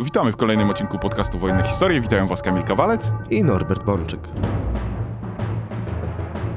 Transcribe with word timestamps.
Witamy 0.00 0.32
w 0.32 0.36
kolejnym 0.36 0.70
odcinku 0.70 0.98
podcastu 0.98 1.38
Wojenne 1.38 1.64
Historie. 1.64 2.00
Witają 2.00 2.26
Was 2.26 2.42
Kamil 2.42 2.62
Kawalec 2.62 3.12
i 3.30 3.44
Norbert 3.44 3.84
Bączyk. 3.84 4.20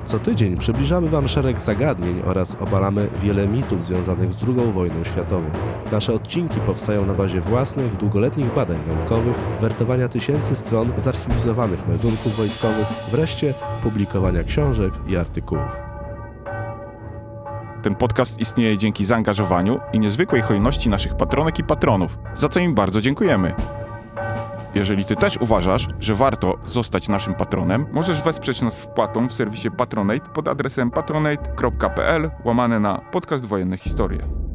Co 0.05 0.19
tydzień 0.19 0.57
przybliżamy 0.57 1.09
Wam 1.09 1.27
szereg 1.27 1.61
zagadnień 1.61 2.21
oraz 2.25 2.55
obalamy 2.61 3.07
wiele 3.19 3.47
mitów 3.47 3.85
związanych 3.85 4.33
z 4.33 4.43
II 4.43 4.71
wojną 4.73 5.03
światową. 5.03 5.49
Nasze 5.91 6.13
odcinki 6.13 6.59
powstają 6.59 7.05
na 7.05 7.13
bazie 7.13 7.41
własnych, 7.41 7.97
długoletnich 7.97 8.53
badań 8.53 8.77
naukowych, 8.87 9.35
wertowania 9.61 10.09
tysięcy 10.09 10.55
stron 10.55 10.91
zarchiwizowanych 10.97 11.87
meldunków 11.87 12.37
wojskowych, 12.37 12.87
wreszcie 13.11 13.53
publikowania 13.83 14.43
książek 14.43 14.93
i 15.07 15.17
artykułów. 15.17 15.88
Ten 17.81 17.95
podcast 17.95 18.39
istnieje 18.39 18.77
dzięki 18.77 19.05
zaangażowaniu 19.05 19.79
i 19.93 19.99
niezwykłej 19.99 20.41
hojności 20.41 20.89
naszych 20.89 21.15
patronek 21.15 21.59
i 21.59 21.63
patronów, 21.63 22.17
za 22.35 22.49
co 22.49 22.59
im 22.59 22.75
bardzo 22.75 23.01
dziękujemy. 23.01 23.53
Jeżeli 24.75 25.05
ty 25.05 25.15
też 25.15 25.37
uważasz, 25.37 25.87
że 25.99 26.15
warto 26.15 26.57
zostać 26.65 27.07
naszym 27.07 27.33
patronem, 27.33 27.85
możesz 27.91 28.23
wesprzeć 28.23 28.61
nas 28.61 28.81
wpłatą 28.81 29.27
w 29.27 29.33
serwisie 29.33 29.71
Patronate 29.71 30.29
pod 30.29 30.47
adresem 30.47 30.91
patronate.pl 30.91 32.31
łamane 32.45 32.79
na 32.79 32.97
podcast 32.97 33.45
Wojenne 33.45 33.77
Historie. 33.77 34.48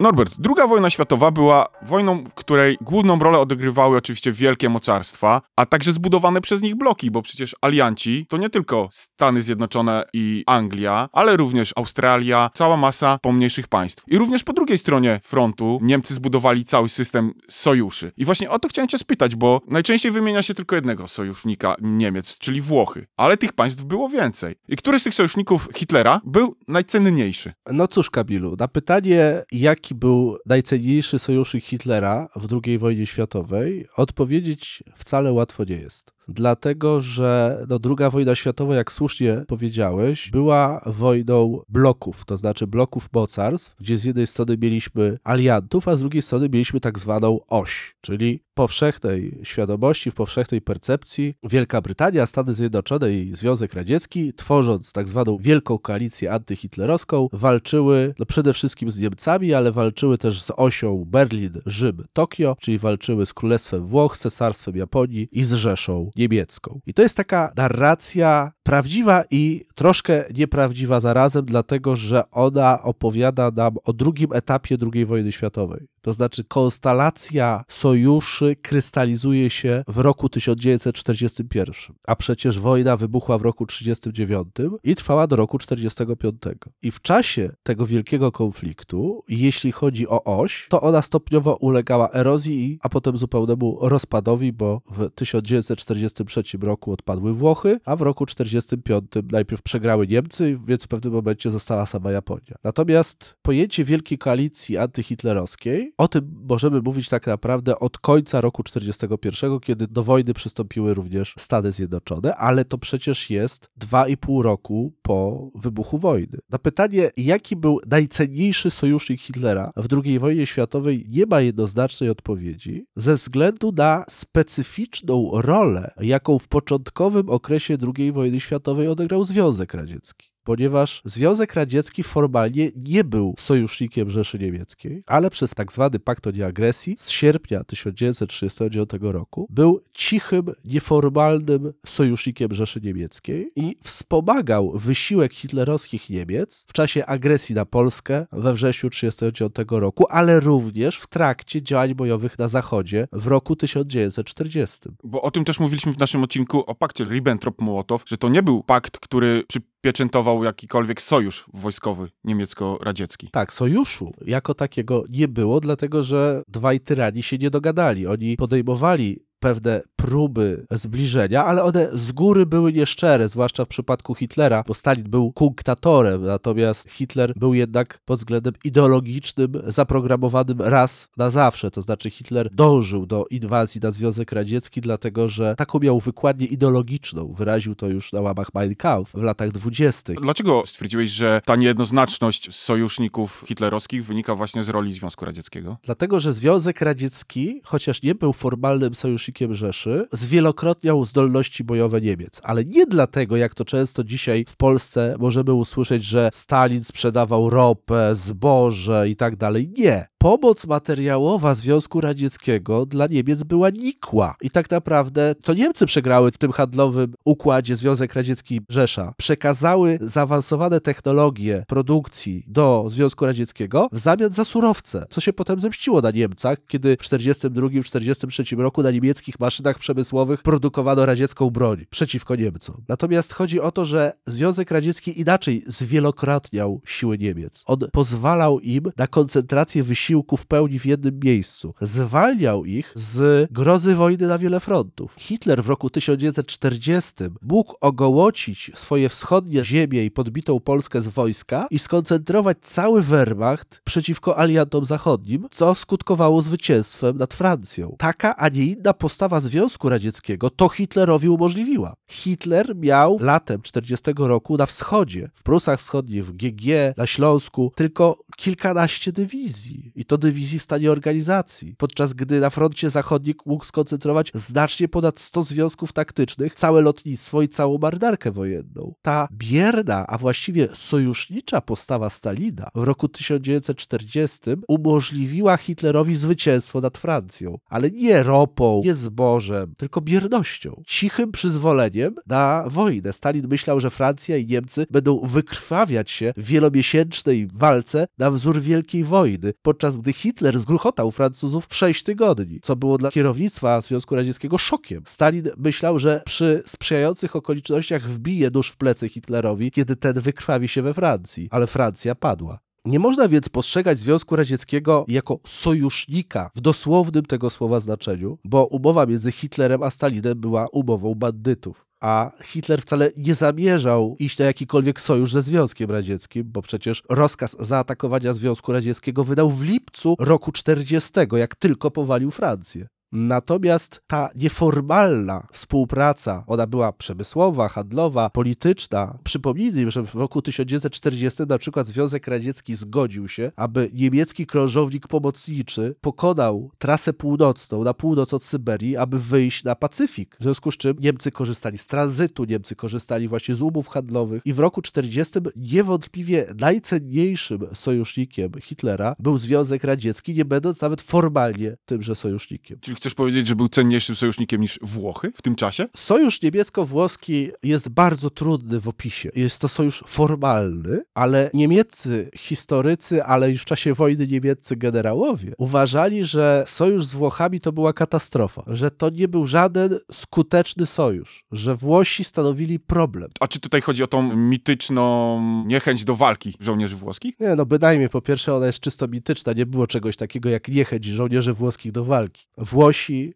Norbert, 0.00 0.34
druga 0.38 0.66
wojna 0.66 0.90
światowa 0.90 1.30
była 1.30 1.66
wojną, 1.82 2.24
w 2.24 2.34
której 2.34 2.78
główną 2.80 3.18
rolę 3.18 3.38
odgrywały 3.38 3.96
oczywiście 3.96 4.32
wielkie 4.32 4.68
mocarstwa, 4.68 5.42
a 5.56 5.66
także 5.66 5.92
zbudowane 5.92 6.40
przez 6.40 6.62
nich 6.62 6.74
bloki, 6.74 7.10
bo 7.10 7.22
przecież 7.22 7.56
alianci 7.60 8.26
to 8.28 8.36
nie 8.36 8.50
tylko 8.50 8.88
Stany 8.92 9.42
Zjednoczone 9.42 10.04
i 10.12 10.44
Anglia, 10.46 11.08
ale 11.12 11.36
również 11.36 11.72
Australia, 11.76 12.50
cała 12.54 12.76
masa 12.76 13.18
pomniejszych 13.22 13.68
państw. 13.68 14.04
I 14.08 14.18
również 14.18 14.44
po 14.44 14.52
drugiej 14.52 14.78
stronie 14.78 15.20
frontu 15.24 15.78
Niemcy 15.82 16.14
zbudowali 16.14 16.64
cały 16.64 16.88
system 16.88 17.32
sojuszy. 17.50 18.12
I 18.16 18.24
właśnie 18.24 18.50
o 18.50 18.58
to 18.58 18.68
chciałem 18.68 18.88
cię 18.88 18.98
spytać, 18.98 19.36
bo 19.36 19.60
najczęściej 19.68 20.12
wymienia 20.12 20.42
się 20.42 20.54
tylko 20.54 20.76
jednego 20.76 21.08
sojusznika 21.08 21.76
Niemiec, 21.80 22.38
czyli 22.38 22.60
Włochy, 22.60 23.06
ale 23.16 23.36
tych 23.36 23.52
państw 23.52 23.82
było 23.82 24.08
więcej. 24.08 24.56
I 24.68 24.76
który 24.76 25.00
z 25.00 25.02
tych 25.02 25.14
sojuszników 25.14 25.68
Hitlera 25.76 26.20
był 26.24 26.56
najcenniejszy? 26.68 27.52
No 27.72 27.88
cóż, 27.88 28.10
Kabilu, 28.10 28.56
na 28.58 28.68
pytanie, 28.68 29.42
jaki 29.52 29.89
jaki 29.90 29.98
był 29.98 30.36
najcenniejszy 30.46 31.18
sojusznik 31.18 31.64
Hitlera 31.64 32.28
w 32.36 32.60
II 32.64 32.78
wojnie 32.78 33.06
światowej, 33.06 33.88
odpowiedzieć 33.96 34.82
wcale 34.94 35.32
łatwo 35.32 35.64
nie 35.64 35.76
jest 35.76 36.12
dlatego 36.28 37.00
że 37.00 37.64
no, 37.68 37.78
druga 37.78 38.10
wojna 38.10 38.34
światowa, 38.34 38.74
jak 38.74 38.92
słusznie 38.92 39.44
powiedziałeś, 39.48 40.30
była 40.30 40.80
wojną 40.86 41.62
bloków, 41.68 42.24
to 42.24 42.36
znaczy 42.36 42.66
bloków 42.66 43.08
mocarstw, 43.12 43.76
gdzie 43.80 43.98
z 43.98 44.04
jednej 44.04 44.26
strony 44.26 44.56
mieliśmy 44.62 45.18
aliantów, 45.24 45.88
a 45.88 45.96
z 45.96 46.00
drugiej 46.00 46.22
strony 46.22 46.48
mieliśmy 46.48 46.80
tak 46.80 46.98
zwaną 46.98 47.40
oś, 47.48 47.96
czyli 48.00 48.42
powszechnej 48.54 49.38
świadomości, 49.42 50.10
w 50.10 50.14
powszechnej 50.14 50.60
percepcji. 50.60 51.34
Wielka 51.42 51.80
Brytania, 51.80 52.26
Stany 52.26 52.54
Zjednoczone 52.54 53.12
i 53.12 53.34
Związek 53.34 53.74
Radziecki, 53.74 54.32
tworząc 54.34 54.92
tak 54.92 55.08
zwaną 55.08 55.38
wielką 55.40 55.78
koalicję 55.78 56.32
antyhitlerowską, 56.32 57.28
walczyły 57.32 58.14
no 58.18 58.26
przede 58.26 58.52
wszystkim 58.52 58.90
z 58.90 58.98
Niemcami, 58.98 59.54
ale 59.54 59.72
walczyły 59.72 60.18
też 60.18 60.42
z 60.42 60.52
osią 60.56 61.04
Berlin, 61.06 61.52
Rzym, 61.66 62.04
Tokio, 62.12 62.56
czyli 62.60 62.78
walczyły 62.78 63.26
z 63.26 63.34
Królestwem 63.34 63.86
Włoch, 63.86 64.18
Cesarstwem 64.18 64.76
Japonii 64.76 65.28
i 65.32 65.44
z 65.44 65.52
Rzeszą 65.52 66.09
niemiecką. 66.16 66.80
I 66.86 66.94
to 66.94 67.02
jest 67.02 67.16
taka 67.16 67.52
narracja 67.56 68.52
prawdziwa 68.62 69.24
i 69.30 69.64
troszkę 69.74 70.24
nieprawdziwa 70.34 71.00
zarazem, 71.00 71.44
dlatego 71.44 71.96
że 71.96 72.30
ona 72.30 72.82
opowiada 72.82 73.50
nam 73.50 73.76
o 73.84 73.92
drugim 73.92 74.32
etapie 74.32 74.76
II 74.92 75.06
wojny 75.06 75.32
światowej. 75.32 75.86
To 76.02 76.12
znaczy 76.12 76.44
konstelacja 76.44 77.64
sojuszy 77.68 78.56
krystalizuje 78.62 79.50
się 79.50 79.84
w 79.88 79.98
roku 79.98 80.28
1941, 80.28 81.74
a 82.06 82.16
przecież 82.16 82.58
wojna 82.58 82.96
wybuchła 82.96 83.38
w 83.38 83.42
roku 83.42 83.66
1939 83.66 84.80
i 84.84 84.94
trwała 84.94 85.26
do 85.26 85.36
roku 85.36 85.58
1945. 85.58 86.36
I 86.82 86.90
w 86.90 87.00
czasie 87.00 87.50
tego 87.62 87.86
wielkiego 87.86 88.32
konfliktu, 88.32 89.24
jeśli 89.28 89.72
chodzi 89.72 90.08
o 90.08 90.24
oś, 90.24 90.66
to 90.68 90.80
ona 90.80 91.02
stopniowo 91.02 91.56
ulegała 91.56 92.10
erozji, 92.12 92.78
a 92.82 92.88
potem 92.88 93.16
zupełnemu 93.16 93.78
rozpadowi, 93.80 94.52
bo 94.52 94.80
w 94.90 95.10
1943 95.14 96.42
roku 96.60 96.92
odpadły 96.92 97.34
Włochy, 97.34 97.80
a 97.84 97.96
w 97.96 98.00
roku 98.00 98.26
1945 98.26 99.32
najpierw 99.32 99.62
przegrały 99.62 100.06
Niemcy, 100.06 100.58
więc 100.66 100.84
w 100.84 100.88
pewnym 100.88 101.12
momencie 101.12 101.50
została 101.50 101.86
sama 101.86 102.10
Japonia. 102.10 102.56
Natomiast 102.64 103.36
pojęcie 103.42 103.84
wielkiej 103.84 104.18
koalicji 104.18 104.76
antyhitlerowskiej 104.76 105.89
o 105.98 106.08
tym 106.08 106.44
możemy 106.48 106.80
mówić 106.80 107.08
tak 107.08 107.26
naprawdę 107.26 107.78
od 107.78 107.98
końca 107.98 108.40
roku 108.40 108.62
1941, 108.62 109.60
kiedy 109.60 109.86
do 109.86 110.02
wojny 110.02 110.34
przystąpiły 110.34 110.94
również 110.94 111.34
Stany 111.38 111.72
Zjednoczone, 111.72 112.34
ale 112.34 112.64
to 112.64 112.78
przecież 112.78 113.30
jest 113.30 113.70
dwa 113.76 114.08
i 114.08 114.16
pół 114.16 114.42
roku 114.42 114.92
po 115.02 115.50
wybuchu 115.54 115.98
wojny. 115.98 116.38
Na 116.50 116.58
pytanie, 116.58 117.10
jaki 117.16 117.56
był 117.56 117.80
najcenniejszy 117.86 118.70
sojusznik 118.70 119.20
Hitlera 119.20 119.72
w 119.76 119.86
II 120.04 120.18
wojnie 120.18 120.46
światowej, 120.46 121.06
nie 121.08 121.26
ma 121.26 121.40
jednoznacznej 121.40 122.10
odpowiedzi, 122.10 122.86
ze 122.96 123.14
względu 123.14 123.72
na 123.72 124.04
specyficzną 124.10 125.30
rolę, 125.32 125.94
jaką 126.00 126.38
w 126.38 126.48
początkowym 126.48 127.28
okresie 127.28 127.76
II 127.96 128.12
wojny 128.12 128.40
światowej 128.40 128.88
odegrał 128.88 129.24
Związek 129.24 129.74
Radziecki 129.74 130.29
ponieważ 130.50 131.02
Związek 131.04 131.54
Radziecki 131.54 132.02
formalnie 132.02 132.70
nie 132.76 133.04
był 133.04 133.34
sojusznikiem 133.38 134.10
Rzeszy 134.10 134.38
Niemieckiej, 134.38 135.02
ale 135.06 135.30
przez 135.30 135.50
tak 135.50 135.72
zwany 135.72 135.98
pakt 135.98 136.26
o 136.26 136.30
nieagresji 136.30 136.96
z 136.98 137.10
sierpnia 137.10 137.64
1939 137.64 138.90
roku 139.00 139.46
był 139.50 139.80
cichym, 139.94 140.46
nieformalnym 140.64 141.72
sojusznikiem 141.86 142.54
Rzeszy 142.54 142.80
Niemieckiej 142.80 143.52
i 143.56 143.76
wspomagał 143.82 144.72
wysiłek 144.74 145.32
hitlerowskich 145.32 146.10
Niemiec 146.10 146.64
w 146.68 146.72
czasie 146.72 147.06
agresji 147.06 147.54
na 147.54 147.64
Polskę 147.64 148.26
we 148.32 148.54
wrześniu 148.54 148.90
1939 148.90 149.82
roku, 149.82 150.06
ale 150.08 150.40
również 150.40 150.96
w 150.96 151.06
trakcie 151.06 151.62
działań 151.62 151.94
bojowych 151.94 152.38
na 152.38 152.48
Zachodzie 152.48 153.08
w 153.12 153.26
roku 153.26 153.56
1940. 153.56 154.78
Bo 155.04 155.22
o 155.22 155.30
tym 155.30 155.44
też 155.44 155.60
mówiliśmy 155.60 155.92
w 155.92 155.98
naszym 155.98 156.22
odcinku 156.22 156.58
o 156.66 156.74
pakcie 156.74 157.04
Ribbentrop-Mołotow, 157.04 157.98
że 158.06 158.18
to 158.18 158.28
nie 158.28 158.42
był 158.42 158.62
pakt, 158.62 158.98
który 158.98 159.44
przy 159.48 159.60
pieczętował 159.80 160.44
jakikolwiek 160.44 161.02
sojusz 161.02 161.44
wojskowy 161.52 162.08
niemiecko-radziecki. 162.24 163.30
Tak, 163.30 163.52
sojuszu 163.52 164.12
jako 164.26 164.54
takiego 164.54 165.04
nie 165.08 165.28
było, 165.28 165.60
dlatego 165.60 166.02
że 166.02 166.42
dwaj 166.48 166.80
tyrani 166.80 167.22
się 167.22 167.38
nie 167.38 167.50
dogadali. 167.50 168.06
Oni 168.06 168.36
podejmowali 168.36 169.24
pewne 169.40 169.82
próby 170.00 170.66
zbliżenia, 170.70 171.44
ale 171.44 171.62
one 171.62 171.88
z 171.92 172.12
góry 172.12 172.46
były 172.46 172.72
nieszczere, 172.72 173.28
zwłaszcza 173.28 173.64
w 173.64 173.68
przypadku 173.68 174.14
Hitlera, 174.14 174.64
bo 174.66 174.74
Stalin 174.74 175.10
był 175.10 175.32
kunktatorem, 175.32 176.24
natomiast 176.24 176.90
Hitler 176.90 177.32
był 177.36 177.54
jednak 177.54 178.00
pod 178.04 178.18
względem 178.18 178.54
ideologicznym 178.64 179.52
zaprogramowanym 179.66 180.60
raz 180.60 181.08
na 181.16 181.30
zawsze, 181.30 181.70
to 181.70 181.82
znaczy 181.82 182.10
Hitler 182.10 182.48
dążył 182.52 183.06
do 183.06 183.26
inwazji 183.30 183.80
na 183.80 183.90
Związek 183.90 184.32
Radziecki, 184.32 184.80
dlatego 184.80 185.28
że 185.28 185.54
taką 185.58 185.78
miał 185.78 186.00
wykładnię 186.00 186.46
ideologiczną, 186.46 187.32
wyraził 187.32 187.74
to 187.74 187.88
już 187.88 188.12
na 188.12 188.20
łamach 188.20 188.54
Mein 188.54 188.74
Kampf 188.74 189.12
w 189.12 189.22
latach 189.22 189.52
dwudziestych. 189.52 190.20
Dlaczego 190.20 190.62
stwierdziłeś, 190.66 191.10
że 191.10 191.40
ta 191.44 191.56
niejednoznaczność 191.56 192.54
sojuszników 192.54 193.44
hitlerowskich 193.46 194.04
wynika 194.04 194.34
właśnie 194.34 194.64
z 194.64 194.68
roli 194.68 194.92
Związku 194.92 195.24
Radzieckiego? 195.24 195.76
Dlatego, 195.82 196.20
że 196.20 196.32
Związek 196.32 196.80
Radziecki, 196.80 197.60
chociaż 197.64 198.02
nie 198.02 198.14
był 198.14 198.32
formalnym 198.32 198.94
sojusznikiem 198.94 199.10
sojusznikiem 199.10 199.54
Rzeszy, 199.90 200.08
zwielokrotniał 200.12 201.04
zdolności 201.04 201.64
bojowe 201.64 202.00
Niemiec. 202.00 202.40
Ale 202.42 202.64
nie 202.64 202.86
dlatego, 202.86 203.36
jak 203.36 203.54
to 203.54 203.64
często 203.64 204.04
dzisiaj 204.04 204.44
w 204.48 204.56
Polsce 204.56 205.16
możemy 205.18 205.52
usłyszeć, 205.52 206.04
że 206.04 206.30
Stalin 206.32 206.84
sprzedawał 206.84 207.50
ropę, 207.50 208.14
zboże 208.14 209.08
i 209.08 209.16
tak 209.16 209.36
dalej. 209.36 209.72
Nie 209.78 210.10
pomoc 210.22 210.66
materiałowa 210.66 211.54
Związku 211.54 212.00
Radzieckiego 212.00 212.86
dla 212.86 213.06
Niemiec 213.06 213.42
była 213.42 213.70
nikła. 213.70 214.34
I 214.40 214.50
tak 214.50 214.70
naprawdę 214.70 215.34
to 215.42 215.54
Niemcy 215.54 215.86
przegrały 215.86 216.30
w 216.32 216.38
tym 216.38 216.52
handlowym 216.52 217.14
układzie 217.24 217.76
Związek 217.76 218.14
Radziecki 218.14 218.60
Rzesza. 218.68 219.14
Przekazały 219.16 219.98
zaawansowane 220.00 220.80
technologie 220.80 221.64
produkcji 221.68 222.44
do 222.46 222.84
Związku 222.88 223.26
Radzieckiego 223.26 223.88
w 223.92 223.98
zamian 223.98 224.32
za 224.32 224.44
surowce, 224.44 225.06
co 225.10 225.20
się 225.20 225.32
potem 225.32 225.60
zemściło 225.60 226.00
na 226.00 226.10
Niemcach, 226.10 226.58
kiedy 226.68 226.96
w 226.96 227.00
1942-1943 227.00 228.58
roku 228.58 228.82
na 228.82 228.90
niemieckich 228.90 229.40
maszynach 229.40 229.78
przemysłowych 229.80 230.42
produkowano 230.42 231.06
radziecką 231.06 231.50
broń 231.50 231.86
przeciwko 231.90 232.36
Niemcom. 232.36 232.82
Natomiast 232.88 233.32
chodzi 233.32 233.60
o 233.60 233.72
to, 233.72 233.84
że 233.84 234.12
Związek 234.26 234.70
Radziecki 234.70 235.20
inaczej 235.20 235.62
zwielokrotniał 235.66 236.80
siły 236.86 237.18
Niemiec. 237.18 237.62
On 237.66 237.78
pozwalał 237.92 238.60
im 238.60 238.92
na 238.96 239.06
koncentrację 239.06 239.82
wysiłku 239.82 240.36
w 240.36 240.46
pełni 240.46 240.78
w 240.78 240.86
jednym 240.86 241.20
miejscu. 241.24 241.74
Zwalniał 241.80 242.64
ich 242.64 242.92
z 242.94 243.48
grozy 243.52 243.94
wojny 243.94 244.26
na 244.26 244.38
wiele 244.38 244.60
frontów. 244.60 245.14
Hitler 245.18 245.64
w 245.64 245.68
roku 245.68 245.90
1940 245.90 247.14
mógł 247.42 247.74
ogołocić 247.80 248.70
swoje 248.74 249.08
wschodnie 249.08 249.64
ziemie 249.64 250.04
i 250.04 250.10
podbitą 250.10 250.60
Polskę 250.60 251.02
z 251.02 251.08
wojska 251.08 251.66
i 251.70 251.78
skoncentrować 251.78 252.58
cały 252.62 253.02
Wehrmacht 253.02 253.80
przeciwko 253.84 254.38
aliantom 254.38 254.84
zachodnim, 254.84 255.46
co 255.50 255.74
skutkowało 255.74 256.42
zwycięstwem 256.42 257.18
nad 257.18 257.34
Francją. 257.34 257.96
Taka, 257.98 258.36
a 258.36 258.48
nie 258.48 258.64
inna 258.64 258.94
postawa 258.94 259.40
Związku 259.40 259.69
Radzieckiego 259.88 260.50
to 260.50 260.68
Hitlerowi 260.68 261.28
umożliwiła. 261.28 261.94
Hitler 262.10 262.76
miał 262.76 263.18
latem 263.20 263.62
40 263.62 264.04
roku 264.16 264.56
na 264.56 264.66
wschodzie, 264.66 265.30
w 265.34 265.42
Prusach 265.42 265.80
Wschodnich, 265.80 266.26
w 266.26 266.32
GG, 266.32 266.64
na 266.96 267.06
Śląsku, 267.06 267.72
tylko 267.76 268.18
kilkanaście 268.40 269.12
dywizji. 269.12 269.92
I 269.94 270.04
to 270.04 270.18
dywizji 270.18 270.58
w 270.58 270.62
stanie 270.62 270.92
organizacji. 270.92 271.74
Podczas 271.78 272.12
gdy 272.12 272.40
na 272.40 272.50
froncie 272.50 272.90
zachodnim 272.90 273.34
mógł 273.46 273.64
skoncentrować 273.64 274.32
znacznie 274.34 274.88
ponad 274.88 275.20
100 275.20 275.42
związków 275.44 275.92
taktycznych, 275.92 276.54
całe 276.54 276.80
lotnictwo 276.80 277.42
i 277.42 277.48
całą 277.48 277.78
marynarkę 277.78 278.30
wojenną. 278.30 278.94
Ta 279.02 279.28
bierna, 279.32 280.06
a 280.06 280.18
właściwie 280.18 280.68
sojusznicza 280.74 281.60
postawa 281.60 282.10
Stalina 282.10 282.70
w 282.74 282.82
roku 282.82 283.08
1940 283.08 284.40
umożliwiła 284.68 285.56
Hitlerowi 285.56 286.16
zwycięstwo 286.16 286.80
nad 286.80 286.98
Francją. 286.98 287.58
Ale 287.66 287.90
nie 287.90 288.22
ropą, 288.22 288.82
nie 288.84 288.94
zbożem, 288.94 289.74
tylko 289.78 290.00
biernością. 290.00 290.82
Cichym 290.86 291.32
przyzwoleniem 291.32 292.14
na 292.26 292.64
wojnę. 292.66 293.12
Stalin 293.12 293.48
myślał, 293.48 293.80
że 293.80 293.90
Francja 293.90 294.36
i 294.36 294.46
Niemcy 294.46 294.86
będą 294.90 295.20
wykrwawiać 295.20 296.10
się 296.10 296.32
w 296.36 296.44
wielomiesięcznej 296.44 297.48
walce 297.52 298.06
na 298.18 298.29
wzór 298.30 298.60
Wielkiej 298.60 299.04
Wojny, 299.04 299.52
podczas 299.62 299.98
gdy 299.98 300.12
Hitler 300.12 300.60
zgruchotał 300.60 301.10
Francuzów 301.10 301.66
w 301.66 301.74
sześć 301.74 302.02
tygodni, 302.02 302.60
co 302.62 302.76
było 302.76 302.98
dla 302.98 303.10
kierownictwa 303.10 303.80
Związku 303.80 304.14
Radzieckiego 304.14 304.58
szokiem. 304.58 305.02
Stalin 305.06 305.48
myślał, 305.56 305.98
że 305.98 306.22
przy 306.26 306.62
sprzyjających 306.66 307.36
okolicznościach 307.36 308.08
wbije 308.08 308.50
nóż 308.50 308.70
w 308.70 308.76
plecy 308.76 309.08
Hitlerowi, 309.08 309.70
kiedy 309.70 309.96
ten 309.96 310.20
wykrwawi 310.20 310.68
się 310.68 310.82
we 310.82 310.94
Francji, 310.94 311.48
ale 311.50 311.66
Francja 311.66 312.14
padła. 312.14 312.58
Nie 312.84 312.98
można 312.98 313.28
więc 313.28 313.48
postrzegać 313.48 313.98
Związku 313.98 314.36
Radzieckiego 314.36 315.04
jako 315.08 315.40
sojusznika 315.46 316.50
w 316.54 316.60
dosłownym 316.60 317.24
tego 317.24 317.50
słowa 317.50 317.80
znaczeniu, 317.80 318.38
bo 318.44 318.66
umowa 318.66 319.06
między 319.06 319.32
Hitlerem 319.32 319.82
a 319.82 319.90
Stalinem 319.90 320.40
była 320.40 320.66
umową 320.72 321.14
bandytów. 321.14 321.89
A 322.00 322.30
Hitler 322.42 322.82
wcale 322.82 323.10
nie 323.16 323.34
zamierzał 323.34 324.16
iść 324.18 324.38
na 324.38 324.44
jakikolwiek 324.44 325.00
sojusz 325.00 325.32
ze 325.32 325.42
Związkiem 325.42 325.90
Radzieckim, 325.90 326.44
bo 326.52 326.62
przecież 326.62 327.02
rozkaz 327.08 327.56
zaatakowania 327.60 328.32
Związku 328.32 328.72
Radzieckiego 328.72 329.24
wydał 329.24 329.50
w 329.50 329.62
lipcu 329.62 330.14
roku 330.18 330.52
40, 330.52 331.10
jak 331.32 331.56
tylko 331.56 331.90
powalił 331.90 332.30
Francję. 332.30 332.86
Natomiast 333.12 334.02
ta 334.06 334.28
nieformalna 334.34 335.46
współpraca, 335.52 336.44
ona 336.46 336.66
była 336.66 336.92
przemysłowa, 336.92 337.68
handlowa, 337.68 338.30
polityczna. 338.30 339.18
Przypomnijmy, 339.24 339.90
że 339.90 340.02
w 340.02 340.14
roku 340.14 340.42
1940 340.42 341.42
na 341.48 341.58
przykład 341.58 341.86
Związek 341.86 342.26
Radziecki 342.26 342.74
zgodził 342.74 343.28
się, 343.28 343.52
aby 343.56 343.90
niemiecki 343.94 344.46
krążownik 344.46 345.08
pomocniczy 345.08 345.94
pokonał 346.00 346.70
trasę 346.78 347.12
północną 347.12 347.84
na 347.84 347.94
północ 347.94 348.34
od 348.34 348.44
Syberii, 348.44 348.96
aby 348.96 349.18
wyjść 349.18 349.64
na 349.64 349.74
Pacyfik. 349.74 350.36
W 350.40 350.42
związku 350.42 350.72
z 350.72 350.76
czym 350.76 350.96
Niemcy 350.98 351.30
korzystali 351.30 351.78
z 351.78 351.86
tranzytu, 351.86 352.44
Niemcy 352.44 352.76
korzystali 352.76 353.28
właśnie 353.28 353.54
z 353.54 353.62
umów 353.62 353.88
handlowych 353.88 354.42
i 354.44 354.52
w 354.52 354.58
roku 354.58 354.82
40 354.82 355.38
niewątpliwie 355.56 356.46
najcenniejszym 356.58 357.66
sojusznikiem 357.74 358.52
Hitlera 358.60 359.16
był 359.18 359.38
Związek 359.38 359.84
Radziecki, 359.84 360.34
nie 360.34 360.44
będąc 360.44 360.80
nawet 360.80 361.02
formalnie 361.02 361.76
tymże 361.84 362.16
sojusznikiem. 362.16 362.78
Czyli 362.80 362.99
chcesz 363.00 363.14
powiedzieć, 363.14 363.46
że 363.46 363.56
był 363.56 363.68
cenniejszym 363.68 364.16
sojusznikiem 364.16 364.60
niż 364.60 364.78
Włochy 364.82 365.32
w 365.34 365.42
tym 365.42 365.54
czasie? 365.54 365.88
Sojusz 365.96 366.42
niemiecko-włoski 366.42 367.50
jest 367.62 367.88
bardzo 367.88 368.30
trudny 368.30 368.80
w 368.80 368.88
opisie. 368.88 369.30
Jest 369.36 369.58
to 369.58 369.68
sojusz 369.68 370.04
formalny, 370.06 371.02
ale 371.14 371.50
niemieccy 371.54 372.30
historycy, 372.36 373.24
ale 373.24 373.50
już 373.50 373.62
w 373.62 373.64
czasie 373.64 373.94
wojny 373.94 374.26
niemieccy 374.26 374.76
generałowie 374.76 375.52
uważali, 375.58 376.24
że 376.24 376.64
sojusz 376.66 377.04
z 377.04 377.14
Włochami 377.14 377.60
to 377.60 377.72
była 377.72 377.92
katastrofa, 377.92 378.62
że 378.66 378.90
to 378.90 379.10
nie 379.10 379.28
był 379.28 379.46
żaden 379.46 379.98
skuteczny 380.12 380.86
sojusz, 380.86 381.44
że 381.52 381.76
Włosi 381.76 382.24
stanowili 382.24 382.78
problem. 382.78 383.30
A 383.40 383.48
czy 383.48 383.60
tutaj 383.60 383.80
chodzi 383.80 384.02
o 384.02 384.06
tą 384.06 384.36
mityczną 384.36 385.40
niechęć 385.66 386.04
do 386.04 386.14
walki 386.14 386.54
żołnierzy 386.60 386.96
włoskich? 386.96 387.40
Nie, 387.40 387.56
no 387.56 387.66
bynajmniej 387.66 388.08
po 388.08 388.20
pierwsze 388.20 388.54
ona 388.54 388.66
jest 388.66 388.80
czysto 388.80 389.08
mityczna, 389.08 389.52
nie 389.52 389.66
było 389.66 389.86
czegoś 389.86 390.16
takiego 390.16 390.48
jak 390.48 390.68
niechęć 390.68 391.04
żołnierzy 391.04 391.52
włoskich 391.52 391.92
do 391.92 392.04
walki. 392.04 392.46
Włosi 392.58 392.89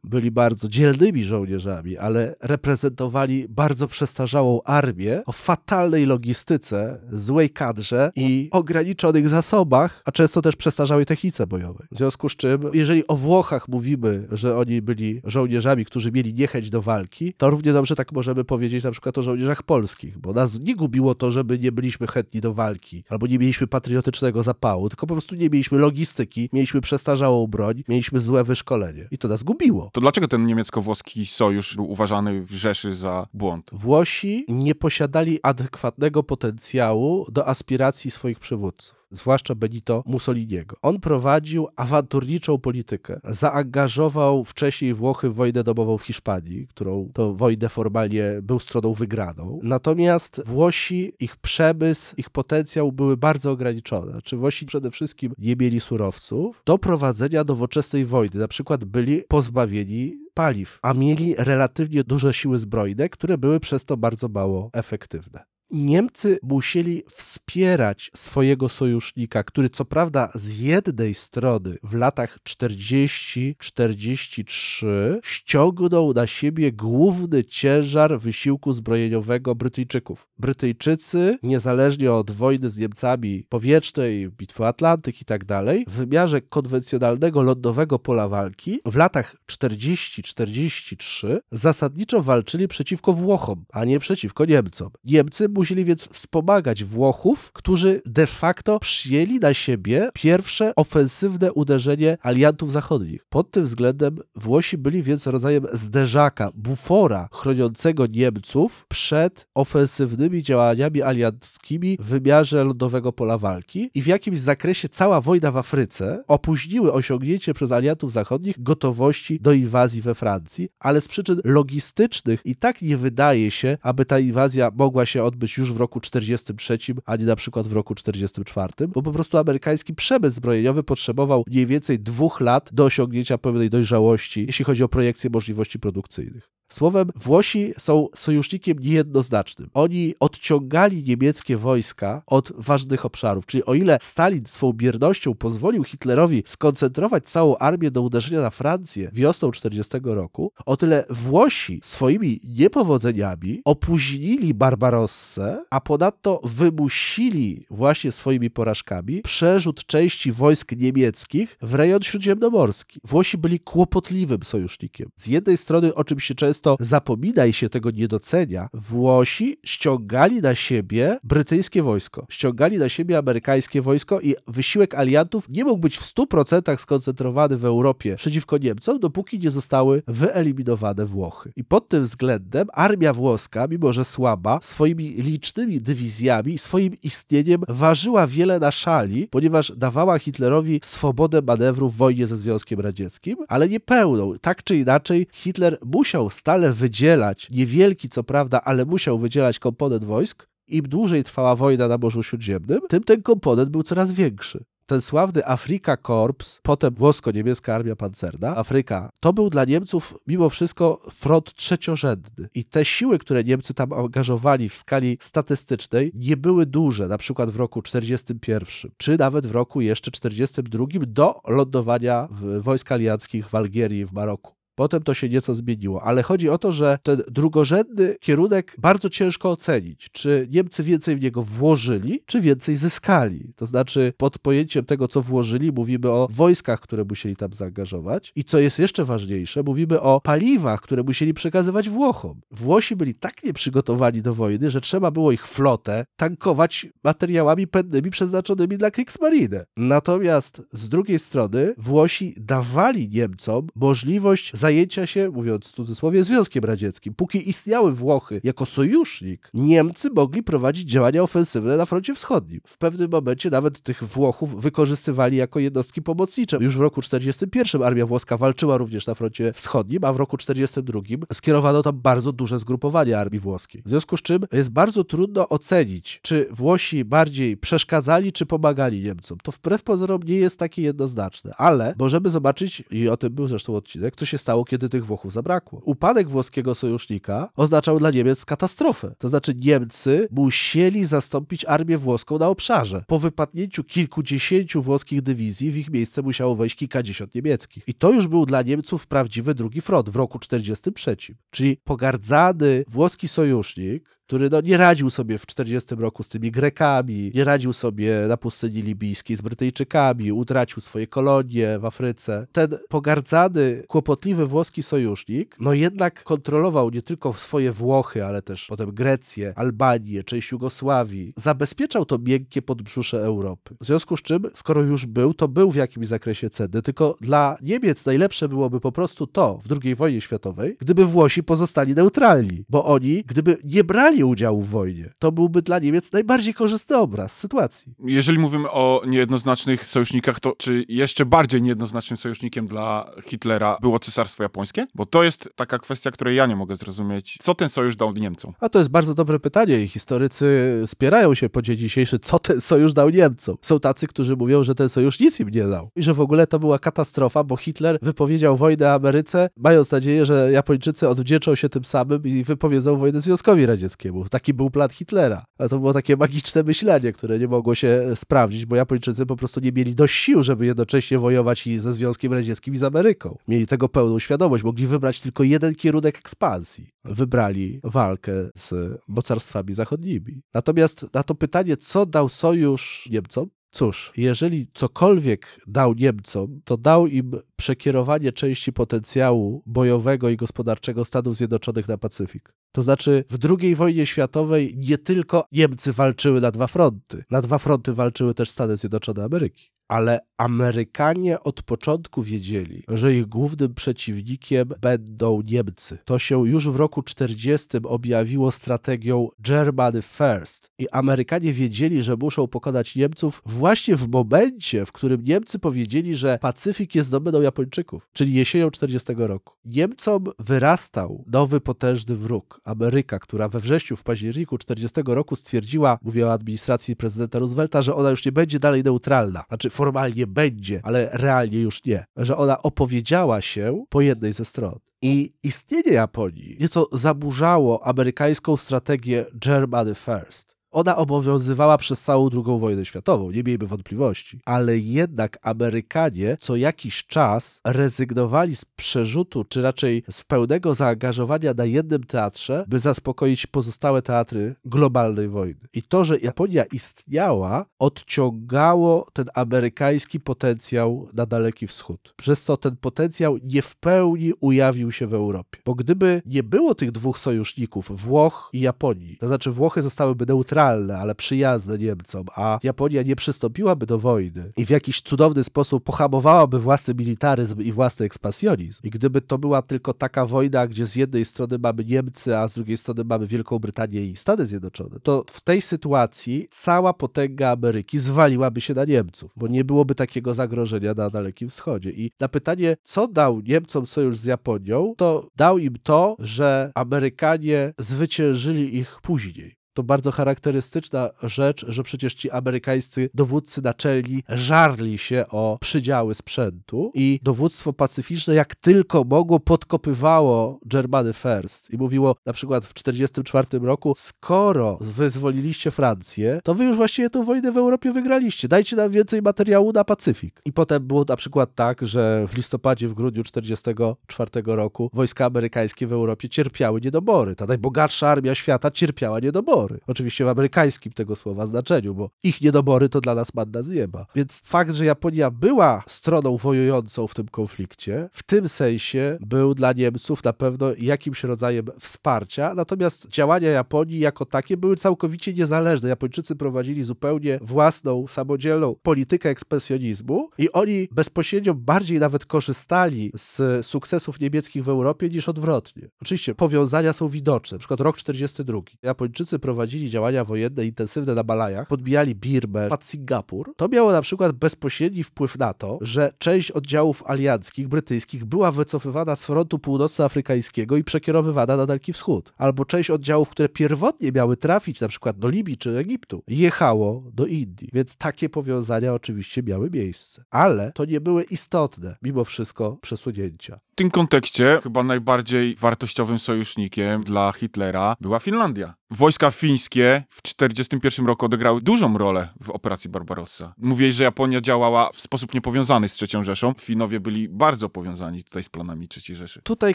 byli 0.04 0.30
bardzo 0.30 0.68
dzielnymi 0.68 1.24
żołnierzami, 1.24 1.98
ale 1.98 2.36
reprezentowali 2.40 3.46
bardzo 3.48 3.88
przestarzałą 3.88 4.62
armię 4.62 5.22
o 5.26 5.32
fatalnej 5.32 6.06
logistyce, 6.06 7.00
złej 7.12 7.50
kadrze 7.50 8.10
i 8.16 8.48
ograniczonych 8.52 9.28
zasobach, 9.28 10.02
a 10.04 10.12
często 10.12 10.42
też 10.42 10.56
przestarzałej 10.56 11.06
technice 11.06 11.46
bojowej. 11.46 11.86
W 11.92 11.98
związku 11.98 12.28
z 12.28 12.36
czym, 12.36 12.60
jeżeli 12.72 13.06
o 13.06 13.16
Włochach 13.16 13.68
mówimy, 13.68 14.26
że 14.32 14.56
oni 14.56 14.82
byli 14.82 15.20
żołnierzami, 15.24 15.84
którzy 15.84 16.12
mieli 16.12 16.34
niechęć 16.34 16.70
do 16.70 16.82
walki, 16.82 17.34
to 17.36 17.50
równie 17.50 17.72
dobrze 17.72 17.94
tak 17.94 18.12
możemy 18.12 18.44
powiedzieć 18.44 18.84
na 18.84 18.90
przykład 18.90 19.18
o 19.18 19.22
żołnierzach 19.22 19.62
polskich, 19.62 20.18
bo 20.18 20.32
nas 20.32 20.60
nie 20.60 20.76
gubiło 20.76 21.14
to, 21.14 21.30
że 21.30 21.44
my 21.44 21.58
nie 21.58 21.72
byliśmy 21.72 22.06
chętni 22.06 22.40
do 22.40 22.54
walki, 22.54 23.04
albo 23.08 23.26
nie 23.26 23.38
mieliśmy 23.38 23.66
patriotycznego 23.66 24.42
zapału, 24.42 24.88
tylko 24.88 25.06
po 25.06 25.14
prostu 25.14 25.34
nie 25.34 25.50
mieliśmy 25.50 25.78
logistyki, 25.78 26.48
mieliśmy 26.52 26.80
przestarzałą 26.80 27.46
broń, 27.46 27.84
mieliśmy 27.88 28.20
złe 28.20 28.44
wyszkolenie. 28.44 29.08
I 29.10 29.18
to 29.18 29.28
nas 29.28 29.42
gubiło. 29.44 29.90
To 29.92 30.00
dlaczego 30.00 30.28
ten 30.28 30.46
niemiecko-włoski 30.46 31.26
sojusz 31.26 31.76
był 31.76 31.90
uważany 31.90 32.42
w 32.42 32.52
Rzeszy 32.52 32.94
za 32.94 33.26
błąd? 33.34 33.70
Włosi 33.72 34.44
nie 34.48 34.74
posiadali 34.74 35.38
adekwatnego 35.42 36.22
potencjału 36.22 37.26
do 37.30 37.48
aspiracji 37.48 38.10
swoich 38.10 38.38
przywódców 38.38 39.03
zwłaszcza 39.14 39.54
Benito 39.54 40.02
Mussoliniego. 40.06 40.76
On 40.82 41.00
prowadził 41.00 41.68
awanturniczą 41.76 42.58
politykę. 42.58 43.20
Zaangażował 43.24 44.44
wcześniej 44.44 44.94
Włochy 44.94 45.30
w 45.30 45.34
wojnę 45.34 45.64
domową 45.64 45.98
w 45.98 46.02
Hiszpanii, 46.02 46.66
którą 46.66 47.10
to 47.12 47.34
wojnę 47.34 47.68
formalnie 47.68 48.38
był 48.42 48.58
stroną 48.58 48.94
wygraną. 48.94 49.60
Natomiast 49.62 50.42
Włosi, 50.46 51.12
ich 51.20 51.36
przemysł, 51.36 52.14
ich 52.16 52.30
potencjał 52.30 52.92
były 52.92 53.16
bardzo 53.16 53.50
ograniczone. 53.50 54.22
Czy 54.22 54.36
Włosi 54.36 54.66
przede 54.66 54.90
wszystkim 54.90 55.32
nie 55.38 55.56
mieli 55.56 55.80
surowców 55.80 56.62
do 56.66 56.78
prowadzenia 56.78 57.44
nowoczesnej 57.44 58.04
wojny. 58.04 58.40
Na 58.40 58.48
przykład 58.48 58.84
byli 58.84 59.22
pozbawieni 59.28 60.24
paliw, 60.34 60.78
a 60.82 60.94
mieli 60.94 61.34
relatywnie 61.38 62.04
duże 62.04 62.34
siły 62.34 62.58
zbrojne, 62.58 63.08
które 63.08 63.38
były 63.38 63.60
przez 63.60 63.84
to 63.84 63.96
bardzo 63.96 64.28
mało 64.28 64.70
efektywne. 64.72 65.53
Niemcy 65.74 66.38
musieli 66.42 67.02
wspierać 67.10 68.10
swojego 68.16 68.68
sojusznika, 68.68 69.44
który 69.44 69.70
co 69.70 69.84
prawda 69.84 70.28
z 70.34 70.60
jednej 70.60 71.14
strony 71.14 71.76
w 71.82 71.94
latach 71.94 72.38
40-43 72.48 74.86
ściągnął 75.22 76.12
na 76.12 76.26
siebie 76.26 76.72
główny 76.72 77.44
ciężar 77.44 78.20
wysiłku 78.20 78.72
zbrojeniowego 78.72 79.54
Brytyjczyków. 79.54 80.28
Brytyjczycy, 80.38 81.38
niezależnie 81.42 82.12
od 82.12 82.30
wojny 82.30 82.70
z 82.70 82.78
Niemcami 82.78 83.46
powietrznej, 83.48 84.30
bitwy 84.30 84.66
Atlantyk 84.66 85.20
i 85.20 85.24
tak 85.24 85.44
dalej, 85.44 85.84
w 85.88 85.92
wymiarze 85.92 86.40
konwencjonalnego 86.40 87.42
lądowego 87.42 87.98
pola 87.98 88.28
walki 88.28 88.80
w 88.86 88.96
latach 88.96 89.36
40-43 89.50 91.38
zasadniczo 91.52 92.22
walczyli 92.22 92.68
przeciwko 92.68 93.12
Włochom, 93.12 93.64
a 93.72 93.84
nie 93.84 93.98
przeciwko 93.98 94.44
Niemcom. 94.44 94.90
Niemcy 95.04 95.48
musieli 95.48 95.63
więc 95.64 96.08
wspomagać 96.12 96.84
Włochów, 96.84 97.52
którzy 97.52 98.02
de 98.06 98.26
facto 98.26 98.78
przyjęli 98.78 99.38
na 99.40 99.54
siebie 99.54 100.10
pierwsze 100.14 100.72
ofensywne 100.76 101.52
uderzenie 101.52 102.18
aliantów 102.22 102.72
zachodnich. 102.72 103.24
Pod 103.28 103.50
tym 103.50 103.64
względem 103.64 104.16
Włosi 104.36 104.78
byli 104.78 105.02
więc 105.02 105.26
rodzajem 105.26 105.66
zderzaka, 105.72 106.50
bufora 106.54 107.28
chroniącego 107.32 108.06
Niemców 108.06 108.86
przed 108.88 109.46
ofensywnymi 109.54 110.42
działaniami 110.42 111.02
alianckimi 111.02 111.96
w 112.00 112.04
wymiarze 112.04 112.64
lądowego 112.64 113.12
pola 113.12 113.38
walki 113.38 113.90
i 113.94 114.02
w 114.02 114.06
jakimś 114.06 114.38
zakresie 114.38 114.88
cała 114.88 115.20
wojna 115.20 115.50
w 115.52 115.56
Afryce 115.56 116.24
opóźniły 116.26 116.92
osiągnięcie 116.92 117.54
przez 117.54 117.72
aliantów 117.72 118.12
zachodnich 118.12 118.62
gotowości 118.62 119.38
do 119.40 119.52
inwazji 119.52 120.02
we 120.02 120.14
Francji, 120.14 120.68
ale 120.78 121.00
z 121.00 121.08
przyczyn 121.08 121.40
logistycznych 121.44 122.40
i 122.44 122.56
tak 122.56 122.82
nie 122.82 122.96
wydaje 122.96 123.50
się, 123.50 123.78
aby 123.82 124.04
ta 124.04 124.18
inwazja 124.18 124.70
mogła 124.74 125.06
się 125.06 125.22
odbyć 125.22 125.53
już 125.58 125.72
w 125.72 125.76
roku 125.76 126.00
43, 126.00 126.78
ani 127.06 127.24
na 127.24 127.36
przykład 127.36 127.68
w 127.68 127.72
roku 127.72 127.94
44, 127.94 128.72
bo 128.88 129.02
po 129.02 129.12
prostu 129.12 129.38
amerykański 129.38 129.94
przemysł 129.94 130.36
zbrojeniowy 130.36 130.82
potrzebował 130.82 131.44
mniej 131.46 131.66
więcej 131.66 131.98
dwóch 131.98 132.40
lat 132.40 132.70
do 132.72 132.84
osiągnięcia 132.84 133.38
pełnej 133.38 133.70
dojrzałości, 133.70 134.44
jeśli 134.46 134.64
chodzi 134.64 134.84
o 134.84 134.88
projekcję 134.88 135.30
możliwości 135.30 135.78
produkcyjnych. 135.78 136.50
Słowem, 136.68 137.10
Włosi 137.16 137.74
są 137.78 138.08
sojusznikiem 138.14 138.78
niejednoznacznym. 138.78 139.70
Oni 139.74 140.14
odciągali 140.20 141.02
niemieckie 141.02 141.56
wojska 141.56 142.22
od 142.26 142.52
ważnych 142.58 143.04
obszarów, 143.04 143.46
czyli 143.46 143.64
o 143.64 143.74
ile 143.74 143.98
Stalin 144.00 144.46
swą 144.46 144.72
biernością 144.72 145.34
pozwolił 145.34 145.84
Hitlerowi 145.84 146.42
skoncentrować 146.46 147.24
całą 147.24 147.56
armię 147.56 147.90
do 147.90 148.02
uderzenia 148.02 148.42
na 148.42 148.50
Francję 148.50 149.10
wiosną 149.12 149.50
40 149.50 149.92
roku, 150.04 150.52
o 150.66 150.76
tyle 150.76 151.04
Włosi 151.10 151.80
swoimi 151.82 152.40
niepowodzeniami 152.44 153.62
opóźnili 153.64 154.54
Barbarossę, 154.54 155.64
a 155.70 155.80
ponadto 155.80 156.40
wymusili 156.44 157.66
właśnie 157.70 158.12
swoimi 158.12 158.50
porażkami 158.50 159.22
przerzut 159.22 159.86
części 159.86 160.32
wojsk 160.32 160.72
niemieckich 160.72 161.56
w 161.62 161.74
rejon 161.74 162.02
śródziemnomorski. 162.02 163.00
Włosi 163.04 163.38
byli 163.38 163.60
kłopotliwym 163.60 164.42
sojusznikiem. 164.42 165.10
Z 165.16 165.26
jednej 165.26 165.56
strony, 165.56 165.94
o 165.94 166.04
czym 166.04 166.20
się 166.20 166.34
często 166.34 166.53
zapomina 166.80 167.46
i 167.46 167.52
się 167.52 167.68
tego 167.68 167.90
nie 167.90 168.08
docenia, 168.08 168.68
Włosi 168.74 169.56
ściągali 169.64 170.40
na 170.40 170.54
siebie 170.54 171.18
brytyjskie 171.24 171.82
wojsko, 171.82 172.26
ściągali 172.28 172.78
na 172.78 172.88
siebie 172.88 173.18
amerykańskie 173.18 173.82
wojsko 173.82 174.20
i 174.20 174.34
wysiłek 174.48 174.94
aliantów 174.94 175.48
nie 175.48 175.64
mógł 175.64 175.78
być 175.78 175.98
w 175.98 176.14
100% 176.14 176.76
skoncentrowany 176.76 177.56
w 177.56 177.64
Europie 177.64 178.16
przeciwko 178.16 178.58
Niemcom, 178.58 179.00
dopóki 179.00 179.38
nie 179.38 179.50
zostały 179.50 180.02
wyeliminowane 180.08 181.06
Włochy. 181.06 181.52
I 181.56 181.64
pod 181.64 181.88
tym 181.88 182.02
względem 182.02 182.68
armia 182.72 183.12
włoska, 183.12 183.66
mimo 183.70 183.92
że 183.92 184.04
słaba, 184.04 184.58
swoimi 184.62 185.08
licznymi 185.08 185.80
dywizjami 185.80 186.58
swoim 186.58 186.96
istnieniem 187.02 187.62
ważyła 187.68 188.26
wiele 188.26 188.58
na 188.58 188.70
szali, 188.70 189.28
ponieważ 189.30 189.72
dawała 189.76 190.18
Hitlerowi 190.18 190.80
swobodę 190.82 191.42
manewru 191.42 191.90
w 191.90 191.96
wojnie 191.96 192.26
ze 192.26 192.36
Związkiem 192.36 192.80
Radzieckim, 192.80 193.36
ale 193.48 193.68
nie 193.68 193.80
pełną. 193.80 194.34
Tak 194.40 194.62
czy 194.62 194.76
inaczej, 194.76 195.26
Hitler 195.32 195.78
musiał 195.84 196.30
stale 196.44 196.72
wydzielać, 196.72 197.50
niewielki 197.50 198.08
co 198.08 198.24
prawda, 198.24 198.60
ale 198.64 198.84
musiał 198.84 199.18
wydzielać 199.18 199.58
komponent 199.58 200.04
wojsk. 200.04 200.48
Im 200.66 200.88
dłużej 200.88 201.24
trwała 201.24 201.56
wojna 201.56 201.88
na 201.88 201.98
Morzu 201.98 202.22
Śródziemnym, 202.22 202.80
tym 202.88 203.02
ten 203.02 203.22
komponent 203.22 203.70
był 203.70 203.82
coraz 203.82 204.12
większy 204.12 204.64
ten 204.86 205.00
sławny 205.00 205.46
Afrika 205.46 205.96
Korps, 205.96 206.60
potem 206.62 206.94
włosko-niemiecka 206.94 207.74
armia 207.74 207.96
pancerna, 207.96 208.56
Afryka, 208.56 209.10
to 209.20 209.32
był 209.32 209.50
dla 209.50 209.64
Niemców 209.64 210.14
mimo 210.26 210.50
wszystko 210.50 211.00
front 211.10 211.54
trzeciorzędny. 211.54 212.48
I 212.54 212.64
te 212.64 212.84
siły, 212.84 213.18
które 213.18 213.44
Niemcy 213.44 213.74
tam 213.74 213.92
angażowali 213.92 214.68
w 214.68 214.76
skali 214.76 215.18
statystycznej, 215.20 216.12
nie 216.14 216.36
były 216.36 216.66
duże, 216.66 217.08
na 217.08 217.18
przykład 217.18 217.50
w 217.50 217.56
roku 217.56 217.82
41, 217.82 218.90
czy 218.96 219.18
nawet 219.18 219.46
w 219.46 219.50
roku 219.50 219.80
jeszcze 219.80 220.10
42 220.10 220.86
do 221.06 221.40
lądowania 221.48 222.28
wojsk 222.60 222.92
alianckich 222.92 223.48
w 223.48 223.54
Algierii 223.54 224.06
w 224.06 224.12
Maroku. 224.12 224.63
Potem 224.74 225.02
to 225.02 225.14
się 225.14 225.28
nieco 225.28 225.54
zmieniło, 225.54 226.02
ale 226.02 226.22
chodzi 226.22 226.48
o 226.48 226.58
to, 226.58 226.72
że 226.72 226.98
ten 227.02 227.22
drugorzędny 227.30 228.16
kierunek 228.20 228.76
bardzo 228.78 229.10
ciężko 229.10 229.50
ocenić, 229.50 230.08
czy 230.12 230.48
Niemcy 230.50 230.82
więcej 230.82 231.16
w 231.16 231.20
niego 231.20 231.42
włożyli, 231.42 232.20
czy 232.26 232.40
więcej 232.40 232.76
zyskali. 232.76 233.52
To 233.56 233.66
znaczy, 233.66 234.12
pod 234.16 234.38
pojęciem 234.38 234.84
tego, 234.84 235.08
co 235.08 235.22
włożyli, 235.22 235.72
mówimy 235.72 236.10
o 236.10 236.28
wojskach, 236.30 236.80
które 236.80 237.04
musieli 237.04 237.36
tam 237.36 237.52
zaangażować. 237.52 238.32
I 238.36 238.44
co 238.44 238.58
jest 238.58 238.78
jeszcze 238.78 239.04
ważniejsze, 239.04 239.62
mówimy 239.62 240.00
o 240.00 240.20
paliwach, 240.20 240.80
które 240.80 241.02
musieli 241.02 241.34
przekazywać 241.34 241.88
Włochom. 241.88 242.40
Włosi 242.50 242.96
byli 242.96 243.14
tak 243.14 243.44
nieprzygotowani 243.44 244.22
do 244.22 244.34
wojny, 244.34 244.70
że 244.70 244.80
trzeba 244.80 245.10
było 245.10 245.32
ich 245.32 245.46
flotę 245.46 246.06
tankować 246.16 246.86
materiałami 247.04 247.66
pędnymi 247.66 248.10
przeznaczonymi 248.10 248.78
dla 248.78 248.90
Kriegsmarine. 248.90 249.64
Natomiast 249.76 250.62
z 250.72 250.88
drugiej 250.88 251.18
strony 251.18 251.74
Włosi 251.78 252.34
dawali 252.36 253.08
Niemcom 253.08 253.66
możliwość 253.74 254.52
zajęcia 254.64 255.06
się, 255.06 255.30
mówiąc 255.30 255.66
w 255.66 255.72
cudzysłowie, 255.72 256.24
Związkiem 256.24 256.64
Radzieckim. 256.64 257.14
Póki 257.14 257.48
istniały 257.48 257.92
Włochy 257.92 258.40
jako 258.44 258.66
sojusznik, 258.66 259.50
Niemcy 259.54 260.10
mogli 260.10 260.42
prowadzić 260.42 260.90
działania 260.90 261.22
ofensywne 261.22 261.76
na 261.76 261.86
froncie 261.86 262.14
wschodnim. 262.14 262.60
W 262.66 262.78
pewnym 262.78 263.10
momencie 263.10 263.50
nawet 263.50 263.82
tych 263.82 264.04
Włochów 264.04 264.62
wykorzystywali 264.62 265.36
jako 265.36 265.60
jednostki 265.60 266.02
pomocnicze. 266.02 266.58
Już 266.60 266.76
w 266.76 266.80
roku 266.80 267.02
1941 267.02 267.82
armia 267.82 268.06
włoska 268.06 268.36
walczyła 268.36 268.76
również 268.78 269.06
na 269.06 269.14
froncie 269.14 269.52
wschodnim, 269.52 270.04
a 270.04 270.12
w 270.12 270.16
roku 270.16 270.36
1942 270.36 271.34
skierowano 271.34 271.82
tam 271.82 272.00
bardzo 272.00 272.32
duże 272.32 272.58
zgrupowanie 272.58 273.18
armii 273.18 273.40
włoskiej. 273.40 273.82
W 273.86 273.88
związku 273.88 274.16
z 274.16 274.22
czym 274.22 274.42
jest 274.52 274.70
bardzo 274.70 275.04
trudno 275.04 275.48
ocenić, 275.48 276.20
czy 276.22 276.48
Włosi 276.50 277.04
bardziej 277.04 277.56
przeszkadzali, 277.56 278.32
czy 278.32 278.46
pomagali 278.46 279.02
Niemcom. 279.02 279.38
To 279.42 279.52
wbrew 279.52 279.82
pozorom 279.82 280.22
nie 280.22 280.36
jest 280.36 280.58
takie 280.58 280.82
jednoznaczne, 280.82 281.52
ale 281.56 281.94
możemy 281.98 282.30
zobaczyć, 282.30 282.82
i 282.90 283.08
o 283.08 283.16
tym 283.16 283.32
był 283.32 283.48
zresztą 283.48 283.76
odcinek, 283.76 284.16
co 284.16 284.26
się 284.26 284.38
stało 284.38 284.53
stało, 284.54 284.64
kiedy 284.64 284.88
tych 284.88 285.06
Włochów 285.06 285.32
zabrakło. 285.32 285.80
Upadek 285.84 286.28
włoskiego 286.28 286.74
sojusznika 286.74 287.48
oznaczał 287.56 287.98
dla 287.98 288.10
Niemiec 288.10 288.44
katastrofę. 288.44 289.14
To 289.18 289.28
znaczy 289.28 289.54
Niemcy 289.54 290.28
musieli 290.30 291.04
zastąpić 291.04 291.64
armię 291.64 291.98
włoską 291.98 292.38
na 292.38 292.48
obszarze. 292.48 293.04
Po 293.06 293.18
wypadnięciu 293.18 293.84
kilkudziesięciu 293.84 294.82
włoskich 294.82 295.22
dywizji 295.22 295.70
w 295.70 295.76
ich 295.76 295.90
miejsce 295.90 296.22
musiało 296.22 296.56
wejść 296.56 296.76
kilkadziesiąt 296.76 297.34
niemieckich. 297.34 297.84
I 297.86 297.94
to 297.94 298.12
już 298.12 298.28
był 298.28 298.46
dla 298.46 298.62
Niemców 298.62 299.06
prawdziwy 299.06 299.54
drugi 299.54 299.80
front 299.80 300.10
w 300.10 300.16
roku 300.16 300.38
1943. 300.38 301.36
Czyli 301.50 301.76
pogardzany 301.84 302.84
włoski 302.88 303.28
sojusznik 303.28 304.14
który 304.26 304.50
no, 304.50 304.60
nie 304.60 304.76
radził 304.76 305.10
sobie 305.10 305.38
w 305.38 305.46
40 305.46 305.94
roku 305.94 306.22
z 306.22 306.28
tymi 306.28 306.50
Grekami, 306.50 307.32
nie 307.34 307.44
radził 307.44 307.72
sobie 307.72 308.24
na 308.28 308.36
pustyni 308.36 308.82
libijskiej 308.82 309.36
z 309.36 309.40
Brytyjczykami, 309.40 310.32
utracił 310.32 310.82
swoje 310.82 311.06
kolonie 311.06 311.78
w 311.78 311.84
Afryce. 311.84 312.46
Ten 312.52 312.78
pogardzany, 312.88 313.82
kłopotliwy 313.88 314.46
włoski 314.46 314.82
sojusznik, 314.82 315.56
no 315.60 315.72
jednak 315.72 316.22
kontrolował 316.22 316.90
nie 316.90 317.02
tylko 317.02 317.32
swoje 317.32 317.72
Włochy, 317.72 318.24
ale 318.24 318.42
też 318.42 318.66
potem 318.66 318.94
Grecję, 318.94 319.52
Albanię, 319.56 320.24
część 320.24 320.52
Jugosławii. 320.52 321.32
Zabezpieczał 321.36 322.04
to 322.04 322.18
miękkie 322.18 322.62
podbrzusze 322.62 323.22
Europy. 323.22 323.76
W 323.80 323.86
związku 323.86 324.16
z 324.16 324.22
czym, 324.22 324.42
skoro 324.54 324.82
już 324.82 325.06
był, 325.06 325.34
to 325.34 325.48
był 325.48 325.70
w 325.70 325.76
jakimś 325.76 326.06
zakresie 326.06 326.50
cenny, 326.50 326.82
tylko 326.82 327.16
dla 327.20 327.56
Niemiec 327.62 328.06
najlepsze 328.06 328.48
byłoby 328.48 328.80
po 328.80 328.92
prostu 328.92 329.26
to 329.26 329.60
w 329.64 329.78
II 329.84 329.94
wojnie 329.94 330.20
światowej, 330.20 330.76
gdyby 330.80 331.04
Włosi 331.04 331.42
pozostali 331.42 331.94
neutralni, 331.94 332.64
bo 332.68 332.84
oni, 332.84 333.24
gdyby 333.26 333.56
nie 333.64 333.84
brali 333.84 334.13
brali 334.14 334.24
udziału 334.24 334.62
w 334.62 334.68
wojnie. 334.68 335.10
To 335.18 335.32
byłby 335.32 335.62
dla 335.62 335.78
Niemiec 335.78 336.12
najbardziej 336.12 336.54
korzystny 336.54 336.96
obraz 336.96 337.36
sytuacji. 337.36 337.94
Jeżeli 338.04 338.38
mówimy 338.38 338.70
o 338.70 339.02
niejednoznacznych 339.06 339.86
sojusznikach, 339.86 340.40
to 340.40 340.52
czy 340.58 340.84
jeszcze 340.88 341.26
bardziej 341.26 341.62
niejednoznacznym 341.62 342.16
sojusznikiem 342.16 342.66
dla 342.66 343.10
Hitlera 343.24 343.76
było 343.80 343.98
Cesarstwo 343.98 344.42
Japońskie? 344.42 344.86
Bo 344.94 345.06
to 345.06 345.22
jest 345.22 345.50
taka 345.56 345.78
kwestia, 345.78 346.10
której 346.10 346.36
ja 346.36 346.46
nie 346.46 346.56
mogę 346.56 346.76
zrozumieć. 346.76 347.36
Co 347.40 347.54
ten 347.54 347.68
sojusz 347.68 347.96
dał 347.96 348.12
Niemcom? 348.12 348.52
A 348.60 348.68
to 348.68 348.78
jest 348.78 348.90
bardzo 348.90 349.14
dobre 349.14 349.40
pytanie 349.40 349.80
i 349.80 349.88
historycy 349.88 350.82
spierają 350.86 351.34
się 351.34 351.48
po 351.48 351.62
dzień 351.62 351.76
dzisiejszy, 351.76 352.18
co 352.18 352.38
ten 352.38 352.60
sojusz 352.60 352.92
dał 352.92 353.10
Niemcom. 353.10 353.56
Są 353.62 353.80
tacy, 353.80 354.06
którzy 354.06 354.36
mówią, 354.36 354.64
że 354.64 354.74
ten 354.74 354.88
sojusz 354.88 355.20
nic 355.20 355.40
im 355.40 355.48
nie 355.48 355.64
dał 355.64 355.90
i 355.96 356.02
że 356.02 356.14
w 356.14 356.20
ogóle 356.20 356.46
to 356.46 356.58
była 356.58 356.78
katastrofa, 356.78 357.44
bo 357.44 357.56
Hitler 357.56 357.98
wypowiedział 358.02 358.56
wojnę 358.56 358.92
Ameryce, 358.92 359.50
mając 359.56 359.90
nadzieję, 359.90 360.24
że 360.24 360.52
Japończycy 360.52 361.08
odwdzięczą 361.08 361.54
się 361.54 361.68
tym 361.68 361.84
samym 361.84 362.24
i 362.24 362.44
wypowiedzą 362.44 362.96
wojnę 362.96 363.20
Związkowi 363.20 363.66
Radzieckiemu. 363.66 364.03
Taki 364.30 364.54
był 364.54 364.70
plan 364.70 364.88
Hitlera. 364.88 365.44
A 365.58 365.68
to 365.68 365.78
było 365.78 365.92
takie 365.92 366.16
magiczne 366.16 366.62
myślenie, 366.62 367.12
które 367.12 367.38
nie 367.38 367.48
mogło 367.48 367.74
się 367.74 368.10
sprawdzić, 368.14 368.66
bo 368.66 368.76
Japończycy 368.76 369.26
po 369.26 369.36
prostu 369.36 369.60
nie 369.60 369.72
mieli 369.72 369.94
dość 369.94 370.14
sił, 370.14 370.42
żeby 370.42 370.66
jednocześnie 370.66 371.18
wojować 371.18 371.66
i 371.66 371.78
ze 371.78 371.92
Związkiem 371.92 372.32
Radzieckim 372.32 372.74
i 372.74 372.76
z 372.78 372.82
Ameryką. 372.82 373.38
Mieli 373.48 373.66
tego 373.66 373.88
pełną 373.88 374.18
świadomość. 374.18 374.64
Mogli 374.64 374.86
wybrać 374.86 375.20
tylko 375.20 375.42
jeden 375.42 375.74
kierunek 375.74 376.18
ekspansji. 376.18 376.90
Wybrali 377.04 377.80
walkę 377.84 378.32
z 378.56 378.72
mocarstwami 379.08 379.74
zachodnimi. 379.74 380.42
Natomiast 380.54 381.06
na 381.14 381.22
to 381.22 381.34
pytanie, 381.34 381.76
co 381.76 382.06
dał 382.06 382.28
sojusz 382.28 383.08
Niemcom, 383.10 383.48
Cóż, 383.74 384.12
jeżeli 384.16 384.66
cokolwiek 384.74 385.60
dał 385.66 385.94
Niemcom, 385.94 386.60
to 386.64 386.76
dał 386.76 387.06
im 387.06 387.32
przekierowanie 387.56 388.32
części 388.32 388.72
potencjału 388.72 389.62
bojowego 389.66 390.28
i 390.28 390.36
gospodarczego 390.36 391.04
Stanów 391.04 391.36
Zjednoczonych 391.36 391.88
na 391.88 391.98
Pacyfik. 391.98 392.54
To 392.72 392.82
znaczy, 392.82 393.24
w 393.30 393.38
II 393.60 393.74
wojnie 393.74 394.06
światowej 394.06 394.74
nie 394.76 394.98
tylko 394.98 395.44
Niemcy 395.52 395.92
walczyły 395.92 396.40
na 396.40 396.50
dwa 396.50 396.66
fronty. 396.66 397.24
Na 397.30 397.42
dwa 397.42 397.58
fronty 397.58 397.94
walczyły 397.94 398.34
też 398.34 398.50
Stany 398.50 398.76
Zjednoczone 398.76 399.24
Ameryki. 399.24 399.73
Ale 399.88 400.20
Amerykanie 400.36 401.40
od 401.40 401.62
początku 401.62 402.22
wiedzieli, 402.22 402.84
że 402.88 403.14
ich 403.14 403.26
głównym 403.26 403.74
przeciwnikiem 403.74 404.68
będą 404.80 405.40
Niemcy. 405.44 405.98
To 406.04 406.18
się 406.18 406.48
już 406.48 406.68
w 406.68 406.76
roku 406.76 407.02
40 407.02 407.68
objawiło 407.84 408.50
strategią 408.50 409.28
Germany 409.38 410.02
First 410.02 410.70
i 410.78 410.88
Amerykanie 410.88 411.52
wiedzieli, 411.52 412.02
że 412.02 412.16
muszą 412.16 412.48
pokonać 412.48 412.96
Niemców 412.96 413.42
właśnie 413.46 413.96
w 413.96 414.08
momencie, 414.08 414.86
w 414.86 414.92
którym 414.92 415.24
Niemcy 415.24 415.58
powiedzieli, 415.58 416.14
że 416.14 416.38
Pacyfik 416.40 416.94
jest 416.94 417.10
domeną 417.10 417.40
Japończyków, 417.40 418.08
czyli 418.12 418.34
jesienią 418.34 418.70
40 418.70 419.12
roku. 419.16 419.54
Niemcom 419.64 420.24
wyrastał 420.38 421.24
nowy 421.26 421.60
potężny 421.60 422.16
wróg, 422.16 422.60
Ameryka, 422.64 423.18
która 423.18 423.48
we 423.48 423.60
wrześniu, 423.60 423.96
w 423.96 424.02
październiku 424.02 424.58
40 424.58 425.00
roku 425.06 425.36
stwierdziła, 425.36 425.98
mówię 426.02 426.26
o 426.26 426.32
administracji 426.32 426.96
prezydenta 426.96 427.38
Roosevelta, 427.38 427.82
że 427.82 427.94
ona 427.94 428.10
już 428.10 428.24
nie 428.24 428.32
będzie 428.32 428.58
dalej 428.58 428.82
neutralna. 428.82 429.44
Znaczy 429.48 429.70
formalnie 429.74 430.26
będzie, 430.26 430.80
ale 430.82 431.08
realnie 431.12 431.60
już 431.60 431.84
nie. 431.84 432.04
Że 432.16 432.36
ona 432.36 432.62
opowiedziała 432.62 433.40
się 433.40 433.84
po 433.88 434.00
jednej 434.00 434.32
ze 434.32 434.44
stron. 434.44 434.78
I 435.02 435.32
istnienie 435.42 435.92
Japonii 435.92 436.56
nieco 436.60 436.88
zaburzało 436.92 437.86
amerykańską 437.86 438.56
strategię 438.56 439.24
Germany 439.34 439.94
First. 439.94 440.53
Ona 440.74 440.96
obowiązywała 440.96 441.78
przez 441.78 442.00
całą 442.00 442.30
II 442.32 442.60
wojnę 442.60 442.84
światową, 442.84 443.30
nie 443.30 443.42
miejmy 443.42 443.66
wątpliwości. 443.66 444.40
Ale 444.44 444.78
jednak 444.78 445.38
Amerykanie 445.42 446.36
co 446.40 446.56
jakiś 446.56 447.06
czas 447.06 447.60
rezygnowali 447.66 448.56
z 448.56 448.64
przerzutu, 448.64 449.44
czy 449.44 449.62
raczej 449.62 450.02
z 450.10 450.24
pełnego 450.24 450.74
zaangażowania 450.74 451.54
na 451.54 451.64
jednym 451.64 452.04
teatrze, 452.04 452.64
by 452.68 452.78
zaspokoić 452.78 453.46
pozostałe 453.46 454.02
teatry 454.02 454.54
globalnej 454.64 455.28
wojny. 455.28 455.60
I 455.72 455.82
to, 455.82 456.04
że 456.04 456.18
Japonia 456.18 456.64
istniała, 456.64 457.66
odciągało 457.78 459.06
ten 459.12 459.26
amerykański 459.34 460.20
potencjał 460.20 461.08
na 461.12 461.26
Daleki 461.26 461.66
Wschód. 461.66 462.14
Przez 462.16 462.42
co 462.42 462.56
ten 462.56 462.76
potencjał 462.76 463.38
nie 463.42 463.62
w 463.62 463.76
pełni 463.76 464.32
ujawnił 464.40 464.92
się 464.92 465.06
w 465.06 465.14
Europie. 465.14 465.58
Bo 465.64 465.74
gdyby 465.74 466.22
nie 466.26 466.42
było 466.42 466.74
tych 466.74 466.92
dwóch 466.92 467.18
sojuszników, 467.18 468.00
Włoch 468.00 468.50
i 468.52 468.60
Japonii, 468.60 469.16
to 469.20 469.26
znaczy 469.26 469.50
Włochy 469.50 469.82
zostałyby 469.82 470.26
neutralne, 470.26 470.63
ale 470.98 471.14
przyjazne 471.14 471.78
Niemcom, 471.78 472.26
a 472.36 472.58
Japonia 472.62 473.02
nie 473.02 473.16
przystąpiłaby 473.16 473.86
do 473.86 473.98
wojny 473.98 474.52
i 474.56 474.66
w 474.66 474.70
jakiś 474.70 475.00
cudowny 475.00 475.44
sposób 475.44 475.84
pohamowałaby 475.84 476.58
własny 476.58 476.94
militaryzm 476.94 477.62
i 477.62 477.72
własny 477.72 478.06
ekspansjonizm. 478.06 478.80
I 478.82 478.90
gdyby 478.90 479.20
to 479.20 479.38
była 479.38 479.62
tylko 479.62 479.92
taka 479.92 480.26
wojna, 480.26 480.66
gdzie 480.66 480.86
z 480.86 480.96
jednej 480.96 481.24
strony 481.24 481.58
mamy 481.58 481.84
Niemcy, 481.84 482.36
a 482.36 482.48
z 482.48 482.54
drugiej 482.54 482.76
strony 482.76 483.04
mamy 483.04 483.26
Wielką 483.26 483.58
Brytanię 483.58 484.06
i 484.06 484.16
Stany 484.16 484.46
Zjednoczone, 484.46 485.00
to 485.02 485.24
w 485.30 485.40
tej 485.40 485.60
sytuacji 485.60 486.48
cała 486.50 486.92
potęga 486.92 487.50
Ameryki 487.50 487.98
zwaliłaby 487.98 488.60
się 488.60 488.74
na 488.74 488.84
Niemców, 488.84 489.32
bo 489.36 489.48
nie 489.48 489.64
byłoby 489.64 489.94
takiego 489.94 490.34
zagrożenia 490.34 490.94
na 490.94 491.10
Dalekim 491.10 491.48
Wschodzie. 491.48 491.90
I 491.90 492.10
na 492.20 492.28
pytanie, 492.28 492.76
co 492.82 493.08
dał 493.08 493.40
Niemcom 493.40 493.86
sojusz 493.86 494.16
z 494.16 494.24
Japonią, 494.24 494.94
to 494.96 495.28
dał 495.36 495.58
im 495.58 495.74
to, 495.82 496.16
że 496.18 496.72
Amerykanie 496.74 497.74
zwyciężyli 497.78 498.76
ich 498.76 498.98
później. 499.02 499.63
To 499.74 499.82
bardzo 499.82 500.10
charakterystyczna 500.10 501.10
rzecz, 501.22 501.64
że 501.68 501.82
przecież 501.82 502.14
ci 502.14 502.30
amerykańscy 502.30 503.10
dowódcy 503.14 503.62
naczelni 503.62 504.22
żarli 504.28 504.98
się 504.98 505.24
o 505.30 505.58
przydziały 505.60 506.14
sprzętu 506.14 506.90
i 506.94 507.20
dowództwo 507.22 507.72
pacyficzne 507.72 508.34
jak 508.34 508.54
tylko 508.54 509.04
mogło 509.04 509.40
podkopywało 509.40 510.60
Germany 510.66 511.12
First 511.12 511.72
i 511.72 511.76
mówiło 511.76 512.16
na 512.26 512.32
przykład 512.32 512.66
w 512.66 512.72
1944 512.72 513.66
roku, 513.66 513.94
skoro 513.96 514.78
wyzwoliliście 514.80 515.70
Francję, 515.70 516.40
to 516.44 516.54
wy 516.54 516.64
już 516.64 516.76
właściwie 516.76 517.10
tę 517.10 517.24
wojnę 517.24 517.52
w 517.52 517.56
Europie 517.56 517.92
wygraliście, 517.92 518.48
dajcie 518.48 518.76
nam 518.76 518.90
więcej 518.90 519.22
materiału 519.22 519.72
na 519.72 519.84
Pacyfik. 519.84 520.40
I 520.44 520.52
potem 520.52 520.86
było 520.86 521.04
na 521.08 521.16
przykład 521.16 521.54
tak, 521.54 521.86
że 521.86 522.26
w 522.28 522.36
listopadzie, 522.36 522.88
w 522.88 522.94
grudniu 522.94 523.22
1944 523.22 524.56
roku 524.56 524.90
wojska 524.92 525.26
amerykańskie 525.26 525.86
w 525.86 525.92
Europie 525.92 526.28
cierpiały 526.28 526.80
niedobory. 526.80 527.36
Ta 527.36 527.46
najbogatsza 527.46 528.08
armia 528.08 528.34
świata 528.34 528.70
cierpiała 528.70 529.20
niedobory. 529.20 529.63
Oczywiście 529.86 530.24
w 530.24 530.28
amerykańskim 530.28 530.92
tego 530.92 531.16
słowa 531.16 531.46
znaczeniu, 531.46 531.94
bo 531.94 532.10
ich 532.22 532.40
niedobory 532.40 532.88
to 532.88 533.00
dla 533.00 533.14
nas 533.14 533.34
manna 533.34 533.62
z 533.62 533.70
nieba. 533.70 534.06
Więc 534.14 534.40
fakt, 534.44 534.74
że 534.74 534.84
Japonia 534.84 535.30
była 535.30 535.82
stroną 535.86 536.36
wojującą 536.36 537.06
w 537.06 537.14
tym 537.14 537.28
konflikcie, 537.28 538.08
w 538.12 538.22
tym 538.22 538.48
sensie 538.48 539.18
był 539.20 539.54
dla 539.54 539.72
Niemców 539.72 540.24
na 540.24 540.32
pewno 540.32 540.66
jakimś 540.78 541.24
rodzajem 541.24 541.66
wsparcia, 541.80 542.54
natomiast 542.54 543.08
działania 543.08 543.50
Japonii 543.50 543.98
jako 543.98 544.26
takie 544.26 544.56
były 544.56 544.76
całkowicie 544.76 545.32
niezależne. 545.32 545.88
Japończycy 545.88 546.36
prowadzili 546.36 546.82
zupełnie 546.82 547.38
własną, 547.42 548.06
samodzielną 548.08 548.76
politykę 548.82 549.30
ekspresjonizmu 549.30 550.30
i 550.38 550.52
oni 550.52 550.88
bezpośrednio 550.92 551.54
bardziej 551.54 551.98
nawet 551.98 552.26
korzystali 552.26 553.12
z 553.16 553.66
sukcesów 553.66 554.20
niemieckich 554.20 554.64
w 554.64 554.68
Europie 554.68 555.08
niż 555.08 555.28
odwrotnie. 555.28 555.88
Oczywiście 556.02 556.34
powiązania 556.34 556.92
są 556.92 557.08
widoczne, 557.08 557.54
na 557.54 557.58
przykład 557.58 557.80
rok 557.80 557.96
42. 557.96 558.60
Japończycy 558.82 559.38
prowadzili 559.38 559.53
działania 559.88 560.24
wojenne 560.24 560.66
intensywne 560.66 561.14
na 561.14 561.22
Malajach, 561.22 561.68
podbijali 561.68 562.14
Birmę, 562.14 562.68
pod 562.68 562.84
Singapur. 562.84 563.52
To 563.56 563.68
miało 563.68 563.92
na 563.92 564.02
przykład 564.02 564.32
bezpośredni 564.32 565.04
wpływ 565.04 565.38
na 565.38 565.54
to, 565.54 565.78
że 565.80 566.12
część 566.18 566.50
oddziałów 566.50 567.02
alianckich, 567.06 567.68
brytyjskich 567.68 568.24
była 568.24 568.50
wycofywana 568.52 569.16
z 569.16 569.26
frontu 569.26 569.58
północnoafrykańskiego 569.58 570.76
i 570.76 570.84
przekierowywana 570.84 571.56
na 571.56 571.66
Daleki 571.66 571.92
Wschód. 571.92 572.32
Albo 572.36 572.64
część 572.64 572.90
oddziałów, 572.90 573.28
które 573.28 573.48
pierwotnie 573.48 574.12
miały 574.12 574.36
trafić 574.36 574.80
na 574.80 574.88
przykład 574.88 575.18
do 575.18 575.28
Libii 575.28 575.56
czy 575.56 575.78
Egiptu, 575.78 576.22
jechało 576.28 577.04
do 577.12 577.26
Indii. 577.26 577.68
Więc 577.72 577.96
takie 577.96 578.28
powiązania 578.28 578.94
oczywiście 578.94 579.42
miały 579.42 579.70
miejsce. 579.70 580.24
Ale 580.30 580.72
to 580.72 580.84
nie 580.84 581.00
były 581.00 581.22
istotne, 581.22 581.96
mimo 582.02 582.24
wszystko, 582.24 582.78
przesunięcia. 582.82 583.60
W 583.72 583.76
tym 583.76 583.90
kontekście 583.90 584.58
chyba 584.62 584.82
najbardziej 584.82 585.54
wartościowym 585.56 586.18
sojusznikiem 586.18 587.04
dla 587.04 587.32
Hitlera 587.32 587.96
była 588.00 588.18
Finlandia. 588.18 588.74
Wojska 588.96 589.30
fińskie 589.30 590.02
w 590.08 590.22
1941 590.22 591.06
roku 591.06 591.26
odegrały 591.26 591.60
dużą 591.60 591.98
rolę 591.98 592.28
w 592.42 592.50
operacji 592.50 592.90
Barbarossa. 592.90 593.54
Mówiłeś, 593.58 593.94
że 593.94 594.04
Japonia 594.04 594.40
działała 594.40 594.90
w 594.92 595.00
sposób 595.00 595.34
niepowiązany 595.34 595.88
z 595.88 596.02
III 596.02 596.24
Rzeszą. 596.24 596.54
Finowie 596.60 597.00
byli 597.00 597.28
bardzo 597.28 597.68
powiązani 597.68 598.24
tutaj 598.24 598.42
z 598.42 598.48
planami 598.48 598.88
III 599.08 599.16
Rzeszy. 599.16 599.40
Tutaj, 599.42 599.74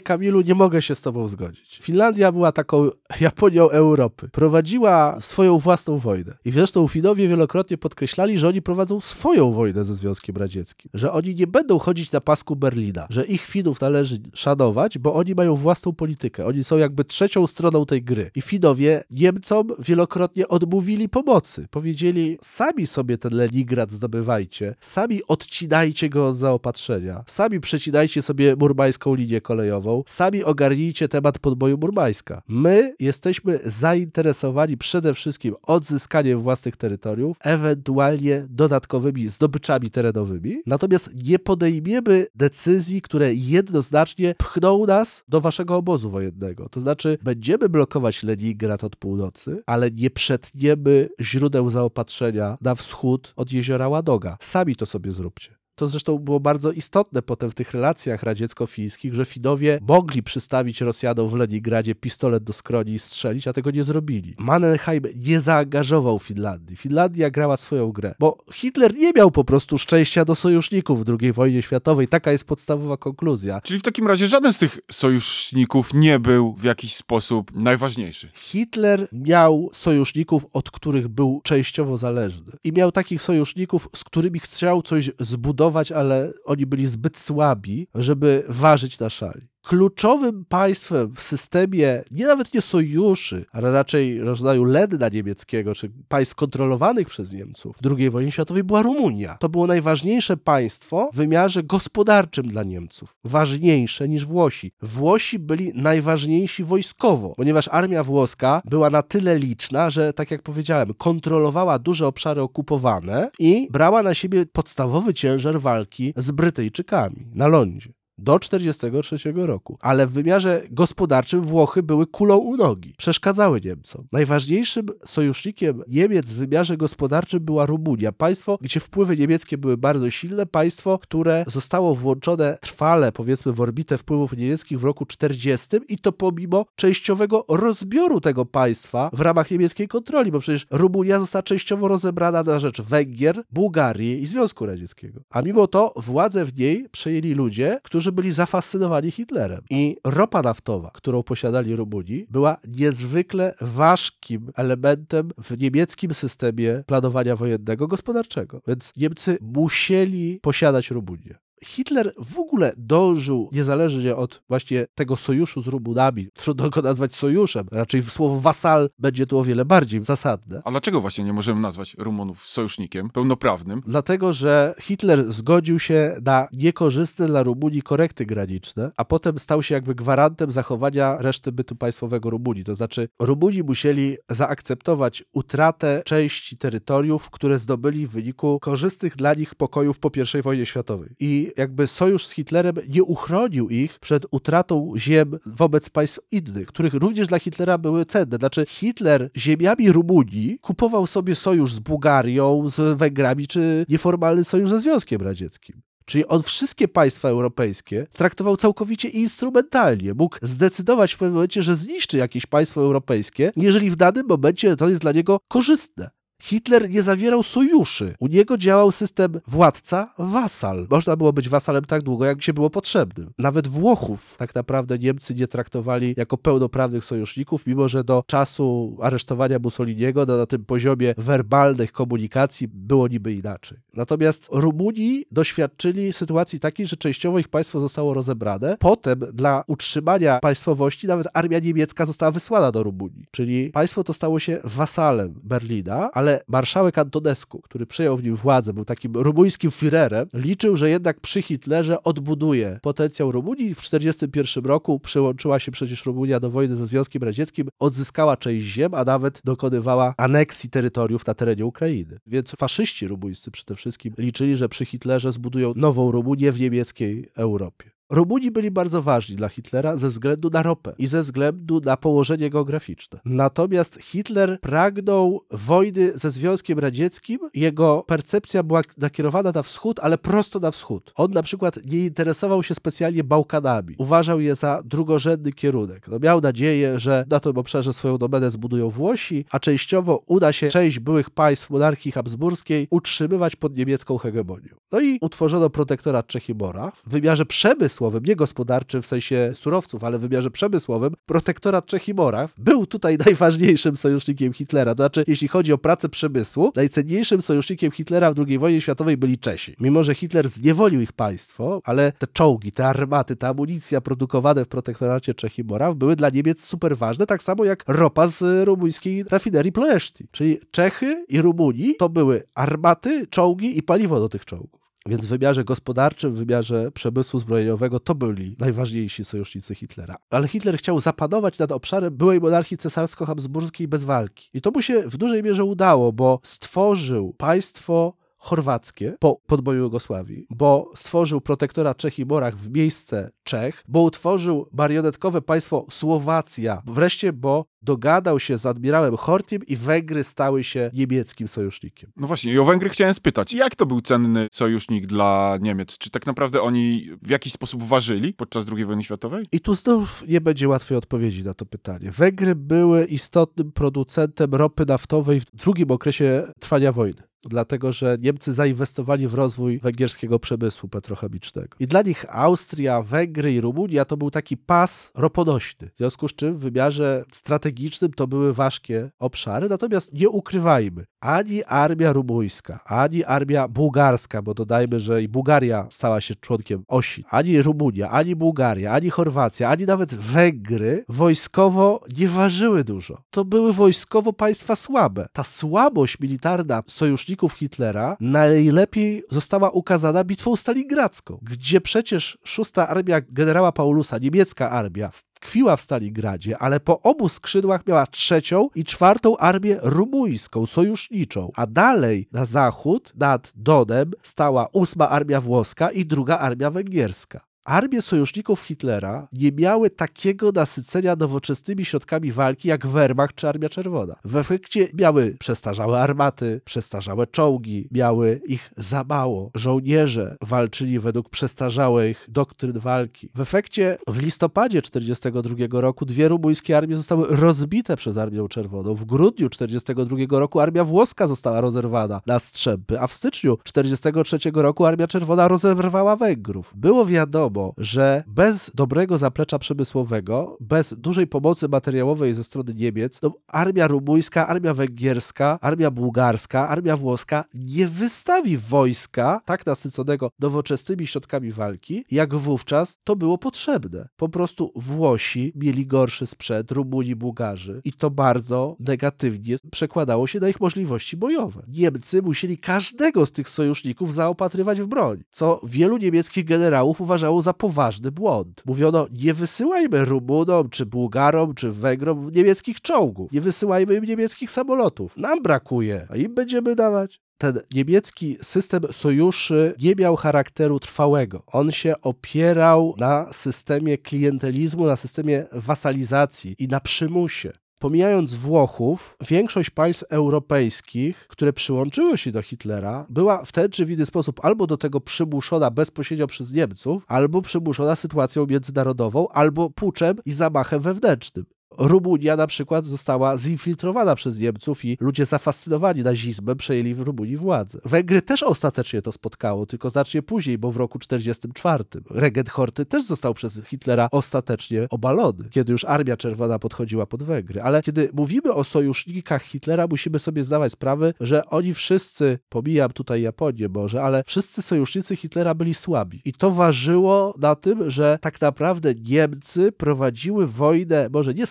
Kamilu, 0.00 0.40
nie 0.40 0.54
mogę 0.54 0.82
się 0.82 0.94
z 0.94 1.00
tobą 1.00 1.28
zgodzić. 1.28 1.78
Finlandia 1.82 2.32
była 2.32 2.52
taką 2.52 2.90
Japonią 3.20 3.70
Europy. 3.70 4.28
Prowadziła 4.28 5.20
swoją 5.20 5.58
własną 5.58 5.98
wojnę. 5.98 6.36
I 6.44 6.50
zresztą 6.50 6.88
Finowie 6.88 7.28
wielokrotnie 7.28 7.78
podkreślali, 7.78 8.38
że 8.38 8.48
oni 8.48 8.62
prowadzą 8.62 9.00
swoją 9.00 9.52
wojnę 9.52 9.84
ze 9.84 9.94
Związkiem 9.94 10.36
Radzieckim. 10.36 10.90
Że 10.94 11.12
oni 11.12 11.34
nie 11.34 11.46
będą 11.46 11.78
chodzić 11.78 12.12
na 12.12 12.20
pasku 12.20 12.56
Berlina. 12.56 13.06
Że 13.10 13.24
ich 13.24 13.46
Finów 13.46 13.80
należy 13.80 14.18
szanować, 14.34 14.98
bo 14.98 15.14
oni 15.14 15.34
mają 15.34 15.56
własną 15.56 15.92
politykę. 15.92 16.46
Oni 16.46 16.64
są 16.64 16.78
jakby 16.78 17.04
trzecią 17.04 17.46
stroną 17.46 17.86
tej 17.86 18.02
gry. 18.02 18.30
I 18.34 18.42
Finowie 18.42 19.04
Niemcom 19.10 19.68
wielokrotnie 19.78 20.48
odmówili 20.48 21.08
pomocy. 21.08 21.66
Powiedzieli, 21.70 22.38
sami 22.42 22.86
sobie 22.86 23.18
ten 23.18 23.34
Leningrad 23.34 23.92
zdobywajcie, 23.92 24.74
sami 24.80 25.20
odcinajcie 25.28 26.08
go 26.08 26.28
od 26.28 26.38
zaopatrzenia, 26.38 27.24
sami 27.26 27.60
przecinajcie 27.60 28.22
sobie 28.22 28.56
murmańską 28.56 29.14
linię 29.14 29.40
kolejową, 29.40 30.02
sami 30.06 30.44
ogarnijcie 30.44 31.08
temat 31.08 31.38
podboju 31.38 31.78
Murmańska. 31.78 32.42
My 32.48 32.94
jesteśmy 33.00 33.58
zainteresowani 33.64 34.76
przede 34.76 35.14
wszystkim 35.14 35.54
odzyskaniem 35.62 36.40
własnych 36.40 36.76
terytoriów, 36.76 37.36
ewentualnie 37.40 38.46
dodatkowymi 38.48 39.28
zdobyczami 39.28 39.90
terenowymi, 39.90 40.62
natomiast 40.66 41.24
nie 41.24 41.38
podejmiemy 41.38 42.26
decyzji, 42.34 43.02
które 43.02 43.34
jednoznacznie 43.34 44.34
pchną 44.38 44.86
nas 44.86 45.24
do 45.28 45.40
waszego 45.40 45.76
obozu 45.76 46.10
wojennego. 46.10 46.68
To 46.68 46.80
znaczy, 46.80 47.18
będziemy 47.22 47.68
blokować 47.68 48.22
Leningrad 48.22 48.84
od 48.84 48.96
północy, 49.00 49.62
ale 49.66 49.90
nie 49.90 50.10
przetniemy 50.10 51.08
źródeł 51.20 51.70
zaopatrzenia 51.70 52.58
na 52.60 52.74
wschód 52.74 53.32
od 53.36 53.52
jeziora 53.52 53.88
Ładoga. 53.88 54.36
Sami 54.40 54.76
to 54.76 54.86
sobie 54.86 55.12
zróbcie. 55.12 55.59
To 55.80 55.88
zresztą 55.88 56.18
było 56.18 56.40
bardzo 56.40 56.72
istotne 56.72 57.22
potem 57.22 57.50
w 57.50 57.54
tych 57.54 57.72
relacjach 57.72 58.22
radziecko-fińskich, 58.22 59.14
że 59.14 59.24
Finowie 59.24 59.78
mogli 59.88 60.22
przystawić 60.22 60.80
Rosjanom 60.80 61.28
w 61.28 61.34
Leningradzie 61.34 61.94
pistolet 61.94 62.44
do 62.44 62.52
skroni 62.52 62.92
i 62.92 62.98
strzelić, 62.98 63.48
a 63.48 63.52
tego 63.52 63.70
nie 63.70 63.84
zrobili. 63.84 64.34
Mannerheim 64.38 65.02
nie 65.16 65.40
zaangażował 65.40 66.18
Finlandii. 66.18 66.76
Finlandia 66.76 67.30
grała 67.30 67.56
swoją 67.56 67.92
grę, 67.92 68.14
bo 68.18 68.38
Hitler 68.52 68.94
nie 68.94 69.12
miał 69.12 69.30
po 69.30 69.44
prostu 69.44 69.78
szczęścia 69.78 70.24
do 70.24 70.34
sojuszników 70.34 71.04
w 71.04 71.16
II 71.20 71.32
wojnie 71.32 71.62
światowej. 71.62 72.08
Taka 72.08 72.32
jest 72.32 72.44
podstawowa 72.44 72.96
konkluzja. 72.96 73.60
Czyli 73.60 73.78
w 73.78 73.82
takim 73.82 74.06
razie 74.06 74.28
żaden 74.28 74.52
z 74.52 74.58
tych 74.58 74.80
sojuszników 74.90 75.94
nie 75.94 76.18
był 76.18 76.54
w 76.54 76.64
jakiś 76.64 76.96
sposób 76.96 77.52
najważniejszy. 77.54 78.30
Hitler 78.34 79.08
miał 79.12 79.70
sojuszników, 79.72 80.46
od 80.52 80.70
których 80.70 81.08
był 81.08 81.40
częściowo 81.44 81.98
zależny. 81.98 82.52
I 82.64 82.72
miał 82.72 82.92
takich 82.92 83.22
sojuszników, 83.22 83.88
z 83.96 84.04
którymi 84.04 84.40
chciał 84.40 84.82
coś 84.82 85.10
zbudować, 85.20 85.69
ale 85.92 86.32
oni 86.44 86.66
byli 86.66 86.86
zbyt 86.86 87.18
słabi, 87.18 87.88
żeby 87.94 88.44
ważyć 88.48 88.98
na 88.98 89.10
szali. 89.10 89.49
Kluczowym 89.62 90.44
państwem 90.44 91.14
w 91.16 91.22
systemie 91.22 92.02
nie 92.10 92.26
nawet 92.26 92.54
nie 92.54 92.60
sojuszy, 92.60 93.44
ale 93.52 93.72
raczej 93.72 94.20
rodzaju 94.20 94.64
Ledna 94.64 95.08
niemieckiego, 95.08 95.74
czy 95.74 95.92
państw 96.08 96.34
kontrolowanych 96.34 97.08
przez 97.08 97.32
Niemców 97.32 97.76
w 97.82 97.86
II 97.98 98.10
wojnie 98.10 98.32
światowej 98.32 98.64
była 98.64 98.82
Rumunia. 98.82 99.36
To 99.40 99.48
było 99.48 99.66
najważniejsze 99.66 100.36
państwo 100.36 101.10
w 101.12 101.16
wymiarze 101.16 101.62
gospodarczym 101.62 102.48
dla 102.48 102.62
Niemców. 102.62 103.16
Ważniejsze 103.24 104.08
niż 104.08 104.26
Włosi. 104.26 104.72
Włosi 104.82 105.38
byli 105.38 105.72
najważniejsi 105.74 106.64
wojskowo, 106.64 107.34
ponieważ 107.36 107.68
armia 107.68 108.04
włoska 108.04 108.62
była 108.64 108.90
na 108.90 109.02
tyle 109.02 109.38
liczna, 109.38 109.90
że 109.90 110.12
tak 110.12 110.30
jak 110.30 110.42
powiedziałem, 110.42 110.94
kontrolowała 110.94 111.78
duże 111.78 112.06
obszary 112.06 112.40
okupowane 112.40 113.30
i 113.38 113.68
brała 113.70 114.02
na 114.02 114.14
siebie 114.14 114.46
podstawowy 114.46 115.14
ciężar 115.14 115.60
walki 115.60 116.14
z 116.16 116.30
Brytyjczykami 116.30 117.26
na 117.34 117.46
lądzie 117.46 117.99
do 118.20 118.38
1943 118.38 119.32
roku. 119.46 119.78
Ale 119.80 120.06
w 120.06 120.12
wymiarze 120.12 120.62
gospodarczym 120.70 121.40
Włochy 121.40 121.82
były 121.82 122.06
kulą 122.06 122.36
u 122.36 122.56
nogi. 122.56 122.94
Przeszkadzały 122.98 123.60
Niemcom. 123.64 124.06
Najważniejszym 124.12 124.86
sojusznikiem 125.04 125.82
Niemiec 125.88 126.30
w 126.30 126.34
wymiarze 126.34 126.76
gospodarczym 126.76 127.40
była 127.40 127.66
Rumunia. 127.66 128.12
Państwo, 128.12 128.58
gdzie 128.60 128.80
wpływy 128.80 129.16
niemieckie 129.16 129.58
były 129.58 129.76
bardzo 129.76 130.10
silne. 130.10 130.46
Państwo, 130.46 130.98
które 130.98 131.44
zostało 131.46 131.94
włączone 131.94 132.58
trwale, 132.60 133.12
powiedzmy, 133.12 133.52
w 133.52 133.60
orbitę 133.60 133.98
wpływów 133.98 134.36
niemieckich 134.36 134.80
w 134.80 134.84
roku 134.84 135.06
40 135.06 135.68
i 135.88 135.98
to 135.98 136.12
pomimo 136.12 136.66
częściowego 136.76 137.44
rozbioru 137.48 138.20
tego 138.20 138.44
państwa 138.44 139.10
w 139.12 139.20
ramach 139.20 139.50
niemieckiej 139.50 139.88
kontroli, 139.88 140.32
bo 140.32 140.40
przecież 140.40 140.66
Rumunia 140.70 141.20
została 141.20 141.42
częściowo 141.42 141.88
rozebrana 141.88 142.42
na 142.42 142.58
rzecz 142.58 142.82
Węgier, 142.82 143.42
Bułgarii 143.52 144.22
i 144.22 144.26
Związku 144.26 144.66
Radzieckiego. 144.66 145.20
A 145.30 145.42
mimo 145.42 145.66
to 145.66 145.92
władzę 145.96 146.44
w 146.44 146.58
niej 146.58 146.86
przejęli 146.92 147.34
ludzie, 147.34 147.80
którzy 147.82 148.09
którzy 148.10 148.22
byli 148.22 148.32
zafascynowani 148.32 149.10
Hitlerem. 149.10 149.60
I 149.70 149.96
ropa 150.04 150.42
naftowa, 150.42 150.90
którą 150.94 151.22
posiadali 151.22 151.76
Rumuni, 151.76 152.26
była 152.30 152.56
niezwykle 152.68 153.54
ważkim 153.60 154.50
elementem 154.56 155.30
w 155.38 155.58
niemieckim 155.58 156.14
systemie 156.14 156.84
planowania 156.86 157.36
wojennego 157.36 157.88
gospodarczego. 157.88 158.60
Więc 158.66 158.92
Niemcy 158.96 159.38
musieli 159.40 160.40
posiadać 160.42 160.90
Rumunię. 160.90 161.38
Hitler 161.64 162.12
w 162.18 162.38
ogóle 162.38 162.72
dążył, 162.76 163.50
niezależnie 163.52 164.16
od 164.16 164.42
właśnie 164.48 164.86
tego 164.94 165.16
sojuszu 165.16 165.62
z 165.62 165.66
Rumunami, 165.66 166.28
trudno 166.34 166.70
go 166.70 166.82
nazwać 166.82 167.14
sojuszem, 167.14 167.66
raczej 167.72 168.02
słowo 168.02 168.40
wasal 168.40 168.90
będzie 168.98 169.26
tu 169.26 169.38
o 169.38 169.44
wiele 169.44 169.64
bardziej 169.64 170.02
zasadne. 170.02 170.62
A 170.64 170.70
dlaczego 170.70 171.00
właśnie 171.00 171.24
nie 171.24 171.32
możemy 171.32 171.60
nazwać 171.60 171.96
Rumunów 171.98 172.46
sojusznikiem 172.46 173.10
pełnoprawnym? 173.10 173.82
Dlatego, 173.86 174.32
że 174.32 174.74
Hitler 174.80 175.32
zgodził 175.32 175.78
się 175.78 176.16
na 176.24 176.48
niekorzystne 176.52 177.26
dla 177.26 177.42
Rumunii 177.42 177.82
korekty 177.82 178.26
graniczne, 178.26 178.90
a 178.96 179.04
potem 179.04 179.38
stał 179.38 179.62
się 179.62 179.74
jakby 179.74 179.94
gwarantem 179.94 180.50
zachowania 180.50 181.16
reszty 181.18 181.52
bytu 181.52 181.76
państwowego 181.76 182.30
Rumunii. 182.30 182.64
To 182.64 182.74
znaczy, 182.74 183.08
Rumuni 183.18 183.62
musieli 183.62 184.16
zaakceptować 184.30 185.24
utratę 185.32 186.02
części 186.04 186.58
terytoriów, 186.58 187.30
które 187.30 187.58
zdobyli 187.58 188.06
w 188.06 188.10
wyniku 188.10 188.58
korzystnych 188.60 189.16
dla 189.16 189.34
nich 189.34 189.54
pokojów 189.54 189.98
po 189.98 190.10
I 190.38 190.42
wojnie 190.42 190.66
światowej. 190.66 191.10
I 191.20 191.49
jakby 191.56 191.86
sojusz 191.86 192.26
z 192.26 192.30
Hitlerem 192.30 192.76
nie 192.88 193.02
uchronił 193.02 193.68
ich 193.68 193.98
przed 193.98 194.26
utratą 194.30 194.92
ziem 194.96 195.38
wobec 195.46 195.90
państw 195.90 196.20
innych, 196.30 196.66
których 196.66 196.94
również 196.94 197.28
dla 197.28 197.38
Hitlera 197.38 197.78
były 197.78 198.04
cenne. 198.04 198.36
Znaczy 198.36 198.64
Hitler 198.68 199.30
ziemiami 199.36 199.92
Rumunii 199.92 200.58
kupował 200.58 201.06
sobie 201.06 201.34
sojusz 201.34 201.74
z 201.74 201.78
Bułgarią, 201.78 202.68
z 202.68 202.98
Węgrami, 202.98 203.46
czy 203.46 203.86
nieformalny 203.88 204.44
sojusz 204.44 204.70
ze 204.70 204.80
Związkiem 204.80 205.22
Radzieckim. 205.22 205.82
Czyli 206.04 206.26
on 206.26 206.42
wszystkie 206.42 206.88
państwa 206.88 207.28
europejskie 207.28 208.06
traktował 208.12 208.56
całkowicie 208.56 209.08
instrumentalnie. 209.08 210.14
Mógł 210.14 210.36
zdecydować 210.42 211.12
w 211.12 211.18
pewnym 211.18 211.34
momencie, 211.34 211.62
że 211.62 211.76
zniszczy 211.76 212.18
jakieś 212.18 212.46
państwo 212.46 212.80
europejskie, 212.80 213.52
jeżeli 213.56 213.90
w 213.90 213.96
danym 213.96 214.26
momencie 214.26 214.76
to 214.76 214.88
jest 214.88 215.00
dla 215.00 215.12
niego 215.12 215.40
korzystne. 215.48 216.10
Hitler 216.40 216.90
nie 216.90 217.02
zawierał 217.02 217.42
sojuszy. 217.42 218.14
U 218.18 218.26
niego 218.26 218.58
działał 218.58 218.92
system 218.92 219.40
władca-wasal. 219.48 220.86
Można 220.90 221.16
było 221.16 221.32
być 221.32 221.48
wasalem 221.48 221.84
tak 221.84 222.02
długo, 222.02 222.24
jak 222.24 222.42
się 222.42 222.52
było 222.52 222.70
potrzebnym. 222.70 223.30
Nawet 223.38 223.68
Włochów 223.68 224.34
tak 224.38 224.54
naprawdę 224.54 224.98
Niemcy 224.98 225.34
nie 225.34 225.48
traktowali 225.48 226.14
jako 226.16 226.38
pełnoprawnych 226.38 227.04
sojuszników, 227.04 227.66
mimo 227.66 227.88
że 227.88 228.04
do 228.04 228.24
czasu 228.26 228.96
aresztowania 229.00 229.58
Mussoliniego 229.58 230.26
no, 230.26 230.36
na 230.36 230.46
tym 230.46 230.64
poziomie 230.64 231.14
werbalnych 231.18 231.92
komunikacji 231.92 232.68
było 232.68 233.08
niby 233.08 233.32
inaczej. 233.32 233.78
Natomiast 233.94 234.48
Rumuni 234.52 235.24
doświadczyli 235.30 236.12
sytuacji 236.12 236.60
takiej, 236.60 236.86
że 236.86 236.96
częściowo 236.96 237.38
ich 237.38 237.48
państwo 237.48 237.80
zostało 237.80 238.14
rozebrane. 238.14 238.76
Potem 238.78 239.20
dla 239.32 239.64
utrzymania 239.66 240.38
państwowości 240.38 241.06
nawet 241.06 241.28
armia 241.34 241.58
niemiecka 241.58 242.06
została 242.06 242.32
wysłana 242.32 242.72
do 242.72 242.82
Rumunii. 242.82 243.26
Czyli 243.30 243.70
państwo 243.70 244.04
to 244.04 244.12
stało 244.12 244.40
się 244.40 244.60
wasalem 244.64 245.40
Berlina, 245.42 246.10
ale 246.12 246.29
ale 246.30 246.40
marszałek 246.48 246.98
Antonescu, 246.98 247.60
który 247.60 247.86
przejął 247.86 248.16
w 248.16 248.22
nim 248.22 248.36
władzę, 248.36 248.72
był 248.72 248.84
takim 248.84 249.16
rumuńskim 249.16 249.70
Führerem, 249.70 250.26
liczył, 250.34 250.76
że 250.76 250.90
jednak 250.90 251.20
przy 251.20 251.42
Hitlerze 251.42 252.02
odbuduje 252.02 252.78
potencjał 252.82 253.32
Rumunii. 253.32 253.74
W 253.74 253.80
1941 253.80 254.64
roku 254.64 255.00
przyłączyła 255.00 255.58
się 255.58 255.72
przecież 255.72 256.06
Rumunia 256.06 256.40
do 256.40 256.50
wojny 256.50 256.76
ze 256.76 256.86
Związkiem 256.86 257.22
Radzieckim, 257.22 257.68
odzyskała 257.78 258.36
część 258.36 258.66
ziem, 258.66 258.94
a 258.94 259.04
nawet 259.04 259.40
dokonywała 259.44 260.14
aneksji 260.16 260.70
terytoriów 260.70 261.26
na 261.26 261.34
terenie 261.34 261.66
Ukrainy. 261.66 262.18
Więc 262.26 262.50
faszyści 262.50 263.08
rumuńscy 263.08 263.50
przede 263.50 263.74
wszystkim 263.74 264.14
liczyli, 264.18 264.56
że 264.56 264.68
przy 264.68 264.84
Hitlerze 264.84 265.32
zbudują 265.32 265.72
nową 265.76 266.10
Rumunię 266.10 266.52
w 266.52 266.60
niemieckiej 266.60 267.28
Europie. 267.36 267.99
Rumuni 268.10 268.50
byli 268.50 268.70
bardzo 268.70 269.02
ważni 269.02 269.36
dla 269.36 269.48
Hitlera 269.48 269.96
ze 269.96 270.08
względu 270.08 270.50
na 270.50 270.62
ropę 270.62 270.94
i 270.98 271.06
ze 271.06 271.22
względu 271.22 271.80
na 271.84 271.96
położenie 271.96 272.50
geograficzne. 272.50 273.20
Natomiast 273.24 273.98
Hitler 274.00 274.58
pragnął 274.60 275.40
wojny 275.50 276.12
ze 276.14 276.30
Związkiem 276.30 276.78
Radzieckim. 276.78 277.38
Jego 277.54 278.04
percepcja 278.06 278.62
była 278.62 278.82
nakierowana 278.98 279.52
na 279.54 279.62
wschód, 279.62 280.00
ale 280.02 280.18
prosto 280.18 280.58
na 280.58 280.70
wschód. 280.70 281.12
On 281.14 281.30
na 281.30 281.42
przykład 281.42 281.86
nie 281.86 281.98
interesował 281.98 282.62
się 282.62 282.74
specjalnie 282.74 283.24
Bałkanami. 283.24 283.94
Uważał 283.98 284.40
je 284.40 284.54
za 284.54 284.82
drugorzędny 284.84 285.52
kierunek. 285.52 286.08
No, 286.08 286.18
miał 286.18 286.40
nadzieję, 286.40 286.98
że 286.98 287.24
na 287.30 287.40
tym 287.40 287.58
obszarze 287.58 287.92
swoją 287.92 288.18
domenę 288.18 288.50
zbudują 288.50 288.90
Włosi, 288.90 289.44
a 289.50 289.58
częściowo 289.58 290.22
uda 290.26 290.52
się 290.52 290.68
część 290.68 290.98
byłych 290.98 291.30
państw 291.30 291.70
monarchii 291.70 292.12
habsburskiej 292.12 292.86
utrzymywać 292.90 293.56
pod 293.56 293.76
niemiecką 293.76 294.18
hegemonią. 294.18 294.74
No 294.92 295.00
i 295.00 295.18
utworzono 295.20 295.70
protektorat 295.70 296.26
Czechibora 296.26 296.92
w 297.06 297.10
wymiarze 297.10 297.46
przemysłu 297.46 297.99
przemysłowym, 298.00 298.24
nie 298.24 298.36
gospodarczym 298.36 299.02
w 299.02 299.06
sensie 299.06 299.50
surowców, 299.54 300.04
ale 300.04 300.18
w 300.18 300.20
wymiarze 300.20 300.50
przemysłowym, 300.50 301.14
protektorat 301.26 301.86
Czech 301.86 302.08
i 302.08 302.14
Moraw 302.14 302.54
był 302.58 302.86
tutaj 302.86 303.18
najważniejszym 303.26 303.96
sojusznikiem 303.96 304.52
Hitlera. 304.52 304.94
To 304.94 305.02
znaczy, 305.02 305.24
jeśli 305.26 305.48
chodzi 305.48 305.72
o 305.72 305.78
pracę 305.78 306.08
przemysłu, 306.08 306.72
najcenniejszym 306.76 307.42
sojusznikiem 307.42 307.90
Hitlera 307.90 308.32
w 308.32 308.40
II 308.46 308.58
wojnie 308.58 308.80
światowej 308.80 309.16
byli 309.16 309.38
Czesi. 309.38 309.76
Mimo, 309.80 310.04
że 310.04 310.14
Hitler 310.14 310.48
zniewolił 310.48 311.00
ich 311.00 311.12
państwo, 311.12 311.80
ale 311.84 312.12
te 312.12 312.26
czołgi, 312.26 312.72
te 312.72 312.86
armaty, 312.86 313.36
ta 313.36 313.48
amunicja 313.48 314.00
produkowane 314.00 314.64
w 314.64 314.68
protektoracie 314.68 315.34
Czech 315.34 315.58
i 315.58 315.64
Moraw 315.64 315.96
były 315.96 316.16
dla 316.16 316.30
Niemiec 316.30 316.64
super 316.64 316.96
ważne, 316.96 317.26
tak 317.26 317.42
samo 317.42 317.64
jak 317.64 317.84
ropa 317.88 318.28
z 318.28 318.66
rumuńskiej 318.66 319.24
rafinerii 319.24 319.72
Ploeszti. 319.72 320.26
Czyli 320.30 320.58
Czechy 320.70 321.24
i 321.28 321.42
Rumunii 321.42 321.94
to 321.98 322.08
były 322.08 322.42
armaty, 322.54 323.26
czołgi 323.26 323.78
i 323.78 323.82
paliwo 323.82 324.20
do 324.20 324.28
tych 324.28 324.44
czołgów. 324.44 324.79
Więc 325.06 325.26
w 325.26 325.28
wymiarze 325.28 325.64
gospodarczym, 325.64 326.32
w 326.32 326.38
wymiarze 326.38 326.92
przemysłu 326.92 327.40
zbrojeniowego 327.40 328.00
to 328.00 328.14
byli 328.14 328.56
najważniejsi 328.58 329.24
sojusznicy 329.24 329.74
Hitlera. 329.74 330.16
Ale 330.30 330.48
Hitler 330.48 330.78
chciał 330.78 331.00
zapanować 331.00 331.58
nad 331.58 331.72
obszarem 331.72 332.16
byłej 332.16 332.40
monarchii 332.40 332.78
cesarsko-habsburskiej 332.78 333.88
bez 333.88 334.04
walki. 334.04 334.50
I 334.54 334.60
to 334.60 334.70
mu 334.70 334.82
się 334.82 335.02
w 335.08 335.16
dużej 335.16 335.42
mierze 335.42 335.64
udało, 335.64 336.12
bo 336.12 336.40
stworzył 336.42 337.34
państwo 337.38 338.14
chorwackie 338.36 339.16
po 339.18 339.40
podboju 339.46 339.82
Jugosławii, 339.82 340.46
bo 340.50 340.90
stworzył 340.94 341.40
protektora 341.40 341.94
Czech 341.94 342.18
i 342.18 342.26
Morach 342.26 342.56
w 342.56 342.70
miejsce 342.70 343.30
Czech, 343.50 343.84
bo 343.88 344.02
utworzył 344.02 344.68
marionetkowe 344.72 345.42
państwo 345.42 345.86
Słowacja, 345.90 346.82
wreszcie, 346.86 347.32
bo 347.32 347.64
dogadał 347.82 348.40
się 348.40 348.58
z 348.58 348.66
admirałem 348.66 349.16
Hortiem 349.16 349.66
i 349.66 349.76
Węgry 349.76 350.24
stały 350.24 350.64
się 350.64 350.90
niemieckim 350.94 351.48
sojusznikiem. 351.48 352.12
No 352.16 352.26
właśnie, 352.26 352.52
i 352.52 352.58
o 352.58 352.64
Węgry 352.64 352.88
chciałem 352.88 353.14
spytać. 353.14 353.52
Jak 353.52 353.76
to 353.76 353.86
był 353.86 354.00
cenny 354.00 354.48
sojusznik 354.52 355.06
dla 355.06 355.58
Niemiec? 355.60 355.98
Czy 355.98 356.10
tak 356.10 356.26
naprawdę 356.26 356.62
oni 356.62 357.10
w 357.22 357.30
jakiś 357.30 357.52
sposób 357.52 357.82
ważyli 357.82 358.34
podczas 358.34 358.64
II 358.76 358.84
wojny 358.84 359.04
światowej? 359.04 359.46
I 359.52 359.60
tu 359.60 359.74
znów 359.74 360.24
nie 360.28 360.40
będzie 360.40 360.68
łatwej 360.68 360.96
odpowiedzi 360.98 361.44
na 361.44 361.54
to 361.54 361.66
pytanie. 361.66 362.10
Węgry 362.10 362.54
były 362.54 363.04
istotnym 363.04 363.72
producentem 363.72 364.54
ropy 364.54 364.84
naftowej 364.88 365.40
w 365.40 365.44
drugim 365.44 365.90
okresie 365.90 366.52
trwania 366.60 366.92
wojny 366.92 367.30
dlatego 367.44 367.92
że 367.92 368.16
Niemcy 368.20 368.52
zainwestowali 368.52 369.28
w 369.28 369.34
rozwój 369.34 369.78
węgierskiego 369.78 370.38
przemysłu 370.38 370.88
petrochemicznego. 370.88 371.76
I 371.80 371.86
dla 371.86 372.02
nich 372.02 372.24
Austria, 372.28 373.02
Węgry, 373.02 373.39
Węgry 373.40 373.52
i 373.54 373.60
Rumunia 373.60 374.04
to 374.04 374.16
był 374.16 374.30
taki 374.30 374.56
pas 374.56 375.10
roponośny. 375.14 375.90
W 375.94 375.98
związku 375.98 376.28
z 376.28 376.34
czym 376.34 376.54
w 376.54 376.58
wymiarze 376.58 377.24
strategicznym 377.32 378.12
to 378.12 378.26
były 378.26 378.54
ważkie 378.54 379.10
obszary, 379.18 379.68
natomiast 379.68 380.12
nie 380.12 380.28
ukrywajmy, 380.28 381.04
ani 381.20 381.64
armia 381.64 382.12
rumuńska, 382.12 382.80
ani 382.84 383.24
armia 383.24 383.68
bułgarska, 383.68 384.42
bo 384.42 384.54
dodajmy, 384.54 385.00
że 385.00 385.22
i 385.22 385.28
Bułgaria 385.28 385.86
stała 385.90 386.20
się 386.20 386.34
członkiem 386.34 386.84
osi, 386.88 387.24
ani 387.30 387.62
Rumunia, 387.62 388.10
ani 388.10 388.36
Bułgaria, 388.36 388.92
ani 388.92 389.10
Chorwacja, 389.10 389.68
ani 389.68 389.84
nawet 389.86 390.14
Węgry 390.14 391.04
wojskowo 391.08 392.04
nie 392.18 392.28
ważyły 392.28 392.84
dużo. 392.84 393.22
To 393.30 393.44
były 393.44 393.72
wojskowo 393.72 394.32
państwa 394.32 394.76
słabe. 394.76 395.28
Ta 395.32 395.44
słabość 395.44 396.20
militarna 396.20 396.82
sojuszników 396.86 397.52
Hitlera 397.52 398.16
najlepiej 398.20 399.22
została 399.30 399.70
ukazana 399.70 400.24
bitwą 400.24 400.56
stalingradzką, 400.56 401.38
gdzie 401.42 401.80
przecież 401.80 402.38
szósta 402.44 402.88
armia 402.88 403.20
generała 403.30 403.72
Paulusa, 403.72 404.18
niemiecka 404.18 404.70
armia, 404.70 405.10
tkwiła 405.34 405.76
w 405.76 405.80
Stalingradzie, 405.80 406.58
ale 406.58 406.80
po 406.80 407.00
obu 407.02 407.28
skrzydłach 407.28 407.86
miała 407.86 408.06
trzecią 408.06 408.68
i 408.74 408.84
czwartą 408.84 409.36
armię 409.36 409.78
rumuńską, 409.82 410.66
sojuszniczą, 410.66 411.50
a 411.56 411.66
dalej 411.66 412.28
na 412.32 412.44
zachód, 412.44 413.12
nad 413.16 413.52
Donem, 413.54 414.10
stała 414.22 414.68
ósma 414.72 415.08
armia 415.08 415.40
włoska 415.40 415.90
i 415.90 416.06
druga 416.06 416.38
armia 416.38 416.70
węgierska. 416.70 417.49
Armie 417.64 418.02
sojuszników 418.02 418.60
Hitlera 418.60 419.28
nie 419.32 419.52
miały 419.52 419.90
takiego 419.90 420.52
nasycenia 420.52 421.16
nowoczesnymi 421.16 421.84
środkami 421.84 422.32
walki 422.32 422.68
jak 422.68 422.86
Wehrmacht 422.86 423.34
czy 423.34 423.48
Armia 423.48 423.68
Czerwona. 423.68 424.16
W 424.24 424.36
efekcie 424.36 424.88
miały 424.94 425.36
przestarzałe 425.40 426.00
armaty, 426.00 426.60
przestarzałe 426.64 427.26
czołgi, 427.26 427.88
miały 427.90 428.40
ich 428.46 428.72
za 428.76 429.04
mało. 429.08 429.50
Żołnierze 429.54 430.36
walczyli 430.40 430.98
według 430.98 431.28
przestarzałych 431.28 432.26
doktryn 432.28 432.78
walki. 432.78 433.30
W 433.34 433.40
efekcie 433.40 433.98
w 434.08 434.22
listopadzie 434.22 434.82
1942 434.82 435.80
roku 435.80 436.06
dwie 436.06 436.28
rumuńskie 436.28 436.76
armie 436.76 436.96
zostały 436.96 437.26
rozbite 437.36 437.96
przez 437.96 438.16
Armię 438.16 438.46
Czerwoną. 438.50 438.94
W 438.94 439.04
grudniu 439.04 439.48
1942 439.48 440.38
roku 440.38 440.60
armia 440.60 440.84
włoska 440.84 441.26
została 441.26 441.60
rozerwana 441.60 442.20
na 442.26 442.38
strzępy, 442.38 443.00
a 443.00 443.06
w 443.06 443.12
styczniu 443.12 443.56
1943 443.56 444.50
roku 444.54 444.84
Armia 444.86 445.06
Czerwona 445.06 445.48
rozerwała 445.48 446.16
Węgrów. 446.16 446.72
Było 446.76 447.04
wiadomo, 447.04 447.49
że 447.78 448.24
bez 448.26 448.70
dobrego 448.74 449.18
zaplecza 449.18 449.58
przemysłowego, 449.58 450.56
bez 450.60 450.94
dużej 450.98 451.26
pomocy 451.26 451.68
materiałowej 451.68 452.34
ze 452.34 452.44
strony 452.44 452.74
Niemiec, 452.74 453.22
no, 453.22 453.32
armia 453.48 453.86
rumuńska, 453.86 454.48
armia 454.48 454.74
węgierska, 454.74 455.58
armia 455.60 455.90
bułgarska, 455.90 456.68
armia 456.68 456.96
włoska 456.96 457.44
nie 457.54 457.88
wystawi 457.88 458.56
wojska 458.56 459.40
tak 459.44 459.66
nasyconego 459.66 460.30
nowoczesnymi 460.38 461.06
środkami 461.06 461.52
walki, 461.52 462.04
jak 462.10 462.34
wówczas 462.34 462.98
to 463.04 463.16
było 463.16 463.38
potrzebne. 463.38 464.08
Po 464.16 464.28
prostu 464.28 464.72
Włosi 464.76 465.52
mieli 465.54 465.86
gorszy 465.86 466.26
sprzęt, 466.26 466.70
Rumuni, 466.70 467.16
Bułgarzy 467.16 467.80
i 467.84 467.92
to 467.92 468.10
bardzo 468.10 468.76
negatywnie 468.80 469.56
przekładało 469.70 470.26
się 470.26 470.40
na 470.40 470.48
ich 470.48 470.60
możliwości 470.60 471.16
bojowe. 471.16 471.62
Niemcy 471.68 472.22
musieli 472.22 472.58
każdego 472.58 473.26
z 473.26 473.32
tych 473.32 473.48
sojuszników 473.48 474.14
zaopatrywać 474.14 474.80
w 474.80 474.86
broń, 474.86 475.22
co 475.30 475.60
wielu 475.64 475.96
niemieckich 475.96 476.44
generałów 476.44 477.00
uważało 477.00 477.39
za 477.42 477.52
poważny 477.52 478.10
błąd. 478.10 478.62
Mówiono, 478.66 479.06
nie 479.12 479.34
wysyłajmy 479.34 480.04
Rumunom, 480.04 480.70
czy 480.70 480.86
Bułgarom, 480.86 481.54
czy 481.54 481.72
Węgrom 481.72 482.30
niemieckich 482.30 482.80
czołgów. 482.80 483.32
Nie 483.32 483.40
wysyłajmy 483.40 483.94
im 483.94 484.04
niemieckich 484.04 484.50
samolotów. 484.50 485.16
Nam 485.16 485.42
brakuje, 485.42 486.06
a 486.10 486.16
im 486.16 486.34
będziemy 486.34 486.74
dawać 486.74 487.20
ten 487.40 487.60
niemiecki 487.74 488.36
system 488.42 488.82
sojuszy 488.92 489.74
nie 489.82 489.94
miał 489.94 490.16
charakteru 490.16 490.80
trwałego. 490.80 491.42
On 491.46 491.70
się 491.70 491.94
opierał 492.02 492.94
na 492.98 493.32
systemie 493.32 493.98
klientelizmu, 493.98 494.86
na 494.86 494.96
systemie 494.96 495.44
wasalizacji 495.52 496.54
i 496.58 496.68
na 496.68 496.80
przymusie. 496.80 497.52
Pomijając 497.80 498.34
Włochów, 498.34 499.16
większość 499.28 499.70
państw 499.70 500.04
europejskich, 500.10 501.26
które 501.28 501.52
przyłączyły 501.52 502.18
się 502.18 502.32
do 502.32 502.42
Hitlera, 502.42 503.06
była 503.08 503.44
w 503.44 503.52
ten 503.52 503.70
czy 503.70 503.86
w 503.86 503.90
inny 503.90 504.06
sposób 504.06 504.44
albo 504.44 504.66
do 504.66 504.76
tego 504.76 505.00
przymuszona 505.00 505.70
bezpośrednio 505.70 506.26
przez 506.26 506.52
Niemców, 506.52 507.04
albo 507.08 507.42
przymuszona 507.42 507.96
sytuacją 507.96 508.46
międzynarodową, 508.46 509.28
albo 509.28 509.70
puczem 509.70 510.16
i 510.24 510.32
zamachem 510.32 510.80
wewnętrznym. 510.80 511.44
Rumunia 511.78 512.36
na 512.36 512.46
przykład 512.46 512.86
została 512.86 513.36
zinfiltrowana 513.36 514.14
przez 514.14 514.40
Niemców 514.40 514.84
i 514.84 514.96
ludzie 515.00 515.26
zafascynowani 515.26 516.02
nazizmem 516.02 516.56
przejęli 516.56 516.94
w 516.94 517.00
Rumunii 517.00 517.36
władzę. 517.36 517.78
Węgry 517.84 518.22
też 518.22 518.42
ostatecznie 518.42 519.02
to 519.02 519.12
spotkało, 519.12 519.66
tylko 519.66 519.90
znacznie 519.90 520.22
później, 520.22 520.58
bo 520.58 520.70
w 520.70 520.76
roku 520.76 520.98
1944. 520.98 522.20
Regent 522.20 522.50
Horty 522.50 522.86
też 522.86 523.04
został 523.04 523.34
przez 523.34 523.60
Hitlera 523.64 524.08
ostatecznie 524.12 524.86
obalony, 524.90 525.48
kiedy 525.50 525.72
już 525.72 525.84
Armia 525.84 526.16
Czerwona 526.16 526.58
podchodziła 526.58 527.06
pod 527.06 527.22
Węgry. 527.22 527.62
Ale 527.62 527.82
kiedy 527.82 528.10
mówimy 528.12 528.52
o 528.52 528.64
sojusznikach 528.64 529.42
Hitlera, 529.42 529.86
musimy 529.90 530.18
sobie 530.18 530.44
zdawać 530.44 530.72
sprawę, 530.72 531.14
że 531.20 531.46
oni 531.46 531.74
wszyscy, 531.74 532.38
pomijam 532.48 532.92
tutaj 532.92 533.22
Japonię 533.22 533.68
może, 533.68 534.02
ale 534.02 534.24
wszyscy 534.26 534.62
sojusznicy 534.62 535.16
Hitlera 535.16 535.54
byli 535.54 535.74
słabi. 535.74 536.22
I 536.24 536.32
to 536.32 536.50
ważyło 536.50 537.34
na 537.38 537.54
tym, 537.54 537.90
że 537.90 538.18
tak 538.20 538.40
naprawdę 538.40 538.94
Niemcy 538.94 539.72
prowadziły 539.72 540.46
wojnę, 540.46 541.08
może 541.12 541.34
nie 541.34 541.46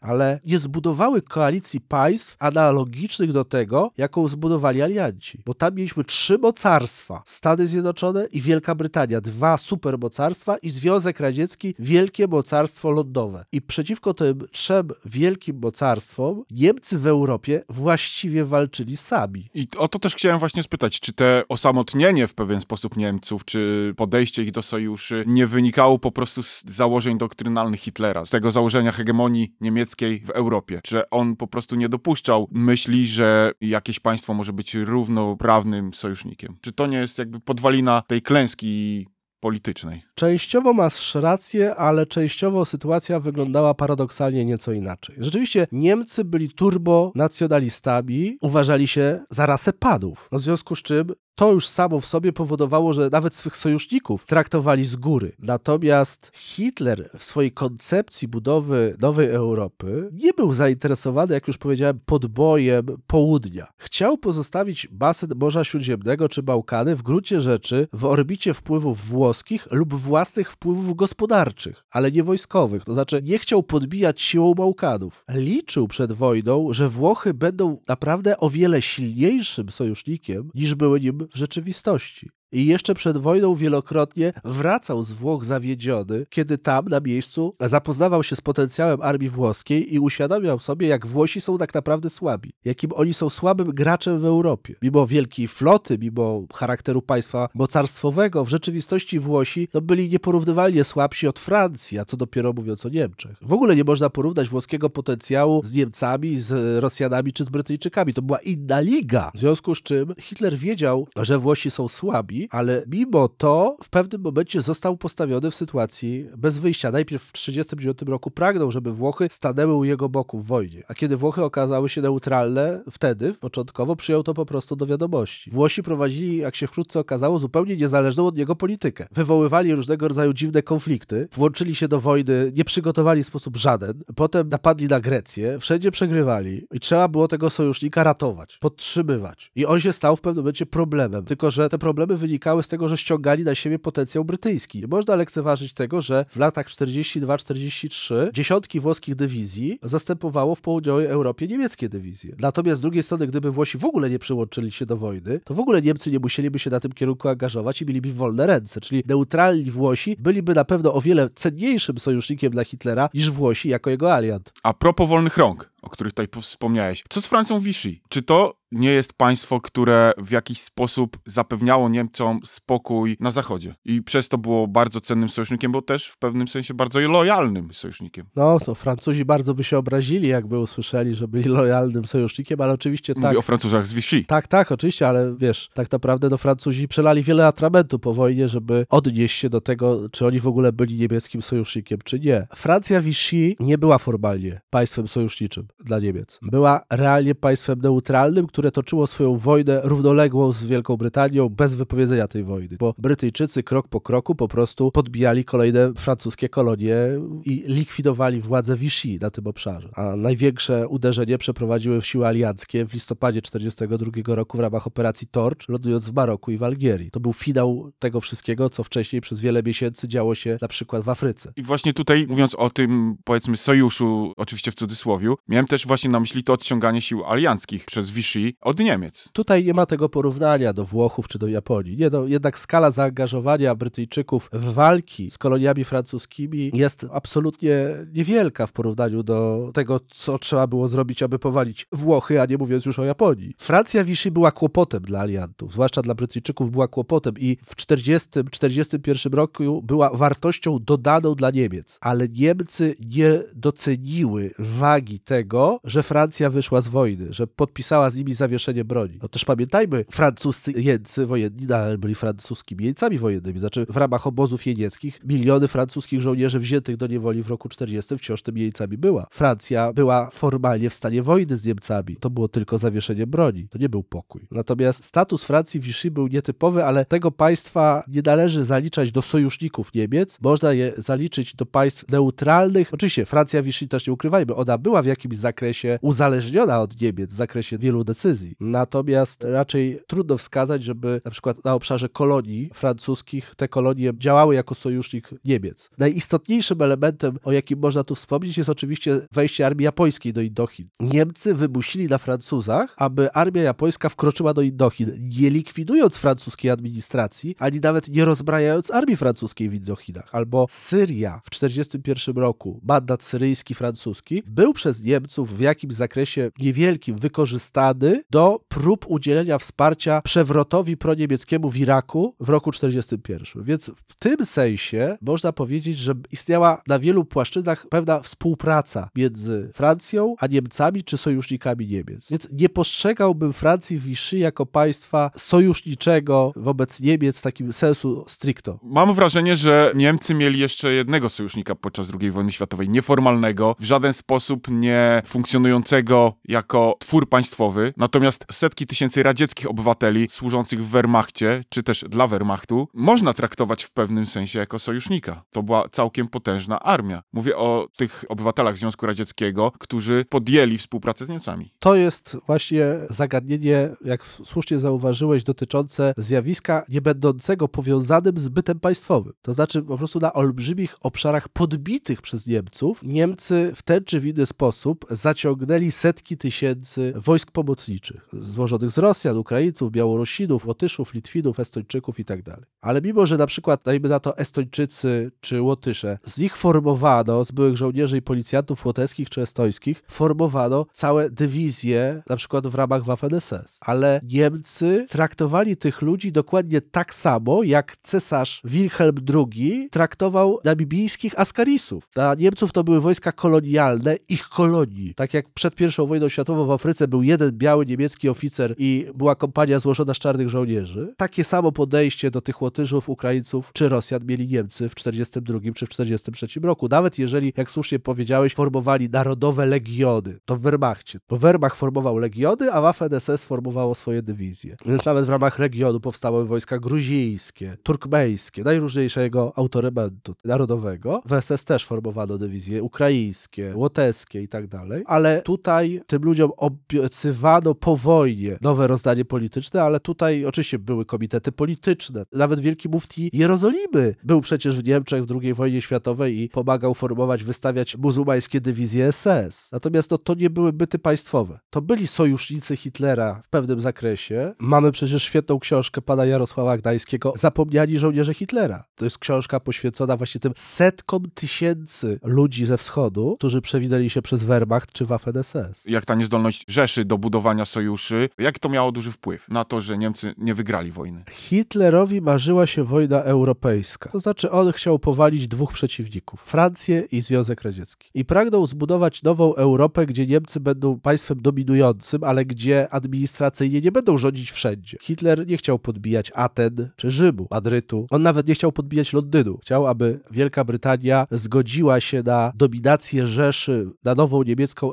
ale 0.00 0.40
nie 0.44 0.58
zbudowały 0.58 1.22
koalicji 1.22 1.80
państw 1.80 2.36
analogicznych 2.38 3.32
do 3.32 3.44
tego, 3.44 3.90
jaką 3.96 4.28
zbudowali 4.28 4.82
alianci. 4.82 5.42
Bo 5.46 5.54
tam 5.54 5.74
mieliśmy 5.74 6.04
trzy 6.04 6.38
mocarstwa: 6.38 7.22
Stany 7.26 7.66
Zjednoczone 7.66 8.26
i 8.26 8.40
Wielka 8.40 8.74
Brytania, 8.74 9.20
dwa 9.20 9.58
supermocarstwa 9.58 10.56
i 10.56 10.70
Związek 10.70 11.20
Radziecki, 11.20 11.74
wielkie 11.78 12.26
mocarstwo 12.26 12.90
lądowe. 12.90 13.44
I 13.52 13.62
przeciwko 13.62 14.14
tym 14.14 14.46
trzem 14.52 14.88
wielkim 15.04 15.60
mocarstwom 15.62 16.44
Niemcy 16.50 16.98
w 16.98 17.06
Europie 17.06 17.62
właściwie 17.68 18.44
walczyli 18.44 18.96
sami. 18.96 19.50
I 19.54 19.68
o 19.78 19.88
to 19.88 19.98
też 19.98 20.14
chciałem 20.14 20.38
właśnie 20.38 20.62
spytać, 20.62 21.00
czy 21.00 21.12
te 21.12 21.42
osamotnienie 21.48 22.26
w 22.26 22.34
pewien 22.34 22.60
sposób 22.60 22.96
Niemców, 22.96 23.44
czy 23.44 23.94
podejście 23.96 24.42
ich 24.42 24.52
do 24.52 24.62
sojuszy 24.62 25.24
nie 25.26 25.46
wynikało 25.46 25.98
po 25.98 26.12
prostu 26.12 26.42
z 26.42 26.64
założeń 26.64 27.18
doktrynalnych 27.18 27.80
Hitlera, 27.80 28.24
z 28.24 28.30
tego 28.30 28.50
założenia 28.50 28.92
hegemonii 28.92 29.43
niemieckiej 29.60 30.20
w 30.20 30.30
Europie? 30.30 30.80
Czy 30.84 31.10
on 31.10 31.36
po 31.36 31.46
prostu 31.46 31.76
nie 31.76 31.88
dopuszczał 31.88 32.48
myśli, 32.52 33.06
że 33.06 33.52
jakieś 33.60 34.00
państwo 34.00 34.34
może 34.34 34.52
być 34.52 34.74
równoprawnym 34.74 35.94
sojusznikiem? 35.94 36.56
Czy 36.60 36.72
to 36.72 36.86
nie 36.86 36.98
jest 36.98 37.18
jakby 37.18 37.40
podwalina 37.40 38.02
tej 38.06 38.22
klęski 38.22 39.06
politycznej? 39.40 40.02
Częściowo 40.14 40.72
masz 40.72 41.14
rację, 41.14 41.76
ale 41.76 42.06
częściowo 42.06 42.64
sytuacja 42.64 43.20
wyglądała 43.20 43.74
paradoksalnie 43.74 44.44
nieco 44.44 44.72
inaczej. 44.72 45.16
Rzeczywiście 45.18 45.66
Niemcy 45.72 46.24
byli 46.24 46.50
turbonacjonalistami, 46.50 48.38
uważali 48.40 48.86
się 48.86 49.24
za 49.30 49.46
rasę 49.46 49.72
padów. 49.72 50.28
No 50.32 50.38
w 50.38 50.42
związku 50.42 50.76
z 50.76 50.82
czym 50.82 51.12
to 51.34 51.52
już 51.52 51.66
samo 51.66 52.00
w 52.00 52.06
sobie 52.06 52.32
powodowało, 52.32 52.92
że 52.92 53.08
nawet 53.12 53.34
swych 53.34 53.56
sojuszników 53.56 54.26
traktowali 54.26 54.84
z 54.84 54.96
góry. 54.96 55.32
Natomiast 55.42 56.30
Hitler 56.34 57.10
w 57.18 57.24
swojej 57.24 57.52
koncepcji 57.52 58.28
budowy 58.28 58.96
nowej 59.00 59.28
Europy 59.28 60.08
nie 60.12 60.32
był 60.32 60.54
zainteresowany, 60.54 61.34
jak 61.34 61.48
już 61.48 61.58
powiedziałem, 61.58 62.00
podbojem 62.06 62.86
południa. 63.06 63.66
Chciał 63.76 64.18
pozostawić 64.18 64.88
basen 64.90 65.30
Morza 65.36 65.64
Śródziemnego 65.64 66.28
czy 66.28 66.42
Bałkany 66.42 66.96
w 66.96 67.02
gruncie 67.02 67.40
rzeczy 67.40 67.88
w 67.92 68.04
orbicie 68.04 68.54
wpływów 68.54 69.08
włoskich 69.08 69.68
lub 69.70 69.94
własnych 69.94 70.52
wpływów 70.52 70.96
gospodarczych, 70.96 71.84
ale 71.90 72.12
nie 72.12 72.22
wojskowych. 72.22 72.84
To 72.84 72.94
znaczy 72.94 73.22
nie 73.22 73.38
chciał 73.38 73.62
podbijać 73.62 74.22
siłą 74.22 74.54
Bałkanów. 74.54 75.24
Liczył 75.28 75.88
przed 75.88 76.12
wojną, 76.12 76.72
że 76.72 76.88
Włochy 76.88 77.34
będą 77.34 77.78
naprawdę 77.88 78.36
o 78.38 78.50
wiele 78.50 78.82
silniejszym 78.82 79.70
sojusznikiem 79.70 80.50
niż 80.54 80.74
były 80.74 81.00
nim 81.00 81.23
w 81.32 81.36
rzeczywistości. 81.36 82.30
I 82.54 82.66
jeszcze 82.66 82.94
przed 82.94 83.18
wojną 83.18 83.54
wielokrotnie 83.54 84.32
wracał 84.44 85.02
z 85.02 85.12
Włoch 85.12 85.44
zawiedziony, 85.44 86.26
kiedy 86.30 86.58
tam 86.58 86.88
na 86.88 87.00
miejscu 87.00 87.54
zapoznawał 87.60 88.22
się 88.22 88.36
z 88.36 88.40
potencjałem 88.40 89.02
armii 89.02 89.28
włoskiej 89.28 89.94
i 89.94 89.98
uświadamiał 89.98 90.58
sobie, 90.58 90.86
jak 90.86 91.06
Włosi 91.06 91.40
są 91.40 91.58
tak 91.58 91.74
naprawdę 91.74 92.10
słabi, 92.10 92.52
jakim 92.64 92.90
oni 92.94 93.14
są 93.14 93.30
słabym 93.30 93.70
graczem 93.70 94.18
w 94.18 94.24
Europie. 94.24 94.74
Mimo 94.82 95.06
wielkiej 95.06 95.48
floty, 95.48 95.98
mimo 95.98 96.42
charakteru 96.54 97.02
państwa 97.02 97.48
mocarstwowego, 97.54 98.44
w 98.44 98.48
rzeczywistości 98.48 99.18
Włosi 99.18 99.68
no, 99.74 99.80
byli 99.80 100.10
nieporównywalnie 100.10 100.84
słabsi 100.84 101.28
od 101.28 101.38
Francji, 101.38 101.98
a 101.98 102.04
co 102.04 102.16
dopiero 102.16 102.52
mówiąc 102.52 102.86
o 102.86 102.88
Niemczech. 102.88 103.36
W 103.42 103.52
ogóle 103.52 103.76
nie 103.76 103.84
można 103.84 104.10
porównać 104.10 104.48
włoskiego 104.48 104.90
potencjału 104.90 105.60
z 105.64 105.74
Niemcami, 105.74 106.38
z 106.38 106.82
Rosjanami 106.82 107.32
czy 107.32 107.44
z 107.44 107.48
Brytyjczykami. 107.48 108.12
To 108.12 108.22
była 108.22 108.38
inna 108.38 108.80
liga. 108.80 109.30
W 109.34 109.38
związku 109.38 109.74
z 109.74 109.82
czym 109.82 110.14
Hitler 110.20 110.56
wiedział, 110.56 111.08
że 111.16 111.38
Włosi 111.38 111.70
są 111.70 111.88
słabi, 111.88 112.43
Ale 112.50 112.84
mimo 112.86 113.28
to 113.28 113.76
w 113.82 113.88
pewnym 113.88 114.20
momencie 114.20 114.62
został 114.62 114.96
postawiony 114.96 115.50
w 115.50 115.54
sytuacji 115.54 116.26
bez 116.36 116.58
wyjścia. 116.58 116.90
Najpierw 116.90 117.22
w 117.22 117.32
1939 117.32 118.10
roku 118.12 118.30
pragnął, 118.30 118.70
żeby 118.70 118.92
Włochy 118.92 119.28
stanęły 119.30 119.74
u 119.74 119.84
jego 119.84 120.08
boku 120.08 120.38
w 120.38 120.46
wojnie, 120.46 120.82
a 120.88 120.94
kiedy 120.94 121.16
Włochy 121.16 121.44
okazały 121.44 121.88
się 121.88 122.02
neutralne, 122.02 122.82
wtedy 122.90 123.34
początkowo 123.34 123.96
przyjął 123.96 124.22
to 124.22 124.34
po 124.34 124.46
prostu 124.46 124.76
do 124.76 124.86
wiadomości. 124.86 125.50
Włosi 125.50 125.82
prowadzili, 125.82 126.36
jak 126.36 126.56
się 126.56 126.66
wkrótce 126.66 127.00
okazało, 127.00 127.38
zupełnie 127.38 127.76
niezależną 127.76 128.26
od 128.26 128.36
niego 128.36 128.56
politykę. 128.56 129.06
Wywoływali 129.12 129.74
różnego 129.74 130.08
rodzaju 130.08 130.32
dziwne 130.32 130.62
konflikty, 130.62 131.28
włączyli 131.32 131.74
się 131.74 131.88
do 131.88 132.00
wojny, 132.00 132.52
nie 132.56 132.64
przygotowali 132.64 133.22
w 133.22 133.26
sposób 133.26 133.56
żaden, 133.56 134.04
potem 134.16 134.48
napadli 134.48 134.88
na 134.88 135.00
Grecję, 135.00 135.58
wszędzie 135.58 135.90
przegrywali 135.90 136.66
i 136.72 136.80
trzeba 136.80 137.08
było 137.08 137.28
tego 137.28 137.50
sojusznika 137.50 138.04
ratować, 138.04 138.58
podtrzymywać. 138.58 139.52
I 139.56 139.66
on 139.66 139.80
się 139.80 139.92
stał 139.92 140.16
w 140.16 140.20
pewnym 140.20 140.44
momencie 140.44 140.66
problemem, 140.66 141.24
tylko 141.24 141.50
że 141.50 141.68
te 141.68 141.78
problemy 141.78 142.16
wynikały 142.24 142.62
z 142.62 142.68
tego, 142.68 142.88
że 142.88 142.96
ściągali 142.96 143.44
na 143.44 143.54
siebie 143.54 143.78
potencjał 143.78 144.24
brytyjski. 144.24 144.80
Nie 144.80 144.86
można 144.86 145.16
lekceważyć 145.16 145.72
tego, 145.72 146.00
że 146.00 146.24
w 146.28 146.36
latach 146.36 146.66
42-43 146.66 148.32
dziesiątki 148.32 148.80
włoskich 148.80 149.14
dywizji 149.14 149.78
zastępowało 149.82 150.54
w 150.54 150.60
południowej 150.60 151.06
Europie 151.06 151.46
niemieckie 151.46 151.88
dywizje. 151.88 152.34
Natomiast 152.38 152.78
z 152.78 152.82
drugiej 152.82 153.02
strony, 153.02 153.26
gdyby 153.26 153.50
Włosi 153.50 153.78
w 153.78 153.84
ogóle 153.84 154.10
nie 154.10 154.18
przyłączyli 154.18 154.72
się 154.72 154.86
do 154.86 154.96
wojny, 154.96 155.40
to 155.44 155.54
w 155.54 155.60
ogóle 155.60 155.82
Niemcy 155.82 156.10
nie 156.10 156.18
musieliby 156.18 156.58
się 156.58 156.70
na 156.70 156.80
tym 156.80 156.92
kierunku 156.92 157.28
angażować 157.28 157.82
i 157.82 157.86
mieliby 157.86 158.12
wolne 158.12 158.46
ręce. 158.46 158.80
Czyli 158.80 159.02
neutralni 159.06 159.70
Włosi 159.70 160.16
byliby 160.18 160.54
na 160.54 160.64
pewno 160.64 160.94
o 160.94 161.00
wiele 161.00 161.30
cenniejszym 161.34 161.98
sojusznikiem 161.98 162.52
dla 162.52 162.64
Hitlera 162.64 163.08
niż 163.14 163.30
Włosi 163.30 163.68
jako 163.68 163.90
jego 163.90 164.14
aliant. 164.14 164.52
A 164.62 164.74
propos 164.74 165.08
wolnych 165.08 165.36
rąk, 165.36 165.70
o 165.84 165.90
których 165.90 166.12
tutaj 166.12 166.42
wspomniałeś. 166.42 167.04
Co 167.08 167.20
z 167.20 167.26
Francją 167.26 167.60
Vichy? 167.60 167.96
Czy 168.08 168.22
to 168.22 168.54
nie 168.72 168.90
jest 168.90 169.12
państwo, 169.12 169.60
które 169.60 170.12
w 170.18 170.30
jakiś 170.30 170.60
sposób 170.60 171.18
zapewniało 171.26 171.88
Niemcom 171.88 172.40
spokój 172.44 173.16
na 173.20 173.30
Zachodzie? 173.30 173.74
I 173.84 174.02
przez 174.02 174.28
to 174.28 174.38
było 174.38 174.68
bardzo 174.68 175.00
cennym 175.00 175.28
sojusznikiem, 175.28 175.72
bo 175.72 175.82
też 175.82 176.08
w 176.08 176.18
pewnym 176.18 176.48
sensie 176.48 176.74
bardzo 176.74 177.00
lojalnym 177.00 177.74
sojusznikiem. 177.74 178.26
No, 178.36 178.60
to 178.60 178.74
Francuzi 178.74 179.24
bardzo 179.24 179.54
by 179.54 179.64
się 179.64 179.78
obrazili, 179.78 180.28
jakby 180.28 180.58
usłyszeli, 180.58 181.14
że 181.14 181.28
byli 181.28 181.48
lojalnym 181.48 182.04
sojusznikiem, 182.04 182.60
ale 182.60 182.72
oczywiście 182.72 183.12
Mówię 183.16 183.28
tak. 183.28 183.36
o 183.38 183.42
Francuzach 183.42 183.86
z 183.86 183.92
Vichy. 183.92 184.24
Tak, 184.24 184.48
tak, 184.48 184.72
oczywiście, 184.72 185.08
ale 185.08 185.34
wiesz, 185.38 185.70
tak 185.74 185.92
naprawdę 185.92 186.28
no 186.28 186.36
Francuzi 186.36 186.88
przelali 186.88 187.22
wiele 187.22 187.46
atramentu 187.46 187.98
po 187.98 188.14
wojnie, 188.14 188.48
żeby 188.48 188.86
odnieść 188.90 189.38
się 189.38 189.50
do 189.50 189.60
tego, 189.60 190.08
czy 190.08 190.26
oni 190.26 190.40
w 190.40 190.46
ogóle 190.46 190.72
byli 190.72 190.96
niemieckim 190.96 191.42
sojusznikiem, 191.42 191.98
czy 192.04 192.20
nie. 192.20 192.46
Francja 192.54 193.00
Vichy 193.00 193.54
nie 193.60 193.78
była 193.78 193.98
formalnie 193.98 194.60
państwem 194.70 195.08
sojuszniczym 195.08 195.68
dla 195.84 195.98
Niemiec. 195.98 196.38
Była 196.42 196.80
realnie 196.90 197.34
państwem 197.34 197.78
neutralnym, 197.80 198.46
które 198.46 198.70
toczyło 198.70 199.06
swoją 199.06 199.38
wojnę 199.38 199.80
równoległą 199.84 200.52
z 200.52 200.64
Wielką 200.64 200.96
Brytanią 200.96 201.48
bez 201.48 201.74
wypowiedzenia 201.74 202.28
tej 202.28 202.44
wojny, 202.44 202.76
bo 202.78 202.94
Brytyjczycy 202.98 203.62
krok 203.62 203.88
po 203.88 204.00
kroku 204.00 204.34
po 204.34 204.48
prostu 204.48 204.90
podbijali 204.90 205.44
kolejne 205.44 205.94
francuskie 205.94 206.48
kolonie 206.48 206.96
i 207.44 207.64
likwidowali 207.66 208.40
władzę 208.40 208.76
Vichy 208.76 209.18
na 209.20 209.30
tym 209.30 209.46
obszarze. 209.46 209.88
A 209.94 210.16
największe 210.16 210.88
uderzenie 210.88 211.38
przeprowadziły 211.38 212.02
siły 212.02 212.26
alianckie 212.26 212.86
w 212.86 212.94
listopadzie 212.94 213.42
1942 213.42 214.34
roku 214.34 214.58
w 214.58 214.60
ramach 214.60 214.86
operacji 214.86 215.26
Torch, 215.26 215.68
lądując 215.68 216.10
w 216.10 216.12
Maroku 216.14 216.50
i 216.50 216.56
w 216.56 216.62
Algierii. 216.62 217.10
To 217.10 217.20
był 217.20 217.32
finał 217.32 217.92
tego 217.98 218.20
wszystkiego, 218.20 218.70
co 218.70 218.84
wcześniej 218.84 219.22
przez 219.22 219.40
wiele 219.40 219.62
miesięcy 219.62 220.08
działo 220.08 220.34
się 220.34 220.58
na 220.62 220.68
przykład 220.68 221.02
w 221.02 221.08
Afryce. 221.08 221.52
I 221.56 221.62
właśnie 221.62 221.92
tutaj, 221.92 222.26
mówiąc 222.28 222.54
o 222.54 222.70
tym, 222.70 223.16
powiedzmy, 223.24 223.56
sojuszu, 223.56 224.32
oczywiście 224.36 224.70
w 224.70 224.74
cudzysłowie, 224.74 225.34
miałem 225.48 225.63
też 225.66 225.86
właśnie 225.86 226.10
na 226.10 226.20
myśli 226.20 226.44
to 226.44 226.52
odciąganie 226.52 227.00
sił 227.00 227.24
alianckich 227.24 227.84
przez 227.84 228.10
Vichy 228.10 228.52
od 228.60 228.80
Niemiec. 228.80 229.28
Tutaj 229.32 229.64
nie 229.64 229.74
ma 229.74 229.86
tego 229.86 230.08
porównania 230.08 230.72
do 230.72 230.84
Włochów 230.84 231.28
czy 231.28 231.38
do 231.38 231.48
Japonii. 231.48 231.96
Nie, 231.96 232.10
no, 232.10 232.26
jednak 232.26 232.58
skala 232.58 232.90
zaangażowania 232.90 233.74
Brytyjczyków 233.74 234.50
w 234.52 234.72
walki 234.72 235.30
z 235.30 235.38
koloniami 235.38 235.84
francuskimi 235.84 236.70
jest 236.74 237.06
absolutnie 237.12 237.96
niewielka 238.12 238.66
w 238.66 238.72
porównaniu 238.72 239.22
do 239.22 239.70
tego, 239.74 240.00
co 240.08 240.38
trzeba 240.38 240.66
było 240.66 240.88
zrobić, 240.88 241.22
aby 241.22 241.38
powalić 241.38 241.86
Włochy, 241.92 242.40
a 242.40 242.46
nie 242.46 242.58
mówiąc 242.58 242.86
już 242.86 242.98
o 242.98 243.04
Japonii. 243.04 243.54
Francja 243.58 244.04
Vichy 244.04 244.30
była 244.30 244.50
kłopotem 244.50 245.02
dla 245.02 245.20
aliantów, 245.20 245.72
zwłaszcza 245.72 246.02
dla 246.02 246.14
Brytyjczyków 246.14 246.70
była 246.70 246.88
kłopotem 246.88 247.34
i 247.38 247.56
w 247.64 247.76
40-41 247.76 249.34
roku 249.34 249.82
była 249.82 250.10
wartością 250.10 250.78
dodaną 250.80 251.34
dla 251.34 251.50
Niemiec. 251.50 251.98
Ale 252.00 252.28
Niemcy 252.28 252.94
nie 253.00 253.40
doceniły 253.54 254.50
wagi 254.58 255.20
tego, 255.20 255.53
że 255.84 256.02
Francja 256.02 256.50
wyszła 256.50 256.80
z 256.80 256.88
wojny, 256.88 257.32
że 257.32 257.46
podpisała 257.46 258.10
z 258.10 258.16
nimi 258.16 258.34
zawieszenie 258.34 258.84
broni. 258.84 259.18
No 259.22 259.28
też 259.28 259.44
pamiętajmy, 259.44 260.04
francuscy 260.10 260.72
jeńcy 260.72 261.26
wojenni 261.26 261.66
nadal 261.66 261.98
byli 261.98 262.14
francuskimi 262.14 262.84
jeńcami 262.84 263.18
wojennymi. 263.18 263.58
Znaczy 263.58 263.86
w 263.88 263.96
ramach 263.96 264.26
obozów 264.26 264.66
jenieckich 264.66 265.20
miliony 265.24 265.68
francuskich 265.68 266.20
żołnierzy 266.20 266.60
wziętych 266.60 266.96
do 266.96 267.06
niewoli 267.06 267.42
w 267.42 267.48
roku 267.48 267.68
40 267.68 268.18
wciąż 268.18 268.42
tymi 268.42 268.60
jeńcami 268.60 268.98
była. 268.98 269.26
Francja 269.30 269.92
była 269.92 270.30
formalnie 270.30 270.90
w 270.90 270.94
stanie 270.94 271.22
wojny 271.22 271.56
z 271.56 271.64
Niemcami. 271.64 272.16
To 272.16 272.30
było 272.30 272.48
tylko 272.48 272.78
zawieszenie 272.78 273.26
broni. 273.26 273.68
To 273.68 273.78
nie 273.78 273.88
był 273.88 274.02
pokój. 274.02 274.46
Natomiast 274.50 275.04
status 275.04 275.44
Francji 275.44 275.80
Vichy 275.80 276.10
był 276.10 276.26
nietypowy, 276.26 276.84
ale 276.84 277.04
tego 277.04 277.30
państwa 277.30 278.04
nie 278.08 278.22
należy 278.26 278.64
zaliczać 278.64 279.12
do 279.12 279.22
sojuszników 279.22 279.94
Niemiec. 279.94 280.38
Można 280.40 280.72
je 280.72 280.92
zaliczyć 280.98 281.54
do 281.54 281.66
państw 281.66 282.08
neutralnych. 282.08 282.94
Oczywiście 282.94 283.26
Francja 283.26 283.62
Vichy 283.62 283.88
też 283.88 284.06
nie 284.06 284.12
ukrywajmy, 284.12 284.54
ona 284.54 284.78
była 284.78 285.02
w 285.02 285.06
jakimś 285.06 285.36
zakresie 285.44 285.98
uzależniona 286.02 286.80
od 286.80 287.00
Niemiec 287.00 287.30
w 287.30 287.36
zakresie 287.36 287.78
wielu 287.78 288.04
decyzji. 288.04 288.56
Natomiast 288.60 289.44
raczej 289.44 290.00
trudno 290.06 290.36
wskazać, 290.36 290.84
żeby 290.84 291.20
na 291.24 291.30
przykład 291.30 291.64
na 291.64 291.74
obszarze 291.74 292.08
kolonii 292.08 292.70
francuskich 292.74 293.54
te 293.56 293.68
kolonie 293.68 294.12
działały 294.18 294.54
jako 294.54 294.74
sojusznik 294.74 295.30
Niemiec. 295.44 295.90
Najistotniejszym 295.98 296.82
elementem, 296.82 297.38
o 297.44 297.52
jakim 297.52 297.78
można 297.78 298.04
tu 298.04 298.14
wspomnieć, 298.14 298.58
jest 298.58 298.70
oczywiście 298.70 299.20
wejście 299.32 299.66
armii 299.66 299.84
japońskiej 299.84 300.32
do 300.32 300.40
Indochin. 300.40 300.88
Niemcy 301.00 301.54
wymusili 301.54 302.06
na 302.06 302.18
Francuzach, 302.18 302.94
aby 302.98 303.32
armia 303.32 303.62
japońska 303.62 304.08
wkroczyła 304.08 304.54
do 304.54 304.62
Indochin, 304.62 305.10
nie 305.18 305.50
likwidując 305.50 306.16
francuskiej 306.16 306.70
administracji, 306.70 307.56
ani 307.58 307.80
nawet 307.80 308.08
nie 308.08 308.24
rozbrajając 308.24 308.90
armii 308.90 309.16
francuskiej 309.16 309.68
w 309.68 309.74
Indochinach. 309.74 310.28
Albo 310.32 310.66
Syria 310.70 311.40
w 311.44 311.50
1941 311.50 312.42
roku, 312.42 312.80
mandat 312.82 313.22
syryjski 313.22 313.74
francuski, 313.74 314.42
był 314.46 314.72
przez 314.72 315.02
Niemców 315.02 315.33
w 315.38 315.60
jakimś 315.60 315.94
zakresie 315.94 316.50
niewielkim 316.58 317.18
wykorzystany 317.18 318.22
do 318.30 318.60
prób 318.68 319.04
udzielenia 319.08 319.58
wsparcia 319.58 320.20
przewrotowi 320.20 320.96
proniemieckiemu 320.96 321.70
w 321.70 321.76
Iraku 321.76 322.34
w 322.40 322.48
roku 322.48 322.72
1941. 322.72 323.64
Więc 323.64 323.90
w 324.06 324.14
tym 324.14 324.46
sensie 324.46 325.18
można 325.20 325.52
powiedzieć, 325.52 325.98
że 325.98 326.14
istniała 326.32 326.82
na 326.88 326.98
wielu 326.98 327.24
płaszczyznach 327.24 327.86
pewna 327.90 328.20
współpraca 328.20 329.08
między 329.16 329.70
Francją 329.74 330.34
a 330.38 330.46
Niemcami 330.46 331.04
czy 331.04 331.16
sojusznikami 331.16 331.86
Niemiec. 331.88 332.28
Więc 332.30 332.48
nie 332.52 332.68
postrzegałbym 332.68 333.52
Francji 333.52 333.98
Vichy 333.98 334.38
jako 334.38 334.66
państwa 334.66 335.30
sojuszniczego 335.36 336.52
wobec 336.56 337.00
Niemiec 337.00 337.38
w 337.38 337.42
takim 337.42 337.72
sensu 337.72 338.24
stricto. 338.28 338.78
Mam 338.82 339.14
wrażenie, 339.14 339.56
że 339.56 339.92
Niemcy 339.94 340.34
mieli 340.34 340.58
jeszcze 340.58 340.92
jednego 340.92 341.28
sojusznika 341.28 341.74
podczas 341.74 342.08
II 342.20 342.30
wojny 342.30 342.52
światowej, 342.52 342.88
nieformalnego, 342.88 343.76
w 343.80 343.84
żaden 343.84 344.12
sposób 344.12 344.68
nie 344.70 345.22
funkcjonującego 345.26 346.32
jako 346.44 346.96
twór 346.98 347.28
państwowy, 347.28 347.92
natomiast 347.96 348.44
setki 348.52 348.86
tysięcy 348.86 349.22
radzieckich 349.22 349.70
obywateli 349.70 350.26
służących 350.30 350.84
w 350.84 350.88
Wehrmachcie, 350.88 351.64
czy 351.68 351.82
też 351.82 352.04
dla 352.08 352.26
Wehrmachtu, 352.26 352.88
można 352.94 353.32
traktować 353.32 353.84
w 353.84 353.90
pewnym 353.90 354.26
sensie 354.26 354.58
jako 354.58 354.78
sojusznika. 354.78 355.42
To 355.50 355.62
była 355.62 355.88
całkiem 355.88 356.28
potężna 356.28 356.80
armia. 356.80 357.22
Mówię 357.32 357.56
o 357.56 357.88
tych 357.96 358.24
obywatelach 358.28 358.78
Związku 358.78 359.06
Radzieckiego, 359.06 359.72
którzy 359.78 360.24
podjęli 360.28 360.78
współpracę 360.78 361.26
z 361.26 361.28
Niemcami. 361.28 361.72
To 361.78 361.94
jest 361.94 362.36
właśnie 362.46 362.84
zagadnienie, 363.10 363.90
jak 364.04 364.24
słusznie 364.24 364.78
zauważyłeś, 364.78 365.44
dotyczące 365.44 366.14
zjawiska 366.16 366.84
nie 366.88 367.00
będącego 367.00 367.68
powiązanym 367.68 368.38
z 368.38 368.48
bytem 368.48 368.80
państwowym. 368.80 369.32
To 369.42 369.52
znaczy 369.52 369.82
po 369.82 369.98
prostu 369.98 370.20
na 370.20 370.32
olbrzymich 370.32 370.96
obszarach 371.00 371.48
podbitych 371.48 372.22
przez 372.22 372.46
Niemców 372.46 373.02
Niemcy 373.02 373.72
w 373.74 373.82
ten 373.82 374.04
czy 374.04 374.20
w 374.20 374.26
inny 374.26 374.46
sposób 374.46 375.06
zaciągnęli 375.14 375.90
setki 375.90 376.36
tysięcy 376.36 377.12
wojsk 377.16 377.50
pomocniczych, 377.50 378.28
złożonych 378.32 378.90
z 378.90 378.98
Rosjan, 378.98 379.36
Ukraińców, 379.36 379.92
Białorusinów, 379.92 380.66
Łotyszów, 380.66 381.14
Litwinów, 381.14 381.60
Estończyków 381.60 382.20
i 382.20 382.24
tak. 382.24 382.34
Ale 382.80 383.02
mimo, 383.02 383.26
że 383.26 383.38
na 383.38 383.46
przykład, 383.46 383.80
dajmy 383.84 384.08
na 384.08 384.20
to 384.20 384.38
Estończycy 384.38 385.30
czy 385.40 385.62
Łotysze, 385.62 386.18
z 386.26 386.38
nich 386.38 386.56
formowano, 386.56 387.44
z 387.44 387.52
byłych 387.52 387.76
żołnierzy 387.76 388.16
i 388.16 388.22
policjantów 388.22 388.86
łotewskich 388.86 389.30
czy 389.30 389.42
estońskich, 389.42 390.02
formowano 390.08 390.86
całe 390.92 391.30
dywizje, 391.30 392.22
na 392.28 392.36
przykład 392.36 392.66
w 392.66 392.74
ramach 392.74 393.02
Waffen-SS. 393.02 393.76
Ale 393.80 394.20
Niemcy 394.24 395.06
traktowali 395.10 395.76
tych 395.76 396.02
ludzi 396.02 396.32
dokładnie 396.32 396.80
tak 396.80 397.14
samo, 397.14 397.62
jak 397.62 397.96
cesarz 397.96 398.60
Wilhelm 398.64 399.16
II 399.34 399.88
traktował 399.90 400.58
namibijskich 400.64 401.38
askarisów. 401.40 402.08
Dla 402.14 402.34
Niemców 402.34 402.72
to 402.72 402.84
były 402.84 403.00
wojska 403.00 403.32
kolonialne 403.32 404.16
ich 404.28 404.48
kolonii 404.48 405.03
Rumunii. 405.04 405.14
Tak 405.14 405.34
jak 405.34 405.50
przed 405.50 405.74
I 405.80 406.06
wojną 406.06 406.28
światową 406.28 406.66
w 406.66 406.70
Afryce 406.70 407.08
był 407.08 407.22
jeden 407.22 407.52
biały 407.52 407.86
niemiecki 407.86 408.28
oficer 408.28 408.74
i 408.78 409.06
była 409.14 409.34
kompania 409.34 409.78
złożona 409.78 410.14
z 410.14 410.18
czarnych 410.18 410.48
żołnierzy, 410.48 411.14
takie 411.16 411.44
samo 411.44 411.72
podejście 411.72 412.30
do 412.30 412.40
tych 412.40 412.62
Łotyżów, 412.62 413.08
Ukraińców 413.08 413.70
czy 413.72 413.88
Rosjan 413.88 414.26
mieli 414.26 414.48
Niemcy 414.48 414.88
w 414.88 414.94
42 414.94 415.58
czy 415.74 415.86
w 415.86 415.88
43 415.88 416.46
roku. 416.62 416.88
Nawet 416.88 417.18
jeżeli, 417.18 417.52
jak 417.56 417.70
słusznie 417.70 417.98
powiedziałeś, 417.98 418.54
formowali 418.54 419.10
narodowe 419.10 419.66
legiony, 419.66 420.38
to 420.44 420.56
w 420.56 420.60
Wehrmachcie. 420.60 421.18
Bo 421.28 421.36
Wehrmacht 421.36 421.76
formował 421.76 422.18
legiony, 422.18 422.72
a 422.72 422.80
Waffen-SS 422.80 423.44
formowało 423.44 423.94
swoje 423.94 424.22
dywizje. 424.22 424.76
Więc 424.86 425.04
nawet 425.04 425.24
w 425.24 425.28
ramach 425.28 425.58
regionu 425.58 426.00
powstały 426.00 426.46
wojska 426.46 426.78
gruzińskie, 426.78 427.76
turkmeńskie, 427.82 428.62
najróżniejszego 428.62 429.52
autorymentu 429.56 430.34
narodowego. 430.44 431.22
W 431.26 431.42
SS 431.42 431.64
też 431.64 431.84
formowano 431.84 432.38
dywizje 432.38 432.82
ukraińskie, 432.82 433.72
łoteskie 433.74 434.42
i 434.42 434.48
tak 434.48 434.66
dalej. 434.66 434.93
Ale 435.06 435.42
tutaj 435.42 436.00
tym 436.06 436.22
ludziom 436.22 436.50
obiecywano 436.56 437.74
po 437.74 437.96
wojnie 437.96 438.58
nowe 438.60 438.86
rozdanie 438.86 439.24
polityczne, 439.24 439.82
ale 439.82 440.00
tutaj 440.00 440.44
oczywiście 440.44 440.78
były 440.78 441.04
komitety 441.04 441.52
polityczne. 441.52 442.24
Nawet 442.32 442.60
wielki 442.60 442.88
mufti 442.88 443.30
Jerozolimy 443.32 444.14
był 444.24 444.40
przecież 444.40 444.76
w 444.76 444.86
Niemczech 444.86 445.24
w 445.24 445.42
II 445.42 445.54
wojnie 445.54 445.82
światowej 445.82 446.38
i 446.38 446.48
pomagał 446.48 446.94
formować, 446.94 447.44
wystawiać 447.44 447.96
muzułmańskie 447.96 448.60
dywizje 448.60 449.12
SS. 449.12 449.72
Natomiast 449.72 450.10
no, 450.10 450.18
to 450.18 450.34
nie 450.34 450.50
były 450.50 450.72
byty 450.72 450.98
państwowe. 450.98 451.58
To 451.70 451.82
byli 451.82 452.06
sojusznicy 452.06 452.76
Hitlera 452.76 453.40
w 453.44 453.48
pewnym 453.48 453.80
zakresie. 453.80 454.54
Mamy 454.58 454.92
przecież 454.92 455.22
świetną 455.22 455.58
książkę 455.58 456.02
pana 456.02 456.24
Jarosława 456.24 456.76
Gdańskiego 456.76 457.32
Zapomniani 457.36 457.98
żołnierze 457.98 458.34
Hitlera. 458.34 458.84
To 458.94 459.04
jest 459.04 459.18
książka 459.18 459.60
poświęcona 459.60 460.16
właśnie 460.16 460.40
tym 460.40 460.52
setkom 460.56 461.30
tysięcy 461.34 462.18
ludzi 462.22 462.66
ze 462.66 462.78
wschodu, 462.78 463.34
którzy 463.38 463.60
przewinęli 463.60 464.10
się 464.10 464.22
przez 464.22 464.44
Wehrmacht 464.44 464.73
czy 464.92 465.06
Waffen-SS. 465.06 465.82
Jak 465.86 466.04
ta 466.04 466.14
niezdolność 466.14 466.64
Rzeszy 466.68 467.04
do 467.04 467.18
budowania 467.18 467.64
sojuszy, 467.64 468.28
jak 468.38 468.58
to 468.58 468.68
miało 468.68 468.92
duży 468.92 469.12
wpływ 469.12 469.48
na 469.48 469.64
to, 469.64 469.80
że 469.80 469.98
Niemcy 469.98 470.34
nie 470.38 470.54
wygrali 470.54 470.92
wojny? 470.92 471.24
Hitlerowi 471.30 472.20
marzyła 472.20 472.66
się 472.66 472.84
wojna 472.84 473.22
europejska. 473.22 474.10
To 474.10 474.20
znaczy 474.20 474.50
on 474.50 474.72
chciał 474.72 474.98
powalić 474.98 475.48
dwóch 475.48 475.72
przeciwników. 475.72 476.40
Francję 476.40 477.00
i 477.12 477.20
Związek 477.20 477.62
Radziecki. 477.62 478.10
I 478.14 478.24
pragnął 478.24 478.66
zbudować 478.66 479.22
nową 479.22 479.54
Europę, 479.54 480.06
gdzie 480.06 480.26
Niemcy 480.26 480.60
będą 480.60 481.00
państwem 481.00 481.42
dominującym, 481.42 482.24
ale 482.24 482.44
gdzie 482.44 482.88
administracyjnie 482.90 483.80
nie 483.80 483.92
będą 483.92 484.18
rządzić 484.18 484.50
wszędzie. 484.50 484.98
Hitler 485.02 485.46
nie 485.46 485.56
chciał 485.56 485.78
podbijać 485.78 486.32
Aten 486.34 486.90
czy 486.96 487.10
Rzymu, 487.10 487.46
Madrytu. 487.50 488.06
On 488.10 488.22
nawet 488.22 488.48
nie 488.48 488.54
chciał 488.54 488.72
podbijać 488.72 489.12
Londynu. 489.12 489.58
Chciał, 489.62 489.86
aby 489.86 490.20
Wielka 490.30 490.64
Brytania 490.64 491.26
zgodziła 491.30 492.00
się 492.00 492.22
na 492.22 492.52
dominację 492.54 493.26
Rzeszy, 493.26 493.90
na 494.04 494.14
nową 494.14 494.42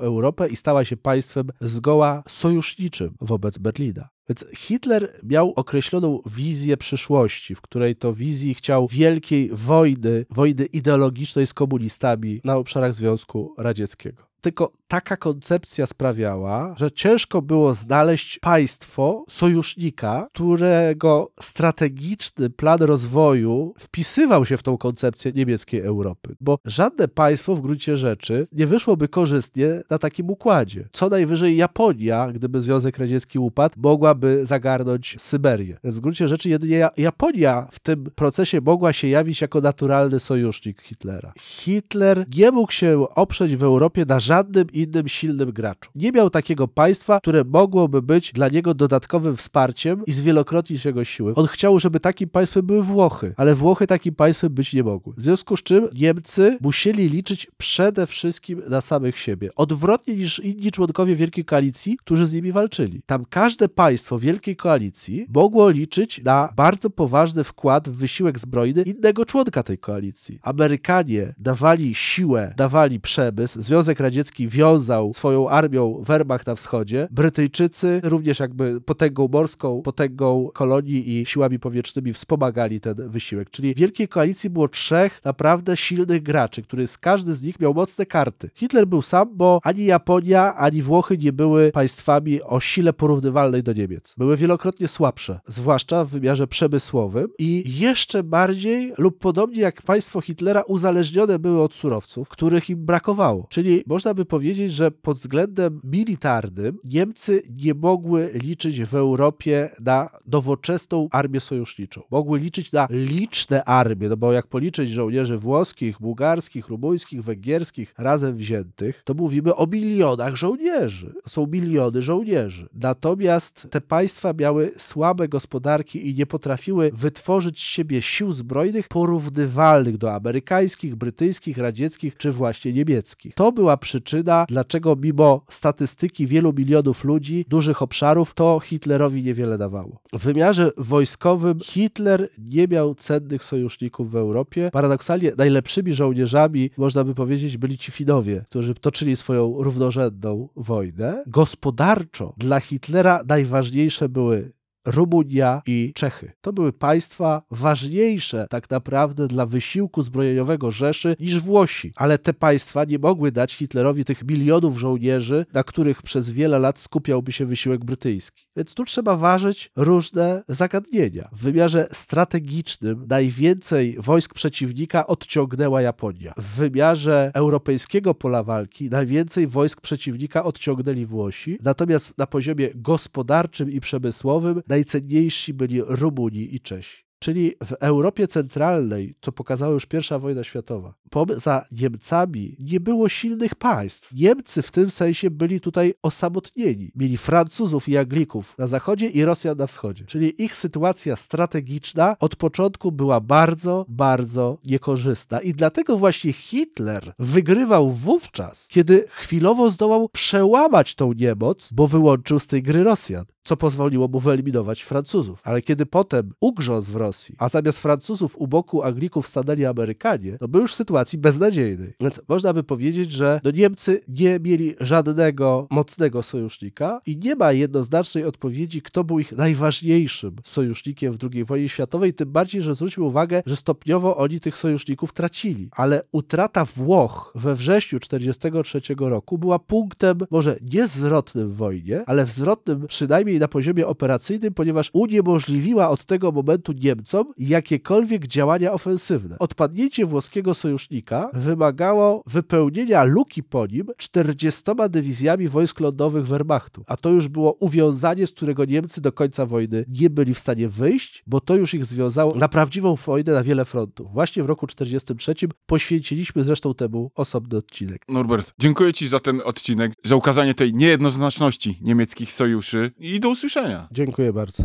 Europę 0.02 0.48
i 0.48 0.56
stała 0.56 0.86
się 0.86 0.98
państwem 0.98 1.50
zgoła 1.62 2.24
sojuszniczym 2.28 3.16
wobec 3.22 3.58
Berlina. 3.58 4.10
Więc 4.30 4.46
Hitler 4.56 5.20
miał 5.24 5.54
określoną 5.56 6.20
wizję 6.26 6.78
przyszłości, 6.78 7.56
w 7.56 7.62
której 7.62 7.96
to 7.96 8.14
wizji 8.14 8.54
chciał 8.54 8.88
wielkiej 8.88 9.50
wojny, 9.54 10.26
wojny 10.30 10.66
ideologicznej 10.66 11.48
z 11.48 11.54
komunistami 11.54 12.42
na 12.44 12.58
obszarach 12.58 12.96
Związku 12.96 13.54
Radzieckiego. 13.58 14.24
Tylko 14.42 14.72
taka 14.92 15.18
koncepcja 15.18 15.86
sprawiała, 15.86 16.76
że 16.78 16.92
ciężko 16.92 17.42
było 17.42 17.74
znaleźć 17.74 18.40
państwo, 18.40 19.26
sojusznika, 19.30 20.28
którego 20.34 21.32
strategiczny 21.42 22.50
plan 22.50 22.80
rozwoju 22.80 23.74
wpisywał 23.80 24.46
się 24.46 24.58
w 24.58 24.64
tą 24.64 24.78
koncepcję 24.78 25.32
niemieckiej 25.32 25.82
Europy. 25.82 26.36
Bo 26.42 26.58
żadne 26.66 27.08
państwo 27.08 27.56
w 27.56 27.62
gruncie 27.62 27.98
rzeczy 27.98 28.48
nie 28.52 28.68
wyszłoby 28.68 29.08
korzystnie 29.08 29.82
na 29.90 30.00
takim 30.00 30.30
układzie. 30.30 30.90
Co 30.92 31.10
najwyżej 31.10 31.58
Japonia, 31.58 32.32
gdyby 32.32 32.62
Związek 32.62 32.98
Radziecki 32.98 33.40
upadł, 33.40 33.76
mogłaby 33.78 34.46
zagarnąć 34.46 35.16
Syberię. 35.20 35.78
Więc 35.84 35.98
w 35.98 36.00
gruncie 36.00 36.28
rzeczy 36.28 36.50
jedynie 36.50 36.90
Japonia 36.98 37.68
w 37.72 37.80
tym 37.80 38.04
procesie 38.16 38.62
mogła 38.62 38.94
się 38.94 39.08
jawić 39.08 39.42
jako 39.42 39.62
naturalny 39.62 40.20
sojusznik 40.20 40.82
Hitlera. 40.82 41.34
Hitler 41.40 42.26
nie 42.36 42.52
mógł 42.52 42.72
się 42.72 43.06
oprzeć 43.16 43.56
w 43.56 43.64
Europie 43.64 44.06
na 44.08 44.20
żadnym 44.20 44.68
innym 44.82 45.08
silnym 45.08 45.52
graczu. 45.52 45.92
Nie 45.96 46.12
miał 46.12 46.30
takiego 46.30 46.68
państwa, 46.68 47.20
które 47.20 47.44
mogłoby 47.44 48.02
być 48.02 48.32
dla 48.34 48.50
niego 48.50 48.74
dodatkowym 48.74 49.38
wsparciem 49.38 50.04
i 50.06 50.12
zwielokrotnić 50.12 50.86
jego 50.86 51.04
siły. 51.06 51.34
On 51.36 51.48
chciał, 51.48 51.80
żeby 51.80 52.00
takim 52.00 52.30
państwem 52.30 52.66
były 52.66 52.84
Włochy, 52.84 53.34
ale 53.38 53.56
Włochy 53.56 53.88
takim 53.88 54.16
państwem 54.16 54.54
być 54.54 54.74
nie 54.74 54.84
mogły. 54.84 55.14
W 55.18 55.22
związku 55.22 55.58
z 55.58 55.64
czym 55.64 55.88
Niemcy 55.94 56.58
musieli 56.62 57.10
liczyć 57.10 57.48
przede 57.58 58.08
wszystkim 58.08 58.62
na 58.70 58.82
samych 58.82 59.20
siebie. 59.20 59.50
Odwrotnie 59.56 60.16
niż 60.16 60.40
inni 60.40 60.72
członkowie 60.72 61.16
Wielkiej 61.16 61.46
Koalicji, 61.46 61.98
którzy 61.98 62.28
z 62.28 62.34
nimi 62.34 62.52
walczyli. 62.52 63.02
Tam 63.06 63.26
każde 63.30 63.70
państwo 63.70 64.20
Wielkiej 64.20 64.56
Koalicji 64.56 65.26
mogło 65.34 65.70
liczyć 65.70 66.22
na 66.24 66.54
bardzo 66.56 66.90
poważny 66.90 67.44
wkład 67.44 67.90
w 67.90 67.96
wysiłek 67.96 68.40
zbrojny 68.40 68.82
innego 68.82 69.26
członka 69.26 69.64
tej 69.64 69.78
koalicji. 69.78 70.40
Amerykanie 70.42 71.34
dawali 71.38 71.96
siłę, 71.96 72.54
dawali 72.58 73.00
przemysł, 73.00 73.62
Związek 73.62 74.00
Radziecki 74.00 74.48
wiązał 74.48 74.71
swoją 75.14 75.50
armią 75.50 76.04
Wehrmacht 76.04 76.48
na 76.48 76.56
wschodzie, 76.56 77.08
Brytyjczycy 77.12 78.02
również 78.04 78.40
jakby 78.40 78.82
potęgą 78.82 79.28
morską, 79.32 79.82
potęgą 79.82 80.50
kolonii 80.54 81.20
i 81.20 81.26
siłami 81.26 81.60
powietrznymi 81.60 82.14
wspomagali 82.14 82.82
ten 82.82 83.10
wysiłek. 83.10 83.50
Czyli 83.50 83.74
w 83.74 83.78
Wielkiej 83.78 84.08
Koalicji 84.08 84.50
było 84.50 84.68
trzech 84.68 85.22
naprawdę 85.26 85.78
silnych 85.78 86.24
graczy, 86.24 86.62
który 86.62 86.88
z 86.88 86.98
każdy 86.98 87.34
z 87.34 87.42
nich 87.42 87.60
miał 87.60 87.74
mocne 87.74 88.06
karty. 88.06 88.50
Hitler 88.56 88.88
był 88.88 89.02
sam, 89.02 89.30
bo 89.34 89.60
ani 89.64 89.86
Japonia, 89.86 90.56
ani 90.56 90.82
Włochy 90.82 91.18
nie 91.18 91.34
były 91.34 91.72
państwami 91.72 92.42
o 92.42 92.60
sile 92.60 92.94
porównywalnej 92.94 93.64
do 93.64 93.74
Niemiec. 93.74 94.14
Były 94.18 94.38
wielokrotnie 94.38 94.88
słabsze, 94.88 95.40
zwłaszcza 95.48 96.06
w 96.06 96.10
wymiarze 96.10 96.48
przemysłowym 96.48 97.28
i 97.40 97.64
jeszcze 97.80 98.24
bardziej 98.24 98.94
lub 98.98 99.20
podobnie 99.20 99.62
jak 99.62 99.82
państwo 99.82 100.22
Hitlera 100.22 100.62
uzależnione 100.62 101.40
były 101.40 101.62
od 101.62 101.74
surowców, 101.74 102.30
których 102.30 102.70
im 102.70 102.86
brakowało. 102.86 103.48
Czyli 103.50 103.84
można 103.88 104.14
by 104.14 104.26
powiedzieć, 104.26 104.61
że 104.70 104.92
pod 104.92 105.18
względem 105.18 105.80
militarnym 105.84 106.78
Niemcy 106.84 107.42
nie 107.64 107.74
mogły 107.74 108.32
liczyć 108.34 108.84
w 108.84 108.96
Europie 108.96 109.70
na 109.80 110.10
nowoczesną 110.28 111.08
armię 111.12 111.40
sojuszniczą. 111.40 112.02
Mogły 112.12 112.40
liczyć 112.40 112.72
na 112.72 112.88
liczne 112.90 113.64
armie, 113.64 114.10
no 114.10 114.18
bo 114.18 114.34
jak 114.34 114.48
policzyć 114.48 114.90
żołnierzy 114.90 115.38
włoskich, 115.38 115.98
bułgarskich, 116.00 116.68
rumuńskich, 116.68 117.24
węgierskich 117.24 117.94
razem 117.98 118.36
wziętych, 118.36 119.02
to 119.06 119.14
mówimy 119.14 119.56
o 119.56 119.68
milionach 119.68 120.36
żołnierzy. 120.36 121.14
Są 121.28 121.48
miliony 121.48 122.02
żołnierzy. 122.02 122.70
Natomiast 122.74 123.68
te 123.72 123.82
państwa 123.82 124.34
miały 124.34 124.72
słabe 124.78 125.28
gospodarki 125.28 126.10
i 126.10 126.16
nie 126.16 126.26
potrafiły 126.26 126.92
wytworzyć 126.94 127.60
z 127.60 127.64
siebie 127.64 128.02
sił 128.02 128.32
zbrojnych 128.32 128.88
porównywalnych 128.88 129.98
do 129.98 130.14
amerykańskich, 130.14 130.96
brytyjskich, 130.96 131.58
radzieckich 131.58 132.18
czy 132.18 132.32
właśnie 132.32 132.74
niemieckich. 132.74 133.34
To 133.36 133.52
była 133.52 133.78
przyczyna, 133.78 134.41
dlaczego 134.50 134.96
mimo 134.96 135.46
statystyki 135.50 136.28
wielu 136.28 136.54
milionów 136.54 137.04
ludzi, 137.04 137.46
dużych 137.50 137.82
obszarów, 137.82 138.34
to 138.34 138.60
Hitlerowi 138.60 139.24
niewiele 139.24 139.58
dawało. 139.58 140.02
W 140.14 140.24
wymiarze 140.24 140.72
wojskowym 140.78 141.60
Hitler 141.60 142.30
nie 142.38 142.68
miał 142.68 142.96
cennych 142.96 143.44
sojuszników 143.44 144.12
w 144.12 144.16
Europie. 144.16 144.70
Paradoksalnie 144.74 145.32
najlepszymi 145.38 145.94
żołnierzami, 145.94 146.70
można 146.78 147.04
by 147.04 147.16
powiedzieć, 147.16 147.58
byli 147.58 147.78
ci 147.78 147.92
Finowie, 147.92 148.46
którzy 148.50 148.74
toczyli 148.76 149.16
swoją 149.16 149.64
równorzędną 149.64 150.50
wojnę. 150.56 151.24
Gospodarczo 151.28 152.34
dla 152.38 152.60
Hitlera 152.60 153.22
najważniejsze 153.28 154.10
były 154.10 154.52
Rumunia 154.86 155.62
i 155.68 155.92
Czechy. 155.96 156.32
To 156.42 156.54
były 156.54 156.74
państwa 156.74 157.42
ważniejsze 157.52 158.48
tak 158.50 158.70
naprawdę 158.70 159.28
dla 159.28 159.46
wysiłku 159.46 160.04
zbrojeniowego 160.04 160.72
Rzeszy 160.72 161.16
niż 161.20 161.40
Włosi. 161.40 161.94
Ale 161.96 162.18
te 162.18 162.34
państwa 162.34 162.86
nie 162.86 163.00
mogły 163.00 163.32
dać 163.32 163.54
Hitlerowi 163.54 164.06
tych 164.06 164.24
milionów 164.24 164.78
żołnierzy, 164.78 165.46
na 165.54 165.64
których 165.64 166.02
przez 166.02 166.32
wiele 166.32 166.60
lat 166.60 166.80
skupiałby 166.80 167.32
się 167.32 167.46
wysiłek 167.46 167.86
brytyjski. 167.86 168.46
Więc 168.56 168.74
tu 168.74 168.86
trzeba 168.86 169.18
ważyć 169.18 169.72
różne 169.76 170.44
zagadnienia. 170.48 171.30
W 171.32 171.42
wymiarze 171.44 171.88
strategicznym 171.92 173.06
najwięcej 173.10 173.96
wojsk 174.00 174.34
przeciwnika 174.34 175.08
odciągnęła 175.08 175.82
Japonia. 175.82 176.34
W 176.38 176.56
wymiarze 176.56 177.32
europejskiego 177.34 178.14
pola 178.14 178.44
walki 178.44 178.90
najwięcej 178.90 179.48
wojsk 179.48 179.82
przeciwnika 179.82 180.44
odciągnęli 180.44 181.06
Włosi. 181.06 181.58
Natomiast 181.64 182.18
na 182.18 182.28
poziomie 182.28 182.70
gospodarczym 182.76 183.72
i 183.72 183.80
przemysłowym 183.80 184.62
najcenniejsi 184.68 185.54
byli 185.54 185.82
Rumuni 185.82 186.56
i 186.56 186.60
Czesi. 186.60 187.11
Czyli 187.24 187.54
w 187.64 187.74
Europie 187.74 188.28
Centralnej, 188.28 189.16
co 189.22 189.32
pokazała 189.32 189.74
już 189.74 189.86
pierwsza 189.86 190.20
wojna 190.20 190.44
światowa, 190.44 190.94
poza 191.10 191.66
Niemcami 191.72 192.56
nie 192.60 192.80
było 192.80 193.10
silnych 193.10 193.56
państw. 193.56 194.10
Niemcy 194.14 194.62
w 194.62 194.72
tym 194.72 194.92
sensie 194.92 195.30
byli 195.30 195.60
tutaj 195.60 195.94
osamotnieni. 196.02 196.92
Mieli 196.96 197.18
Francuzów 197.18 197.90
i 197.90 197.98
Anglików 197.98 198.56
na 198.58 198.68
zachodzie 198.68 199.08
i 199.08 199.26
Rosjan 199.26 199.58
na 199.58 199.68
wschodzie. 199.68 200.06
Czyli 200.06 200.44
ich 200.44 200.56
sytuacja 200.56 201.16
strategiczna 201.16 202.16
od 202.20 202.36
początku 202.36 202.92
była 202.92 203.20
bardzo, 203.20 203.86
bardzo 203.90 204.58
niekorzystna. 204.66 205.42
I 205.42 205.54
dlatego 205.54 205.98
właśnie 205.98 206.34
Hitler 206.34 207.14
wygrywał 207.20 207.92
wówczas, 207.92 208.68
kiedy 208.68 209.06
chwilowo 209.08 209.70
zdołał 209.70 210.10
przełamać 210.10 210.96
tą 210.96 211.14
niemoc, 211.14 211.70
bo 211.72 211.88
wyłączył 211.88 212.40
z 212.40 212.48
tej 212.48 212.64
gry 212.64 212.84
Rosjan 212.84 213.26
co 213.44 213.58
pozwoliło 213.58 214.08
mu 214.08 214.20
wyeliminować 214.20 214.82
Francuzów. 214.82 215.42
Ale 215.44 215.62
kiedy 215.62 215.86
potem 215.86 216.32
ugrzązł 216.40 216.92
w 216.92 216.96
Rosji, 216.96 217.36
a 217.38 217.50
zamiast 217.50 217.80
Francuzów 217.80 218.38
u 218.38 218.48
boku 218.48 218.84
Anglików 218.84 219.28
stanęli 219.28 219.66
Amerykanie, 219.66 220.38
to 220.38 220.48
był 220.48 220.62
już 220.62 220.72
w 220.72 220.76
sytuacji 220.76 221.20
beznadziejnej. 221.20 221.94
Więc 222.00 222.22
można 222.28 222.54
by 222.54 222.64
powiedzieć, 222.64 223.12
że 223.12 223.42
no 223.44 223.52
Niemcy 223.52 224.02
nie 224.08 224.40
mieli 224.40 224.76
żadnego 224.80 225.68
mocnego 225.70 226.24
sojusznika 226.24 227.02
i 227.06 227.18
nie 227.18 227.36
ma 227.36 227.52
jednoznacznej 227.52 228.26
odpowiedzi, 228.26 228.82
kto 228.82 229.04
był 229.04 229.20
ich 229.20 229.32
najważniejszym 229.32 230.36
sojusznikiem 230.44 231.14
w 231.14 231.18
II 231.34 231.46
wojnie 231.46 231.70
światowej, 231.70 232.14
tym 232.14 232.32
bardziej, 232.32 232.62
że 232.62 232.76
zwróćmy 232.76 233.04
uwagę, 233.04 233.44
że 233.46 233.56
stopniowo 233.56 234.18
oni 234.18 234.40
tych 234.40 234.58
sojuszników 234.58 235.14
tracili. 235.14 235.70
Ale 235.72 236.04
utrata 236.12 236.66
Włoch 236.66 237.32
we 237.36 237.56
wrześniu 237.56 238.00
1943 238.00 238.96
roku 239.00 239.38
była 239.38 239.60
punktem 239.60 240.18
może 240.32 240.56
niezwrotnym 240.74 241.50
w 241.50 241.56
wojnie, 241.56 242.04
ale 242.06 242.26
zwrotnym 242.26 242.88
przynajmniej 242.88 243.31
na 243.40 243.48
poziomie 243.48 243.88
operacyjnym, 243.88 244.54
ponieważ 244.54 244.90
uniemożliwiła 244.94 245.90
od 245.90 246.06
tego 246.06 246.32
momentu 246.32 246.74
Niemcom 246.74 247.34
jakiekolwiek 247.38 248.28
działania 248.28 248.74
ofensywne. 248.74 249.36
Odpadnięcie 249.40 250.06
włoskiego 250.06 250.54
sojusznika 250.54 251.30
wymagało 251.34 252.24
wypełnienia 252.28 253.04
luki 253.04 253.44
po 253.44 253.68
nim 253.68 253.88
40 253.98 254.62
dywizjami 254.90 255.48
wojsk 255.48 255.80
lądowych 255.80 256.28
Wehrmachtu, 256.28 256.84
a 256.88 256.98
to 256.98 257.10
już 257.10 257.28
było 257.28 257.54
uwiązanie, 257.54 258.28
z 258.28 258.32
którego 258.32 258.66
Niemcy 258.66 259.02
do 259.02 259.12
końca 259.12 259.46
wojny 259.46 259.86
nie 259.88 260.10
byli 260.10 260.34
w 260.34 260.40
stanie 260.40 260.70
wyjść, 260.70 261.24
bo 261.28 261.42
to 261.42 261.56
już 261.56 261.74
ich 261.74 261.86
związało 261.86 262.36
na 262.36 262.48
prawdziwą 262.48 262.96
wojnę 262.96 263.34
na 263.34 263.44
wiele 263.44 263.66
frontów. 263.66 264.12
Właśnie 264.14 264.44
w 264.44 264.46
roku 264.46 264.68
1943 264.68 265.56
poświęciliśmy 265.66 266.44
zresztą 266.44 266.74
temu 266.74 267.12
osobny 267.16 267.58
odcinek. 267.58 268.06
Norbert, 268.10 268.54
dziękuję 268.60 268.94
Ci 268.94 269.08
za 269.08 269.20
ten 269.20 269.42
odcinek, 269.46 269.94
za 270.06 270.16
ukazanie 270.16 270.54
tej 270.54 270.74
niejednoznaczności 270.74 271.80
niemieckich 271.82 272.34
sojuszy 272.34 272.92
i 272.98 273.20
do 273.22 273.30
usłyszenia. 273.30 273.88
Dziękuję 273.92 274.34
bardzo. 274.34 274.64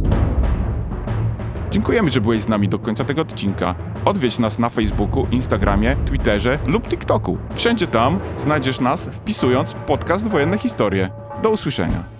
Dziękujemy, 1.70 2.10
że 2.10 2.20
byłeś 2.20 2.42
z 2.42 2.48
nami 2.48 2.68
do 2.68 2.78
końca 2.78 3.04
tego 3.04 3.22
odcinka. 3.22 3.74
Odwiedź 4.04 4.38
nas 4.38 4.58
na 4.58 4.70
Facebooku, 4.70 5.26
Instagramie, 5.30 5.96
Twitterze 6.06 6.58
lub 6.66 6.88
TikToku. 6.88 7.38
Wszędzie 7.54 7.86
tam 7.86 8.18
znajdziesz 8.38 8.80
nas 8.80 9.08
wpisując 9.08 9.74
podcast 9.86 10.28
Wojenne 10.28 10.58
Historie. 10.58 11.10
Do 11.42 11.50
usłyszenia. 11.50 12.15